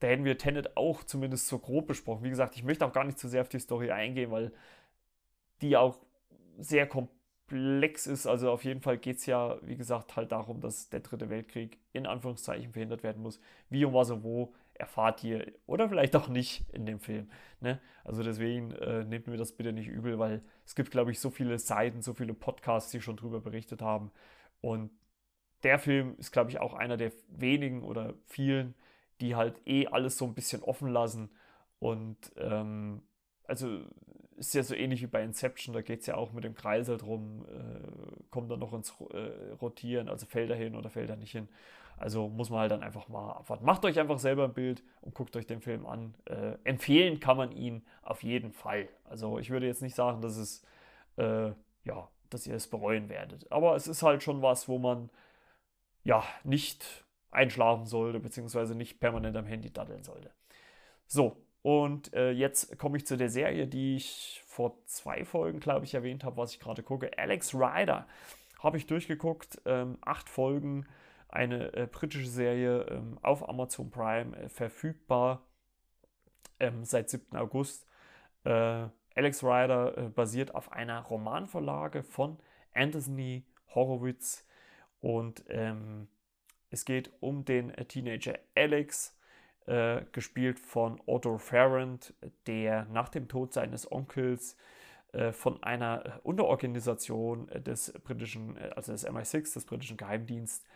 da 0.00 0.06
hätten 0.06 0.24
wir 0.24 0.38
Tenet 0.38 0.76
auch 0.76 1.04
zumindest 1.04 1.46
so 1.48 1.58
grob 1.58 1.86
besprochen. 1.86 2.24
Wie 2.24 2.30
gesagt, 2.30 2.56
ich 2.56 2.64
möchte 2.64 2.86
auch 2.86 2.92
gar 2.92 3.04
nicht 3.04 3.18
zu 3.18 3.28
sehr 3.28 3.42
auf 3.42 3.48
die 3.48 3.58
Story 3.58 3.90
eingehen, 3.90 4.30
weil 4.30 4.52
die 5.60 5.76
auch 5.76 5.98
sehr 6.58 6.86
komplex 6.86 8.06
ist. 8.06 8.26
Also 8.26 8.50
auf 8.50 8.64
jeden 8.64 8.80
Fall 8.80 8.98
geht 8.98 9.18
es 9.18 9.26
ja, 9.26 9.58
wie 9.62 9.76
gesagt, 9.76 10.16
halt 10.16 10.32
darum, 10.32 10.60
dass 10.60 10.88
der 10.88 11.00
dritte 11.00 11.28
Weltkrieg 11.28 11.78
in 11.92 12.06
Anführungszeichen 12.06 12.72
verhindert 12.72 13.02
werden 13.02 13.22
muss. 13.22 13.40
Wie 13.68 13.84
und 13.84 13.92
was 13.92 14.10
und 14.10 14.24
wo 14.24 14.54
erfahrt 14.80 15.22
ihr 15.22 15.52
oder 15.66 15.88
vielleicht 15.88 16.16
auch 16.16 16.28
nicht 16.28 16.64
in 16.72 16.86
dem 16.86 16.98
Film. 16.98 17.30
Ne? 17.60 17.80
Also 18.04 18.22
deswegen 18.22 18.72
äh, 18.72 19.04
nehmt 19.04 19.26
mir 19.26 19.36
das 19.36 19.52
bitte 19.52 19.72
nicht 19.72 19.88
übel, 19.88 20.18
weil 20.18 20.42
es 20.66 20.74
gibt, 20.74 20.90
glaube 20.90 21.10
ich, 21.12 21.20
so 21.20 21.30
viele 21.30 21.58
Seiten, 21.58 22.02
so 22.02 22.14
viele 22.14 22.34
Podcasts, 22.34 22.90
die 22.90 23.00
schon 23.00 23.16
darüber 23.16 23.40
berichtet 23.40 23.82
haben. 23.82 24.10
Und 24.60 24.90
der 25.62 25.78
Film 25.78 26.16
ist, 26.18 26.32
glaube 26.32 26.50
ich, 26.50 26.58
auch 26.58 26.74
einer 26.74 26.96
der 26.96 27.12
wenigen 27.28 27.82
oder 27.82 28.14
vielen, 28.26 28.74
die 29.20 29.36
halt 29.36 29.60
eh 29.66 29.86
alles 29.86 30.16
so 30.16 30.24
ein 30.24 30.34
bisschen 30.34 30.62
offen 30.62 30.88
lassen. 30.88 31.30
Und 31.78 32.32
ähm, 32.36 33.02
also 33.44 33.84
ist 34.40 34.54
ja 34.54 34.62
so 34.62 34.74
ähnlich 34.74 35.02
wie 35.02 35.06
bei 35.06 35.22
Inception, 35.22 35.74
da 35.74 35.82
geht 35.82 36.00
es 36.00 36.06
ja 36.06 36.16
auch 36.16 36.32
mit 36.32 36.44
dem 36.44 36.54
Kreis 36.54 36.88
halt 36.88 37.02
rum, 37.04 37.44
äh, 37.48 38.24
kommt 38.30 38.50
dann 38.50 38.58
noch 38.58 38.72
ins 38.72 38.94
äh, 39.12 39.52
Rotieren, 39.60 40.08
also 40.08 40.26
fällt 40.26 40.50
er 40.50 40.56
hin 40.56 40.74
oder 40.74 40.90
fällt 40.90 41.10
er 41.10 41.16
nicht 41.16 41.32
hin. 41.32 41.48
Also 41.98 42.28
muss 42.28 42.48
man 42.48 42.60
halt 42.60 42.70
dann 42.70 42.82
einfach 42.82 43.08
mal 43.08 43.32
abwarten. 43.32 43.66
Macht 43.66 43.84
euch 43.84 44.00
einfach 44.00 44.18
selber 44.18 44.44
ein 44.44 44.54
Bild 44.54 44.82
und 45.02 45.14
guckt 45.14 45.36
euch 45.36 45.46
den 45.46 45.60
Film 45.60 45.84
an. 45.84 46.14
Äh, 46.24 46.56
empfehlen 46.64 47.20
kann 47.20 47.36
man 47.36 47.52
ihn 47.52 47.84
auf 48.02 48.22
jeden 48.22 48.52
Fall. 48.52 48.88
Also 49.04 49.38
ich 49.38 49.50
würde 49.50 49.66
jetzt 49.66 49.82
nicht 49.82 49.94
sagen, 49.94 50.22
dass 50.22 50.38
es, 50.38 50.64
äh, 51.18 51.50
ja, 51.84 52.08
dass 52.30 52.46
ihr 52.46 52.54
es 52.54 52.68
bereuen 52.68 53.10
werdet. 53.10 53.52
Aber 53.52 53.76
es 53.76 53.86
ist 53.86 54.02
halt 54.02 54.22
schon 54.22 54.40
was, 54.40 54.66
wo 54.66 54.78
man 54.78 55.10
ja, 56.02 56.24
nicht 56.44 57.04
einschlafen 57.30 57.84
sollte, 57.84 58.18
beziehungsweise 58.20 58.74
nicht 58.74 59.00
permanent 59.00 59.36
am 59.36 59.44
Handy 59.44 59.70
daddeln 59.70 60.02
sollte. 60.02 60.30
So, 61.06 61.36
und 61.62 62.12
äh, 62.14 62.30
jetzt 62.30 62.78
komme 62.78 62.96
ich 62.96 63.06
zu 63.06 63.16
der 63.16 63.28
Serie, 63.28 63.66
die 63.66 63.96
ich 63.96 64.42
vor 64.46 64.78
zwei 64.86 65.24
Folgen, 65.24 65.60
glaube 65.60 65.84
ich, 65.84 65.94
erwähnt 65.94 66.24
habe, 66.24 66.36
was 66.38 66.52
ich 66.52 66.60
gerade 66.60 66.82
gucke. 66.82 67.10
Alex 67.18 67.54
Rider 67.54 68.06
habe 68.58 68.76
ich 68.76 68.86
durchgeguckt. 68.86 69.60
Ähm, 69.66 69.98
acht 70.00 70.28
Folgen, 70.28 70.86
eine 71.28 71.72
äh, 71.74 71.86
britische 71.86 72.28
Serie 72.28 72.82
ähm, 72.90 73.18
auf 73.22 73.48
Amazon 73.48 73.90
Prime 73.90 74.36
äh, 74.36 74.48
verfügbar 74.48 75.46
ähm, 76.58 76.84
seit 76.84 77.10
7. 77.10 77.36
August. 77.36 77.86
Äh, 78.44 78.88
Alex 79.14 79.42
Rider 79.42 79.98
äh, 79.98 80.08
basiert 80.08 80.54
auf 80.54 80.72
einer 80.72 81.00
Romanvorlage 81.00 82.02
von 82.02 82.38
Anthony 82.74 83.44
Horowitz 83.74 84.46
und 85.00 85.44
ähm, 85.48 86.08
es 86.70 86.84
geht 86.84 87.10
um 87.20 87.44
den 87.44 87.72
Teenager 87.88 88.38
Alex, 88.54 89.16
äh, 89.70 90.04
gespielt 90.10 90.58
von 90.58 91.00
Otto 91.06 91.38
Farrand, 91.38 92.12
der 92.48 92.86
nach 92.86 93.08
dem 93.08 93.28
Tod 93.28 93.52
seines 93.52 93.90
Onkels 93.90 94.56
äh, 95.12 95.30
von 95.30 95.62
einer 95.62 96.18
Unterorganisation 96.24 97.46
des 97.54 97.92
britischen, 98.02 98.56
äh, 98.56 98.70
also 98.74 98.90
des 98.90 99.06
MI6, 99.06 99.54
des 99.54 99.64
britischen 99.64 99.96
Geheimdienstes, 99.96 100.66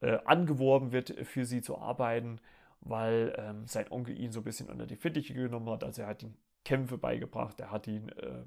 äh, 0.00 0.18
angeworben 0.24 0.92
wird, 0.92 1.10
für 1.26 1.44
sie 1.44 1.62
zu 1.62 1.78
arbeiten, 1.78 2.40
weil 2.80 3.34
ähm, 3.38 3.66
sein 3.66 3.90
Onkel 3.90 4.16
ihn 4.16 4.30
so 4.30 4.40
ein 4.40 4.44
bisschen 4.44 4.70
unter 4.70 4.86
die 4.86 4.96
Fittiche 4.96 5.34
genommen 5.34 5.68
hat. 5.70 5.82
Also 5.82 6.02
er 6.02 6.08
hat 6.08 6.22
ihn 6.22 6.36
Kämpfe 6.64 6.96
beigebracht, 6.96 7.58
er 7.60 7.72
hat 7.72 7.88
ihn 7.88 8.12
ähm, 8.22 8.44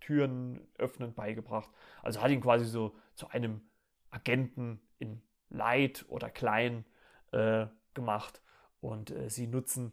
Türen 0.00 0.60
öffnen 0.76 1.14
beigebracht. 1.14 1.70
Also 2.02 2.20
hat 2.20 2.32
ihn 2.32 2.40
quasi 2.40 2.64
so 2.64 2.96
zu 3.14 3.28
einem 3.28 3.60
Agenten 4.10 4.80
in 4.98 5.22
Light 5.50 6.04
oder 6.08 6.30
klein 6.30 6.84
äh, 7.30 7.66
gemacht 7.94 8.40
und 8.80 9.10
äh, 9.10 9.30
sie 9.30 9.46
nutzen 9.46 9.92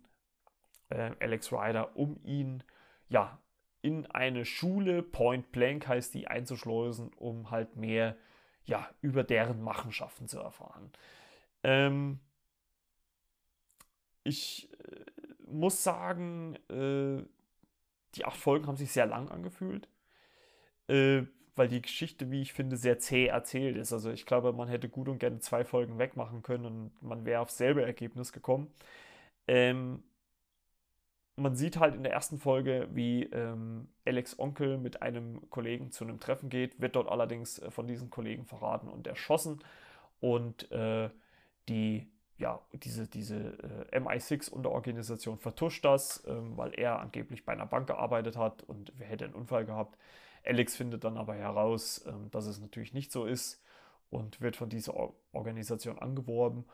äh, 0.90 1.12
Alex 1.20 1.52
Ryder, 1.52 1.96
um 1.96 2.20
ihn 2.24 2.64
ja 3.10 3.40
in 3.82 4.06
eine 4.08 4.46
Schule, 4.46 5.04
Point 5.04 5.52
Blank 5.52 5.88
heißt 5.88 6.14
die, 6.14 6.28
einzuschleusen, 6.28 7.14
um 7.14 7.52
halt 7.52 7.76
mehr 7.76 8.18
ja, 8.66 8.90
über 9.02 9.24
deren 9.24 9.62
Machenschaften 9.62 10.28
zu 10.28 10.40
erfahren. 10.40 10.92
Ähm, 11.64 12.20
ich 14.24 14.70
äh, 14.74 15.06
muss 15.48 15.84
sagen, 15.84 16.56
äh, 16.70 17.24
die 18.16 18.26
acht 18.26 18.38
Folgen 18.38 18.68
haben 18.68 18.76
sich 18.76 18.92
sehr 18.92 19.06
lang 19.06 19.30
angefühlt, 19.30 19.88
äh, 20.88 21.24
weil 21.58 21.68
die 21.68 21.82
Geschichte, 21.82 22.32
wie 22.32 22.42
ich 22.42 22.54
finde, 22.54 22.78
sehr 22.78 23.00
zäh 23.00 23.28
erzählt 23.28 23.78
ist. 23.78 23.94
Also 23.94 24.12
ich 24.12 24.26
glaube, 24.26 24.54
man 24.54 24.68
hätte 24.68 24.90
gut 24.90 25.10
und 25.10 25.20
gerne 25.20 25.40
zwei 25.40 25.66
Folgen 25.66 25.98
wegmachen 26.00 26.44
können 26.44 26.66
und 26.66 26.92
man 27.02 27.26
wäre 27.26 27.42
aufs 27.42 27.58
selbe 27.58 27.84
Ergebnis 27.84 28.32
gekommen. 28.34 28.72
Ähm, 29.48 30.04
man 31.38 31.56
sieht 31.56 31.78
halt 31.78 31.96
in 31.96 32.04
der 32.04 32.14
ersten 32.14 32.40
Folge, 32.40 32.90
wie 32.92 33.24
ähm, 33.26 33.88
Alex 34.06 34.40
Onkel 34.40 34.78
mit 34.78 35.02
einem 35.04 35.50
Kollegen 35.52 35.92
zu 35.92 36.04
einem 36.04 36.20
Treffen 36.20 36.50
geht, 36.50 36.82
wird 36.82 36.96
dort 36.96 37.08
allerdings 37.10 37.60
äh, 37.60 37.70
von 37.72 37.88
diesen 37.88 38.10
Kollegen 38.10 38.46
verraten 38.46 38.88
und 38.90 39.06
erschossen. 39.08 39.64
Und 40.20 40.72
äh, 40.72 41.10
die, 41.70 42.08
ja, 42.40 42.60
diese, 42.74 43.08
diese 43.08 43.36
äh, 43.92 44.00
MI6-Unterorganisation 44.00 45.38
vertuscht 45.38 45.86
das, 45.86 46.24
ähm, 46.28 46.58
weil 46.58 46.74
er 46.74 47.00
angeblich 47.00 47.46
bei 47.46 47.54
einer 47.54 47.68
Bank 47.68 47.88
gearbeitet 47.88 48.36
hat 48.36 48.64
und 48.64 48.92
hätte 49.00 49.26
einen 49.26 49.36
Unfall 49.36 49.66
gehabt. 49.66 49.98
Alex 50.48 50.76
findet 50.76 51.04
dann 51.04 51.18
aber 51.18 51.36
heraus, 51.36 52.06
ähm, 52.08 52.32
dass 52.32 52.46
es 52.46 52.60
natürlich 52.60 52.94
nicht 52.94 53.12
so 53.12 53.26
ist 53.26 53.64
und 54.10 54.42
wird 54.42 54.56
von 54.56 54.70
dieser 54.70 54.96
Or 54.96 55.16
Organisation 55.34 56.00
angeworben 56.00 56.66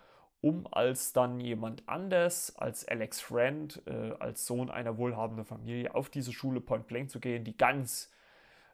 um 0.43 0.67
als 0.69 1.13
dann 1.13 1.39
jemand 1.39 1.87
anders, 1.87 2.53
als 2.57 2.85
Alex 2.85 3.21
Friend, 3.21 3.81
äh, 3.87 4.11
als 4.19 4.45
Sohn 4.45 4.69
einer 4.69 4.97
wohlhabenden 4.97 5.45
Familie 5.45 5.95
auf 5.95 6.09
diese 6.09 6.33
Schule 6.33 6.59
Point 6.59 6.85
Blank 6.85 7.09
zu 7.09 7.21
gehen, 7.21 7.45
die 7.45 7.55
ganz 7.55 8.11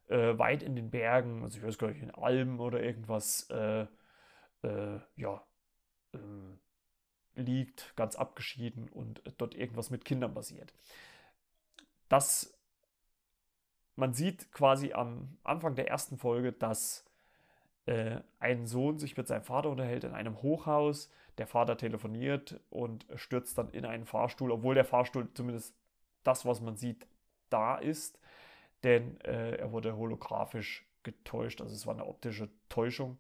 äh, 0.08 0.36
weit 0.40 0.64
in 0.64 0.76
den 0.76 0.90
Bergen, 0.90 1.44
also 1.44 1.60
ich 1.60 1.64
weiß 1.64 1.78
gar 1.78 1.90
nicht, 1.90 2.02
in 2.02 2.10
Alben 2.10 2.60
oder 2.60 2.82
irgendwas, 2.82 3.48
äh, 3.52 3.86
äh 4.64 5.00
ja, 5.16 5.46
ähm, 6.16 6.60
liegt, 7.36 7.94
ganz 7.96 8.16
abgeschieden 8.16 8.90
und 8.90 9.22
dort 9.38 9.54
irgendwas 9.54 9.92
mit 9.92 10.06
Kindern 10.06 10.34
basiert. 10.34 10.74
Das, 12.08 12.59
man 14.00 14.14
sieht 14.14 14.52
quasi 14.52 14.94
am 14.94 15.38
Anfang 15.44 15.76
der 15.76 15.90
ersten 15.90 16.18
Folge, 16.18 16.54
dass 16.54 17.06
äh, 17.86 18.22
ein 18.40 18.66
Sohn 18.66 18.98
sich 18.98 19.18
mit 19.18 19.28
seinem 19.28 19.44
Vater 19.44 19.70
unterhält 19.70 20.04
in 20.04 20.14
einem 20.14 20.42
Hochhaus, 20.42 21.12
der 21.38 21.48
Vater 21.48 21.78
telefoniert 21.78 22.60
und 22.70 23.06
stürzt 23.16 23.58
dann 23.58 23.70
in 23.70 23.86
einen 23.86 24.06
Fahrstuhl, 24.06 24.52
obwohl 24.52 24.76
der 24.76 24.86
Fahrstuhl 24.86 25.30
zumindest 25.34 25.76
das, 26.24 26.46
was 26.46 26.62
man 26.62 26.78
sieht, 26.78 27.08
da 27.50 27.76
ist. 27.76 28.20
Denn 28.84 29.20
äh, 29.22 29.58
er 29.58 29.72
wurde 29.72 29.96
holographisch 29.96 30.86
getäuscht, 31.04 31.62
also 31.62 31.74
es 31.74 31.86
war 31.86 31.94
eine 31.94 32.06
optische 32.06 32.50
Täuschung. 32.70 33.20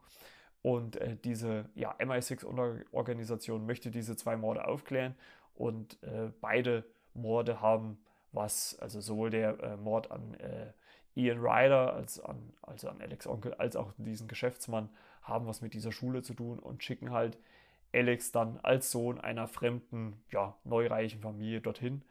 Und 0.61 0.97
äh, 0.97 1.17
diese 1.17 1.69
ja, 1.75 1.95
MI6-Organisation 1.97 3.65
möchte 3.65 3.91
diese 3.91 4.15
zwei 4.17 4.36
Morde 4.36 4.67
aufklären 4.67 5.15
und 5.55 6.01
äh, 6.03 6.32
beide 6.41 6.86
Morde 7.13 7.61
haben 7.61 7.97
was, 8.32 8.77
also 8.80 9.01
sowohl 9.01 9.30
der 9.30 9.59
äh, 9.59 9.77
Mord 9.77 10.11
an 10.11 10.34
äh, 10.36 10.71
Ian 11.15 11.39
Ryder 11.39 11.93
als 11.93 12.19
an, 12.19 12.53
also 12.61 12.89
an 12.89 13.01
Alex 13.01 13.27
Onkel 13.27 13.53
als 13.55 13.75
auch 13.75 13.93
diesen 13.97 14.27
Geschäftsmann 14.27 14.89
haben 15.21 15.47
was 15.47 15.61
mit 15.61 15.73
dieser 15.73 15.91
Schule 15.91 16.21
zu 16.21 16.34
tun 16.34 16.59
und 16.59 16.84
schicken 16.84 17.11
halt 17.11 17.38
Alex 17.93 18.32
dann 18.32 18.59
als 18.61 18.91
Sohn 18.91 19.19
einer 19.19 19.47
fremden, 19.47 20.21
ja, 20.32 20.55
neureichen 20.63 21.21
Familie 21.21 21.61
dorthin. 21.61 22.03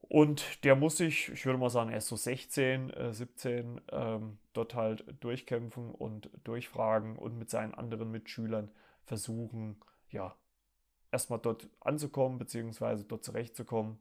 Und 0.00 0.64
der 0.64 0.76
muss 0.76 0.96
sich, 0.96 1.30
ich 1.30 1.46
würde 1.46 1.58
mal 1.58 1.70
sagen, 1.70 1.90
er 1.90 1.98
ist 1.98 2.08
so 2.08 2.16
16, 2.16 2.90
äh, 2.90 3.12
17, 3.12 3.80
ähm, 3.90 4.38
dort 4.52 4.74
halt 4.74 5.04
durchkämpfen 5.20 5.90
und 5.94 6.28
durchfragen 6.44 7.16
und 7.16 7.38
mit 7.38 7.48
seinen 7.48 7.74
anderen 7.74 8.10
Mitschülern 8.10 8.70
versuchen, 9.04 9.80
ja, 10.10 10.36
erstmal 11.12 11.38
dort 11.38 11.68
anzukommen, 11.80 12.38
beziehungsweise 12.38 13.04
dort 13.04 13.24
zurechtzukommen. 13.24 13.98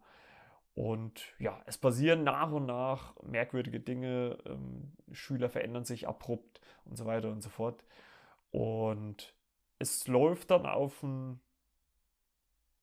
Und 0.74 1.34
ja, 1.38 1.62
es 1.66 1.78
passieren 1.78 2.24
nach 2.24 2.52
und 2.52 2.66
nach 2.66 3.14
merkwürdige 3.24 3.80
Dinge, 3.80 4.38
ähm, 4.46 4.94
Schüler 5.12 5.50
verändern 5.50 5.84
sich 5.84 6.08
abrupt 6.08 6.62
und 6.86 6.96
so 6.96 7.06
weiter 7.06 7.30
und 7.30 7.42
so 7.42 7.50
fort. 7.50 7.84
Und 8.52 9.34
es 9.80 10.08
läuft 10.08 10.52
dann 10.52 10.66
auf 10.66 11.04
ein, 11.04 11.42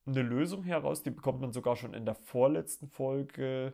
eine 0.05 0.21
Lösung 0.21 0.63
heraus, 0.63 1.01
die 1.01 1.11
bekommt 1.11 1.41
man 1.41 1.51
sogar 1.51 1.75
schon 1.75 1.93
in 1.93 2.05
der 2.05 2.15
vorletzten 2.15 2.87
Folge 2.87 3.73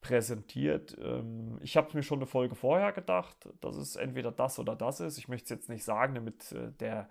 präsentiert. 0.00 0.96
Ähm, 1.00 1.58
ich 1.62 1.76
habe 1.76 1.94
mir 1.96 2.02
schon 2.02 2.18
eine 2.18 2.26
Folge 2.26 2.54
vorher 2.54 2.92
gedacht, 2.92 3.48
dass 3.60 3.76
es 3.76 3.96
entweder 3.96 4.30
das 4.30 4.58
oder 4.58 4.76
das 4.76 5.00
ist. 5.00 5.18
Ich 5.18 5.28
möchte 5.28 5.44
es 5.44 5.50
jetzt 5.50 5.68
nicht 5.68 5.84
sagen, 5.84 6.14
damit 6.14 6.52
äh, 6.52 6.72
der 6.72 7.08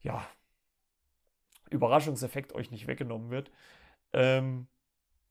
ja, 0.00 0.24
Überraschungseffekt 1.70 2.52
euch 2.52 2.70
nicht 2.70 2.86
weggenommen 2.86 3.30
wird. 3.30 3.50
Ähm, 4.12 4.68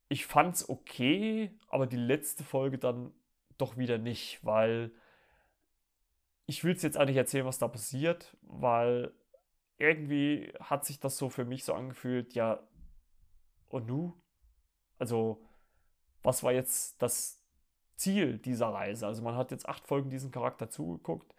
ich 0.08 0.26
fand 0.26 0.56
es 0.56 0.70
okay, 0.70 1.51
aber 1.70 1.88
die 1.88 1.97
letzte 1.97 2.43
Folge 2.43 2.78
dann 2.78 3.14
doch 3.58 3.78
wieder 3.78 3.97
nicht, 3.97 4.43
weil 4.43 4.91
ich 6.45 6.64
will 6.64 6.76
es 6.76 6.84
jetzt 6.84 6.97
eigentlich 6.97 7.18
erzählen, 7.18 7.45
was 7.45 7.58
da 7.60 7.68
passiert, 7.68 8.38
weil 8.41 9.14
irgendwie 9.78 10.53
hat 10.60 10.86
sich 10.86 10.99
das 10.99 11.18
so 11.18 11.30
für 11.30 11.45
mich 11.45 11.64
so 11.64 11.74
angefühlt, 11.74 12.34
ja, 12.36 12.60
und 13.70 13.88
nu? 13.88 14.14
Also, 14.99 15.41
was 16.24 16.43
war 16.43 16.53
jetzt 16.53 17.01
das 17.01 17.41
Ziel 17.95 18.38
dieser 18.38 18.68
Reise? 18.68 19.08
Also, 19.08 19.24
man 19.24 19.36
hat 19.36 19.51
jetzt 19.51 19.68
acht 19.68 19.88
Folgen 19.88 20.10
diesen 20.10 20.32
Charakter 20.32 20.70
zugeguckt 20.70 21.34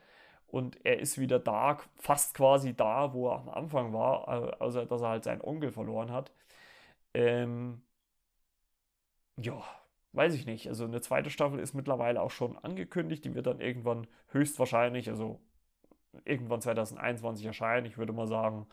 und 0.48 0.84
er 0.84 0.98
ist 1.00 1.18
wieder 1.18 1.38
da, 1.38 1.78
fast 1.96 2.34
quasi 2.34 2.74
da, 2.74 3.12
wo 3.14 3.28
er 3.30 3.38
am 3.40 3.48
Anfang 3.48 3.92
war, 3.92 4.60
außer 4.60 4.86
dass 4.86 5.02
er 5.02 5.08
halt 5.08 5.24
seinen 5.24 5.40
Onkel 5.42 5.72
verloren 5.72 6.10
hat. 6.12 6.32
Ähm, 7.14 7.82
ja, 9.36 9.62
weiß 10.12 10.34
ich 10.34 10.46
nicht. 10.46 10.68
Also 10.68 10.84
eine 10.84 11.00
zweite 11.00 11.30
Staffel 11.30 11.58
ist 11.60 11.74
mittlerweile 11.74 12.20
auch 12.22 12.30
schon 12.30 12.58
angekündigt. 12.58 13.24
Die 13.24 13.34
wird 13.34 13.46
dann 13.46 13.60
irgendwann 13.60 14.06
höchstwahrscheinlich, 14.28 15.08
also 15.08 15.40
irgendwann 16.24 16.60
2021 16.60 17.46
erscheinen. 17.46 17.86
Ich 17.86 17.98
würde 17.98 18.12
mal 18.12 18.26
sagen, 18.26 18.66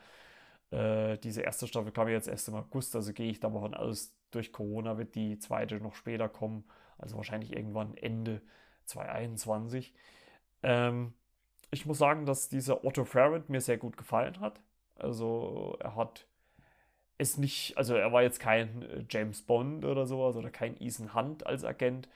äh, 0.70 1.18
diese 1.18 1.42
erste 1.42 1.66
Staffel 1.66 1.92
kam 1.92 2.08
jetzt 2.08 2.28
erst 2.28 2.48
im 2.48 2.54
August, 2.54 2.96
also 2.96 3.12
gehe 3.12 3.30
ich 3.30 3.40
da 3.40 3.48
mal 3.48 3.60
von 3.60 3.74
aus, 3.74 4.14
durch 4.30 4.52
Corona 4.52 4.98
wird 4.98 5.14
die 5.14 5.38
zweite 5.38 5.76
noch 5.76 5.94
später 5.94 6.28
kommen. 6.28 6.64
Also 6.98 7.16
wahrscheinlich 7.16 7.52
irgendwann 7.54 7.96
Ende 7.96 8.42
2021. 8.86 9.94
Ähm, 10.62 11.14
ich 11.70 11.86
muss 11.86 11.98
sagen, 11.98 12.26
dass 12.26 12.48
dieser 12.48 12.84
Otto 12.84 13.04
Farrant 13.04 13.50
mir 13.50 13.60
sehr 13.60 13.78
gut 13.78 13.96
gefallen 13.96 14.40
hat. 14.40 14.60
Also 14.96 15.76
er 15.80 15.96
hat 15.96 16.26
ist 17.18 17.38
nicht, 17.38 17.76
also 17.76 17.94
er 17.94 18.12
war 18.12 18.22
jetzt 18.22 18.40
kein 18.40 18.82
äh, 18.82 19.04
James 19.08 19.42
Bond 19.42 19.84
oder 19.84 20.06
sowas 20.06 20.36
oder 20.36 20.50
kein 20.50 20.80
Ethan 20.80 21.14
Hunt 21.14 21.46
als 21.46 21.64
Agent. 21.64 22.08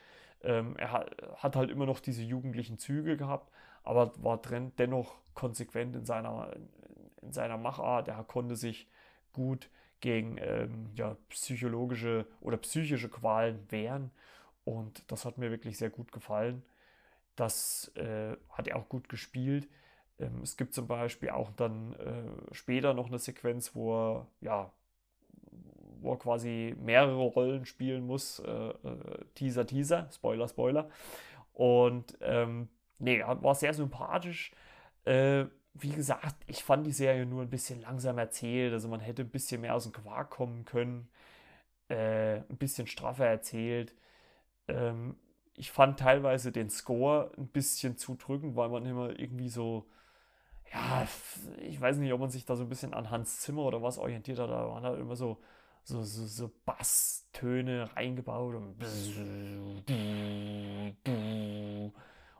Ähm, 0.42 0.76
er 0.76 0.92
hat, 0.92 1.16
hat, 1.36 1.56
halt 1.56 1.70
immer 1.70 1.86
noch 1.86 2.00
diese 2.00 2.22
jugendlichen 2.22 2.78
Züge 2.78 3.16
gehabt, 3.16 3.52
aber 3.82 4.12
war 4.22 4.38
drin, 4.38 4.72
dennoch 4.78 5.16
konsequent 5.34 5.96
in 5.96 6.04
seiner, 6.04 6.52
in 7.22 7.32
seiner 7.32 7.56
Machart. 7.56 8.08
Er 8.08 8.22
konnte 8.24 8.56
sich 8.56 8.88
gut 9.32 9.70
gegen 10.00 10.36
ähm, 10.38 10.90
ja, 10.94 11.16
psychologische 11.28 12.26
oder 12.40 12.56
psychische 12.56 13.08
Qualen 13.08 13.66
wehren 13.70 14.10
und 14.64 15.10
das 15.10 15.24
hat 15.24 15.38
mir 15.38 15.50
wirklich 15.50 15.78
sehr 15.78 15.90
gut 15.90 16.12
gefallen. 16.12 16.62
Das 17.36 17.90
äh, 17.94 18.36
hat 18.50 18.68
er 18.68 18.76
auch 18.76 18.88
gut 18.88 19.08
gespielt. 19.08 19.68
Ähm, 20.18 20.42
es 20.42 20.56
gibt 20.56 20.74
zum 20.74 20.86
Beispiel 20.86 21.30
auch 21.30 21.50
dann 21.52 21.94
äh, 21.94 22.54
später 22.54 22.94
noch 22.94 23.06
eine 23.06 23.18
Sequenz, 23.18 23.74
wo 23.74 23.94
er 23.94 24.26
ja 24.40 24.72
wo 26.00 26.12
er 26.12 26.18
quasi 26.18 26.74
mehrere 26.80 27.22
Rollen 27.22 27.64
spielen 27.64 28.06
muss. 28.06 28.40
Äh, 28.40 28.50
äh, 28.50 29.24
Teaser, 29.34 29.66
Teaser, 29.66 30.08
Spoiler, 30.12 30.48
Spoiler. 30.48 30.88
Und 31.52 32.16
ähm, 32.20 32.68
nee, 32.98 33.22
war 33.22 33.54
sehr 33.54 33.74
sympathisch. 33.74 34.52
Äh, 35.04 35.46
wie 35.74 35.90
gesagt, 35.90 36.36
ich 36.46 36.64
fand 36.64 36.86
die 36.86 36.92
Serie 36.92 37.26
nur 37.26 37.42
ein 37.42 37.50
bisschen 37.50 37.80
langsam 37.80 38.18
erzählt. 38.18 38.72
Also 38.72 38.88
man 38.88 39.00
hätte 39.00 39.22
ein 39.22 39.30
bisschen 39.30 39.60
mehr 39.60 39.74
aus 39.74 39.84
dem 39.84 39.92
Quark 39.92 40.30
kommen 40.30 40.64
können. 40.64 41.08
Äh, 41.88 42.38
ein 42.38 42.56
bisschen 42.58 42.86
straffer 42.86 43.26
erzählt. 43.26 43.94
Ähm, 44.68 45.16
ich 45.54 45.70
fand 45.70 45.98
teilweise 45.98 46.52
den 46.52 46.70
Score 46.70 47.32
ein 47.36 47.48
bisschen 47.48 47.96
zu 47.96 48.14
drückend, 48.14 48.56
weil 48.56 48.68
man 48.68 48.86
immer 48.86 49.18
irgendwie 49.18 49.48
so 49.48 49.88
ja, 50.72 51.06
ich 51.60 51.80
weiß 51.80 51.96
nicht, 51.98 52.12
ob 52.12 52.20
man 52.20 52.30
sich 52.30 52.44
da 52.44 52.56
so 52.56 52.64
ein 52.64 52.68
bisschen 52.68 52.94
an 52.94 53.10
Hans 53.10 53.40
Zimmer 53.40 53.62
oder 53.62 53.82
was 53.82 53.98
orientiert 53.98 54.38
hat, 54.38 54.50
da 54.50 54.68
waren 54.68 54.84
halt 54.84 55.00
immer 55.00 55.16
so 55.16 55.38
so, 55.88 56.02
so, 56.02 56.26
so 56.26 56.50
Basstöne 56.66 57.88
reingebaut 57.96 58.54
und, 58.56 58.76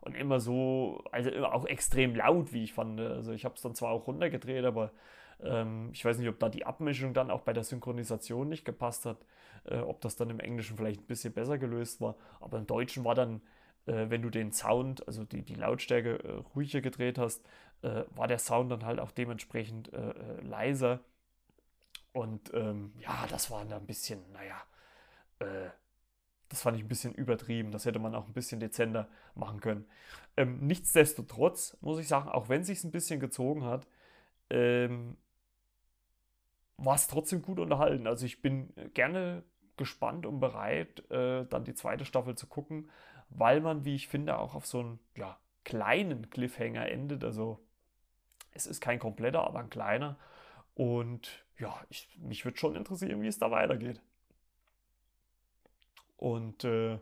und 0.03 0.15
immer 0.17 0.39
so, 0.39 1.03
also 1.13 1.31
auch 1.47 1.65
extrem 1.65 2.15
laut, 2.15 2.53
wie 2.53 2.65
ich 2.65 2.75
fand. 2.75 3.01
Also 3.01 3.33
ich 3.33 3.47
habe 3.47 3.55
es 3.55 3.63
dann 3.63 3.75
zwar 3.75 3.91
auch 3.93 4.07
runtergedreht, 4.07 4.67
aber 4.67 4.93
ähm, 5.41 5.89
ich 5.95 6.05
weiß 6.05 6.19
nicht, 6.19 6.29
ob 6.29 6.39
da 6.39 6.51
die 6.51 6.67
Abmischung 6.67 7.15
dann 7.15 7.31
auch 7.31 7.41
bei 7.41 7.55
der 7.55 7.65
Synchronisation 7.65 8.51
nicht 8.51 8.67
gepasst 8.67 9.07
hat, 9.07 9.25
äh, 9.65 9.79
ob 9.79 10.03
das 10.03 10.17
dann 10.17 10.29
im 10.29 10.41
Englischen 10.41 10.77
vielleicht 10.77 11.01
ein 11.01 11.07
bisschen 11.07 11.33
besser 11.33 11.57
gelöst 11.57 12.03
war, 12.03 12.17
aber 12.41 12.59
im 12.59 12.67
Deutschen 12.67 13.05
war 13.05 13.15
dann, 13.15 13.41
äh, 13.87 14.11
wenn 14.11 14.21
du 14.21 14.29
den 14.29 14.53
Sound, 14.53 15.07
also 15.07 15.25
die, 15.25 15.43
die 15.43 15.55
Lautstärke 15.55 16.19
äh, 16.23 16.33
ruhiger 16.55 16.83
gedreht 16.83 17.17
hast, 17.17 17.47
äh, 17.81 18.03
war 18.11 18.29
der 18.29 18.39
Sound 18.41 18.71
dann 18.71 18.85
halt 18.85 19.01
auch 19.01 19.11
dementsprechend 19.11 19.91
äh, 19.95 20.11
äh, 20.11 20.41
leiser 20.43 21.01
Und 22.19 22.53
ähm, 22.53 22.93
ja, 22.99 23.29
das 23.31 23.49
war 23.49 23.61
ein 23.61 23.87
bisschen, 23.87 24.21
naja, 24.33 24.61
äh, 25.39 25.71
das 26.49 26.63
fand 26.63 26.77
ich 26.77 26.83
ein 26.83 26.89
bisschen 26.89 27.15
übertrieben. 27.15 27.71
Das 27.71 27.85
hätte 27.85 28.01
man 28.01 28.17
auch 28.17 28.27
ein 28.27 28.33
bisschen 28.33 28.59
dezenter 28.59 29.09
machen 29.37 29.61
können. 29.61 29.89
Ähm, 30.37 30.59
nichtsdestotrotz 30.67 31.77
muss 31.81 32.01
ich 32.01 32.09
sagen, 32.09 32.29
auch 32.29 32.49
wenn 32.49 32.65
sich 32.65 32.83
ein 32.83 32.91
bisschen 32.91 33.21
gezogen 33.21 33.63
hat, 33.63 33.87
ähm, 34.51 35.17
war 36.77 36.97
es 36.97 37.07
trotzdem 37.07 37.41
gut 37.41 37.61
unterhalten. 37.61 38.09
Also 38.09 38.27
ich 38.27 38.43
bin 38.43 38.73
gerne 38.95 39.45
gespannt 39.77 40.27
und 40.27 40.41
bereit, 40.41 41.09
äh, 41.13 41.45
dann 41.45 41.63
die 41.63 41.75
zweite 41.75 42.05
Staffel 42.05 42.35
zu 42.35 42.49
gucken, 42.49 42.91
weil 43.29 43.61
man, 43.61 43.85
wie 43.85 43.95
ich 43.95 44.09
finde, 44.09 44.39
auch 44.39 44.57
auf 44.57 44.67
so 44.67 44.81
einen 44.81 44.99
ja, 45.17 45.39
kleinen 45.63 46.31
Cliffhanger 46.31 46.89
endet. 46.89 47.23
Also 47.23 47.65
es 48.51 48.67
ist 48.67 48.81
kein 48.81 48.99
kompletter, 48.99 49.45
aber 49.45 49.61
ein 49.61 49.71
kleiner. 49.71 50.17
Und 50.75 51.47
ja, 51.59 51.75
ich, 51.91 52.09
mich 52.19 52.45
würde 52.45 52.59
schon 52.59 52.77
interessieren, 52.77 53.23
wie 53.23 53.27
es 53.27 53.39
da 53.39 53.51
weitergeht. 53.51 54.01
Und 56.17 56.65
äh, 56.65 56.99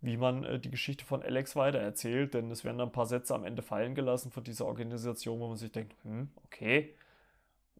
wie 0.00 0.16
man 0.16 0.44
äh, 0.44 0.60
die 0.60 0.70
Geschichte 0.70 1.04
von 1.04 1.22
Alex 1.22 1.56
weitererzählt, 1.56 2.34
denn 2.34 2.50
es 2.50 2.64
werden 2.64 2.78
dann 2.78 2.88
ein 2.88 2.92
paar 2.92 3.06
Sätze 3.06 3.34
am 3.34 3.44
Ende 3.44 3.62
fallen 3.62 3.94
gelassen 3.94 4.30
von 4.30 4.44
dieser 4.44 4.66
Organisation, 4.66 5.40
wo 5.40 5.48
man 5.48 5.56
sich 5.56 5.72
denkt, 5.72 5.94
hm, 6.02 6.30
okay, 6.44 6.94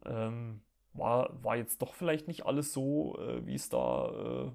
ähm, 0.05 0.61
war, 0.93 1.43
war 1.43 1.55
jetzt 1.57 1.81
doch 1.81 1.93
vielleicht 1.93 2.27
nicht 2.27 2.45
alles 2.45 2.73
so, 2.73 3.17
äh, 3.19 3.45
wie 3.45 3.55
es 3.55 3.69
da, 3.69 4.47
äh, 4.47 4.51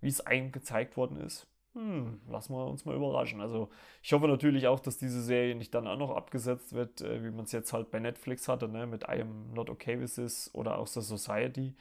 wie 0.00 0.08
es 0.08 0.20
einem 0.22 0.52
gezeigt 0.52 0.96
worden 0.96 1.18
ist. 1.18 1.46
Hm, 1.74 2.20
lassen 2.28 2.54
wir 2.54 2.66
uns 2.66 2.84
mal 2.84 2.94
überraschen. 2.94 3.40
Also 3.40 3.68
ich 4.02 4.12
hoffe 4.12 4.28
natürlich 4.28 4.68
auch, 4.68 4.78
dass 4.78 4.96
diese 4.98 5.22
Serie 5.22 5.56
nicht 5.56 5.74
dann 5.74 5.88
auch 5.88 5.96
noch 5.98 6.10
abgesetzt 6.12 6.72
wird, 6.72 7.00
äh, 7.00 7.24
wie 7.24 7.30
man 7.30 7.46
es 7.46 7.52
jetzt 7.52 7.72
halt 7.72 7.90
bei 7.90 7.98
Netflix 7.98 8.46
hatte, 8.48 8.68
ne, 8.68 8.86
mit 8.86 9.04
I 9.04 9.22
Am 9.22 9.52
Not 9.52 9.70
Okay 9.70 10.00
With 10.00 10.14
This 10.14 10.50
oder 10.54 10.78
auch 10.78 10.86
The 10.86 11.00
Society. 11.00 11.74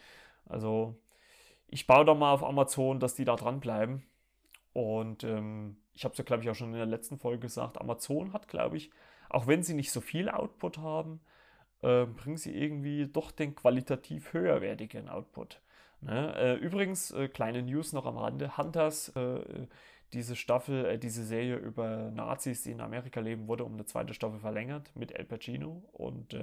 Also 0.48 0.96
ich 1.68 1.88
baue 1.88 2.06
da 2.06 2.16
mal 2.16 2.34
auf 2.34 2.44
Amazon, 2.44 3.00
dass 3.00 3.16
die 3.16 3.26
da 3.26 3.36
dranbleiben. 3.36 4.04
Und 4.74 5.24
ähm, 5.24 5.78
ich 5.96 6.06
habe 6.06 6.14
es 6.14 6.18
ja, 6.20 6.24
glaube 6.26 6.44
ich, 6.44 6.50
auch 6.50 6.56
schon 6.56 6.72
in 6.74 6.78
der 6.78 6.86
letzten 6.88 7.20
Folge 7.20 7.42
gesagt, 7.42 7.80
Amazon 7.80 8.34
hat, 8.34 8.48
glaube 8.48 8.78
ich, 8.78 8.92
auch 9.30 9.48
wenn 9.48 9.64
sie 9.64 9.76
nicht 9.76 9.92
so 9.92 10.02
viel 10.02 10.30
Output 10.30 10.80
haben, 10.80 11.22
äh, 11.84 12.06
bringen 12.06 12.38
sie 12.38 12.56
irgendwie 12.56 13.08
doch 13.08 13.32
den 13.32 13.56
qualitativ 13.56 14.34
höherwertigen 14.34 15.10
Output. 15.10 15.62
Ne? 16.04 16.36
Äh, 16.36 16.54
übrigens, 16.56 17.12
äh, 17.12 17.28
kleine 17.28 17.62
News 17.62 17.94
noch 17.94 18.06
am 18.06 18.18
Rande, 18.18 18.58
Hunters, 18.58 19.10
äh, 19.10 19.68
diese 20.12 20.36
Staffel, 20.36 21.00
diese 21.00 21.24
Serie 21.24 21.56
über 21.56 22.12
Nazis, 22.12 22.64
die 22.64 22.72
in 22.72 22.82
Amerika 22.82 23.20
leben, 23.20 23.48
wurde 23.48 23.64
um 23.64 23.74
eine 23.74 23.86
zweite 23.86 24.14
Staffel 24.14 24.40
verlängert 24.40 24.92
mit 24.96 25.12
El 25.12 25.26
Pacino 25.26 25.84
und 25.92 26.38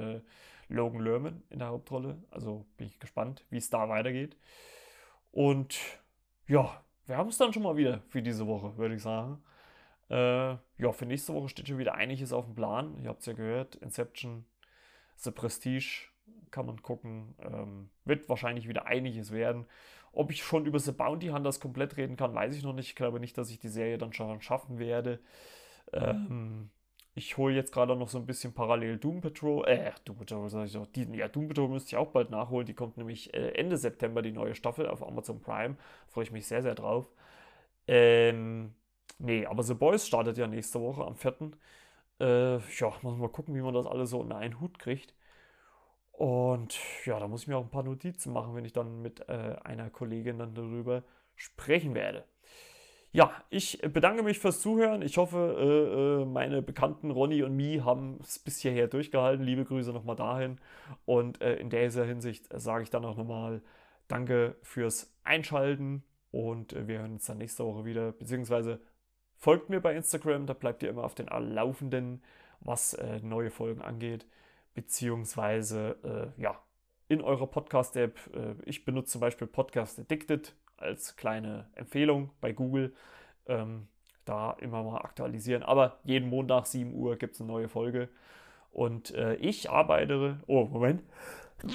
Logan 0.69 1.03
Lerman 1.03 1.43
in 1.51 1.61
der 1.61 1.69
Hauptrolle. 1.69 2.19
Also 2.33 2.67
bin 2.77 2.89
ich 2.89 2.99
gespannt, 2.99 3.45
wie 3.49 3.59
es 3.59 3.71
da 3.71 3.89
weitergeht. 3.89 4.37
Und 5.31 5.79
ja, 6.49 6.83
wir 7.07 7.17
haben 7.17 7.29
es 7.29 7.39
dann 7.39 7.53
schon 7.53 7.63
mal 7.63 7.77
wieder 7.77 8.03
für 8.09 8.23
diese 8.23 8.49
Woche, 8.49 8.77
würde 8.77 8.97
ich 8.97 9.03
sagen. 9.03 9.41
Äh, 10.09 10.51
ja, 10.79 10.93
für 10.93 11.07
nächste 11.07 11.33
Woche 11.33 11.49
steht 11.49 11.69
schon 11.69 11.79
wieder 11.79 11.95
einiges 11.95 12.33
auf 12.33 12.47
dem 12.47 12.57
Plan. 12.57 12.99
Ihr 13.01 13.09
habt 13.09 13.21
es 13.21 13.27
ja 13.27 13.33
gehört, 13.33 13.77
Inception, 13.77 14.45
The 15.15 15.31
Prestige 15.31 16.10
kann 16.51 16.67
man 16.67 16.83
gucken. 16.83 17.35
Ähm, 17.41 17.91
wird 18.05 18.29
wahrscheinlich 18.29 18.69
wieder 18.69 18.87
einiges 18.87 19.33
werden. 19.33 19.67
Ob 20.13 20.31
ich 20.31 20.43
schon 20.43 20.67
über 20.67 20.79
The 20.79 20.93
Bounty 20.93 21.29
Hunters 21.29 21.61
komplett 21.61 21.97
reden 21.97 22.17
kann, 22.17 22.35
weiß 22.35 22.57
ich 22.57 22.63
noch 22.65 22.73
nicht. 22.73 22.89
Ich 22.89 22.97
glaube 22.97 23.21
nicht, 23.21 23.39
dass 23.39 23.51
ich 23.51 23.61
die 23.61 23.69
Serie 23.69 23.99
dann 23.99 24.13
schon 24.13 24.41
schaffen 24.43 24.79
werde. 24.79 25.21
Ähm, 25.93 26.71
ich 27.15 27.37
hole 27.37 27.55
jetzt 27.55 27.73
gerade 27.73 27.97
noch 27.97 28.09
so 28.09 28.19
ein 28.19 28.27
bisschen 28.27 28.53
parallel 28.55 28.99
Doom 28.99 29.21
Patrol. 29.21 29.67
Äh, 29.69 29.93
Doom 30.05 30.17
Patrol, 30.19 30.49
sag 30.49 30.67
ich 30.67 30.77
auch. 30.77 30.87
Die, 30.87 31.05
ja, 31.17 31.29
Doom 31.29 31.49
Patrol 31.49 31.69
müsste 31.69 31.89
ich 31.91 31.97
auch 31.97 32.11
bald 32.11 32.31
nachholen. 32.31 32.67
Die 32.67 32.75
kommt 32.75 32.97
nämlich 32.97 33.35
äh, 33.35 33.51
Ende 33.55 33.77
September, 33.77 34.23
die 34.23 34.33
neue 34.33 34.55
Staffel 34.55 34.89
auf 34.89 35.07
Amazon 35.07 35.41
Prime. 35.41 35.77
Freue 36.09 36.25
ich 36.25 36.33
mich 36.33 36.47
sehr, 36.47 36.63
sehr 36.63 36.75
drauf. 36.75 37.11
Ähm, 37.87 38.75
nee, 39.19 39.47
aber 39.47 39.63
The 39.63 39.75
Boys 39.75 40.07
startet 40.07 40.39
ja 40.39 40.47
nächste 40.47 40.81
Woche 40.81 41.05
am 41.05 41.17
4. 41.17 41.53
Äh, 42.21 42.59
ja, 42.59 42.89
muss 42.89 43.03
man 43.03 43.19
mal 43.19 43.29
gucken, 43.29 43.55
wie 43.55 43.63
man 43.63 43.75
das 43.75 43.87
alles 43.87 44.11
so 44.11 44.23
in 44.23 44.33
einen 44.33 44.61
Hut 44.61 44.79
kriegt. 44.79 45.15
Und 46.21 46.79
ja, 47.07 47.19
da 47.19 47.29
muss 47.29 47.43
ich 47.43 47.49
mir 47.49 47.57
auch 47.57 47.65
ein 47.65 47.71
paar 47.71 47.83
Notizen 47.83 48.35
machen, 48.35 48.55
wenn 48.55 48.67
ich 48.67 48.75
dann 48.75 49.01
mit 49.01 49.27
äh, 49.31 49.57
einer 49.65 49.89
Kollegin 49.89 50.39
dann 50.39 50.55
darüber 50.55 51.03
sprechen 51.35 51.95
werde. 51.95 52.27
Ja, 53.11 53.33
ich 53.49 53.81
bedanke 53.81 54.23
mich 54.23 54.39
fürs 54.39 54.61
Zuhören. 54.61 55.01
Ich 55.01 55.17
hoffe, 55.17 55.57
äh, 55.59 56.23
äh 56.23 56.27
meine 56.27 56.61
Bekannten 56.61 57.11
Ronny 57.11 57.43
und 57.43 57.57
Mi 57.57 57.81
haben 57.83 58.19
es 58.21 58.39
bis 58.39 58.59
hierher 58.59 58.87
durchgehalten. 58.87 59.47
Liebe 59.47 59.65
Grüße 59.65 59.95
nochmal 59.95 60.17
dahin. 60.17 60.59
Und 61.07 61.41
äh, 61.41 61.57
in 61.57 61.71
dieser 61.71 62.05
Hinsicht 62.05 62.49
sage 62.53 62.83
ich 62.83 62.91
dann 62.91 63.07
auch 63.07 63.17
nochmal 63.17 63.63
Danke 64.07 64.57
fürs 64.61 65.17
Einschalten. 65.25 66.05
Und 66.33 66.75
äh, 66.75 66.87
wir 66.87 66.99
hören 66.99 67.13
uns 67.13 67.25
dann 67.25 67.39
nächste 67.39 67.65
Woche 67.65 67.87
wieder. 67.87 68.13
Beziehungsweise 68.13 68.79
folgt 69.39 69.71
mir 69.71 69.81
bei 69.81 69.97
Instagram, 69.97 70.45
da 70.45 70.53
bleibt 70.53 70.83
ihr 70.83 70.91
immer 70.91 71.05
auf 71.05 71.15
den 71.15 71.29
Laufenden, 71.29 72.23
was 72.61 72.93
äh, 72.93 73.21
neue 73.23 73.51
Folgen 73.51 73.81
angeht 73.81 74.27
beziehungsweise 74.81 76.33
äh, 76.39 76.41
ja, 76.41 76.59
in 77.09 77.21
eurer 77.21 77.47
Podcast-App. 77.47 78.19
Äh, 78.35 78.55
ich 78.65 78.87
benutze 78.87 79.13
zum 79.13 79.21
Beispiel 79.21 79.47
Podcast 79.47 79.99
Addicted 79.99 80.55
als 80.79 81.17
kleine 81.17 81.69
Empfehlung 81.75 82.31
bei 82.41 82.53
Google. 82.53 82.95
Ähm, 83.47 83.89
da 84.25 84.53
immer 84.53 84.83
mal 84.83 84.99
aktualisieren. 84.99 85.63
Aber 85.63 85.99
jeden 86.05 86.31
Montag 86.31 86.67
7 86.67 86.95
Uhr 86.95 87.17
gibt 87.17 87.35
es 87.35 87.41
eine 87.41 87.49
neue 87.49 87.69
Folge. 87.69 88.09
Und 88.71 89.15
äh, 89.15 89.35
ich 89.35 89.69
arbeite. 89.69 90.41
Oh, 90.47 90.65
Moment. 90.65 91.03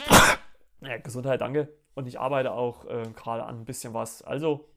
Ja, 0.81 0.97
Gesundheit, 0.97 1.41
danke. 1.41 1.73
Und 1.95 2.05
ich 2.05 2.19
arbeite 2.19 2.51
auch 2.51 2.85
äh, 2.85 3.07
gerade 3.15 3.45
an 3.45 3.61
ein 3.61 3.65
bisschen 3.65 3.95
was. 3.95 4.21
Also, 4.21 4.69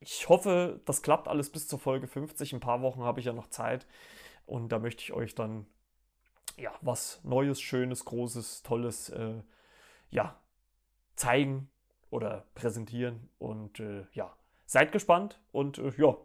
ich 0.00 0.28
hoffe, 0.28 0.80
das 0.84 1.02
klappt 1.02 1.28
alles 1.28 1.52
bis 1.52 1.68
zur 1.68 1.78
Folge 1.78 2.08
50. 2.08 2.54
Ein 2.54 2.60
paar 2.60 2.82
Wochen 2.82 3.02
habe 3.02 3.20
ich 3.20 3.26
ja 3.26 3.32
noch 3.32 3.48
Zeit. 3.48 3.86
Und 4.46 4.72
da 4.72 4.80
möchte 4.80 5.02
ich 5.02 5.12
euch 5.12 5.36
dann 5.36 5.66
ja, 6.58 6.72
was 6.80 7.20
Neues, 7.24 7.60
Schönes, 7.60 8.04
Großes, 8.04 8.62
Tolles 8.62 9.10
äh, 9.10 9.42
ja, 10.10 10.38
zeigen 11.16 11.70
oder 12.10 12.44
präsentieren. 12.54 13.28
Und 13.38 13.80
äh, 13.80 14.06
ja, 14.12 14.34
seid 14.66 14.92
gespannt 14.92 15.40
und 15.52 15.78
äh, 15.78 15.92
ja, 15.96 16.16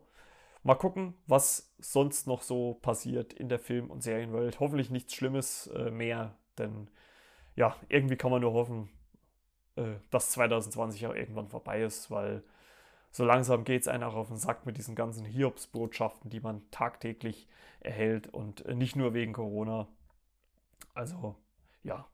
mal 0.63 0.75
gucken, 0.75 1.15
was 1.27 1.73
sonst 1.79 2.27
noch 2.27 2.41
so 2.41 2.75
passiert 2.81 3.33
in 3.33 3.49
der 3.49 3.59
Film- 3.59 3.91
und 3.91 4.01
Serienwelt. 4.01 4.59
Hoffentlich 4.59 4.89
nichts 4.89 5.13
Schlimmes 5.13 5.67
äh, 5.67 5.91
mehr, 5.91 6.35
denn 6.57 6.89
ja, 7.55 7.75
irgendwie 7.89 8.15
kann 8.15 8.31
man 8.31 8.41
nur 8.41 8.53
hoffen, 8.53 8.89
äh, 9.75 9.95
dass 10.09 10.31
2020 10.31 11.07
auch 11.07 11.15
irgendwann 11.15 11.49
vorbei 11.49 11.83
ist, 11.83 12.09
weil 12.09 12.43
so 13.11 13.23
langsam 13.23 13.63
geht 13.63 13.83
es 13.83 13.87
einem 13.87 14.03
auch 14.03 14.15
auf 14.15 14.29
den 14.29 14.37
Sack 14.37 14.65
mit 14.65 14.77
diesen 14.77 14.95
ganzen 14.95 15.23
Hiobsbotschaften, 15.23 16.31
die 16.31 16.39
man 16.39 16.63
tagtäglich 16.71 17.47
erhält 17.79 18.33
und 18.33 18.65
äh, 18.65 18.73
nicht 18.73 18.95
nur 18.95 19.13
wegen 19.13 19.33
Corona. 19.33 19.87
Also, 20.93 21.35
ja. 21.83 22.07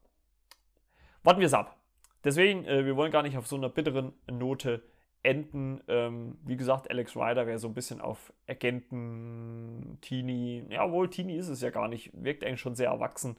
Warten 1.22 1.40
wir 1.40 1.46
es 1.46 1.54
ab. 1.54 1.76
Deswegen, 2.24 2.64
äh, 2.64 2.84
wir 2.84 2.96
wollen 2.96 3.12
gar 3.12 3.22
nicht 3.22 3.36
auf 3.36 3.46
so 3.46 3.56
einer 3.56 3.68
bitteren 3.68 4.12
Note 4.30 4.82
enden. 5.22 5.82
Ähm, 5.88 6.38
wie 6.44 6.56
gesagt, 6.56 6.90
Alex 6.90 7.16
Ryder 7.16 7.46
wäre 7.46 7.58
so 7.58 7.68
ein 7.68 7.74
bisschen 7.74 8.00
auf 8.00 8.32
Agenten, 8.46 9.98
Teenie, 10.00 10.64
ja 10.70 10.90
wohl, 10.90 11.10
Teenie 11.10 11.36
ist 11.36 11.48
es 11.48 11.60
ja 11.60 11.70
gar 11.70 11.88
nicht, 11.88 12.10
wirkt 12.14 12.44
eigentlich 12.44 12.60
schon 12.60 12.74
sehr 12.74 12.88
erwachsen. 12.88 13.36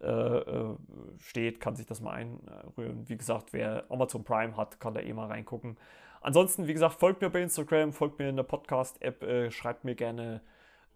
Äh, 0.00 0.06
äh, 0.06 0.76
steht, 1.18 1.60
kann 1.60 1.76
sich 1.76 1.84
das 1.84 2.00
mal 2.00 2.12
einrühren. 2.12 3.06
Wie 3.08 3.18
gesagt, 3.18 3.52
wer 3.52 3.84
Amazon 3.90 4.24
Prime 4.24 4.56
hat, 4.56 4.80
kann 4.80 4.94
da 4.94 5.00
eh 5.00 5.12
mal 5.12 5.26
reingucken. 5.26 5.76
Ansonsten, 6.22 6.66
wie 6.66 6.72
gesagt, 6.72 6.94
folgt 6.94 7.20
mir 7.20 7.28
bei 7.28 7.42
Instagram, 7.42 7.92
folgt 7.92 8.18
mir 8.18 8.30
in 8.30 8.36
der 8.36 8.42
Podcast-App, 8.42 9.22
äh, 9.22 9.50
schreibt 9.50 9.84
mir 9.84 9.94
gerne 9.94 10.40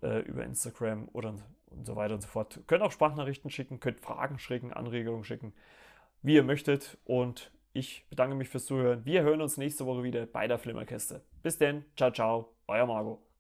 äh, 0.03 0.20
über 0.20 0.45
Instagram 0.45 1.09
oder 1.12 1.35
und 1.77 1.87
so 1.87 1.97
weiter 1.97 2.14
und 2.14 2.20
so 2.20 2.29
fort. 2.29 2.61
Könnt 2.66 2.83
auch 2.83 2.93
Sprachnachrichten 2.93 3.51
schicken, 3.51 3.81
könnt 3.81 4.01
Fragen 4.01 4.39
schicken, 4.39 4.72
Anregungen 4.72 5.25
schicken, 5.25 5.53
wie 6.22 6.35
ihr 6.35 6.43
möchtet. 6.43 6.99
Und 7.05 7.53
ich 7.72 8.07
bedanke 8.09 8.35
mich 8.37 8.49
fürs 8.49 8.66
Zuhören. 8.66 9.05
Wir 9.05 9.22
hören 9.22 9.41
uns 9.41 9.57
nächste 9.57 9.87
Woche 9.87 10.03
wieder 10.03 10.27
bei 10.27 10.47
der 10.47 10.59
Flimmerkiste. 10.59 11.22
Bis 11.43 11.59
denn, 11.59 11.85
ciao, 11.97 12.11
ciao, 12.11 12.55
euer 12.68 12.87
Margot. 12.87 13.34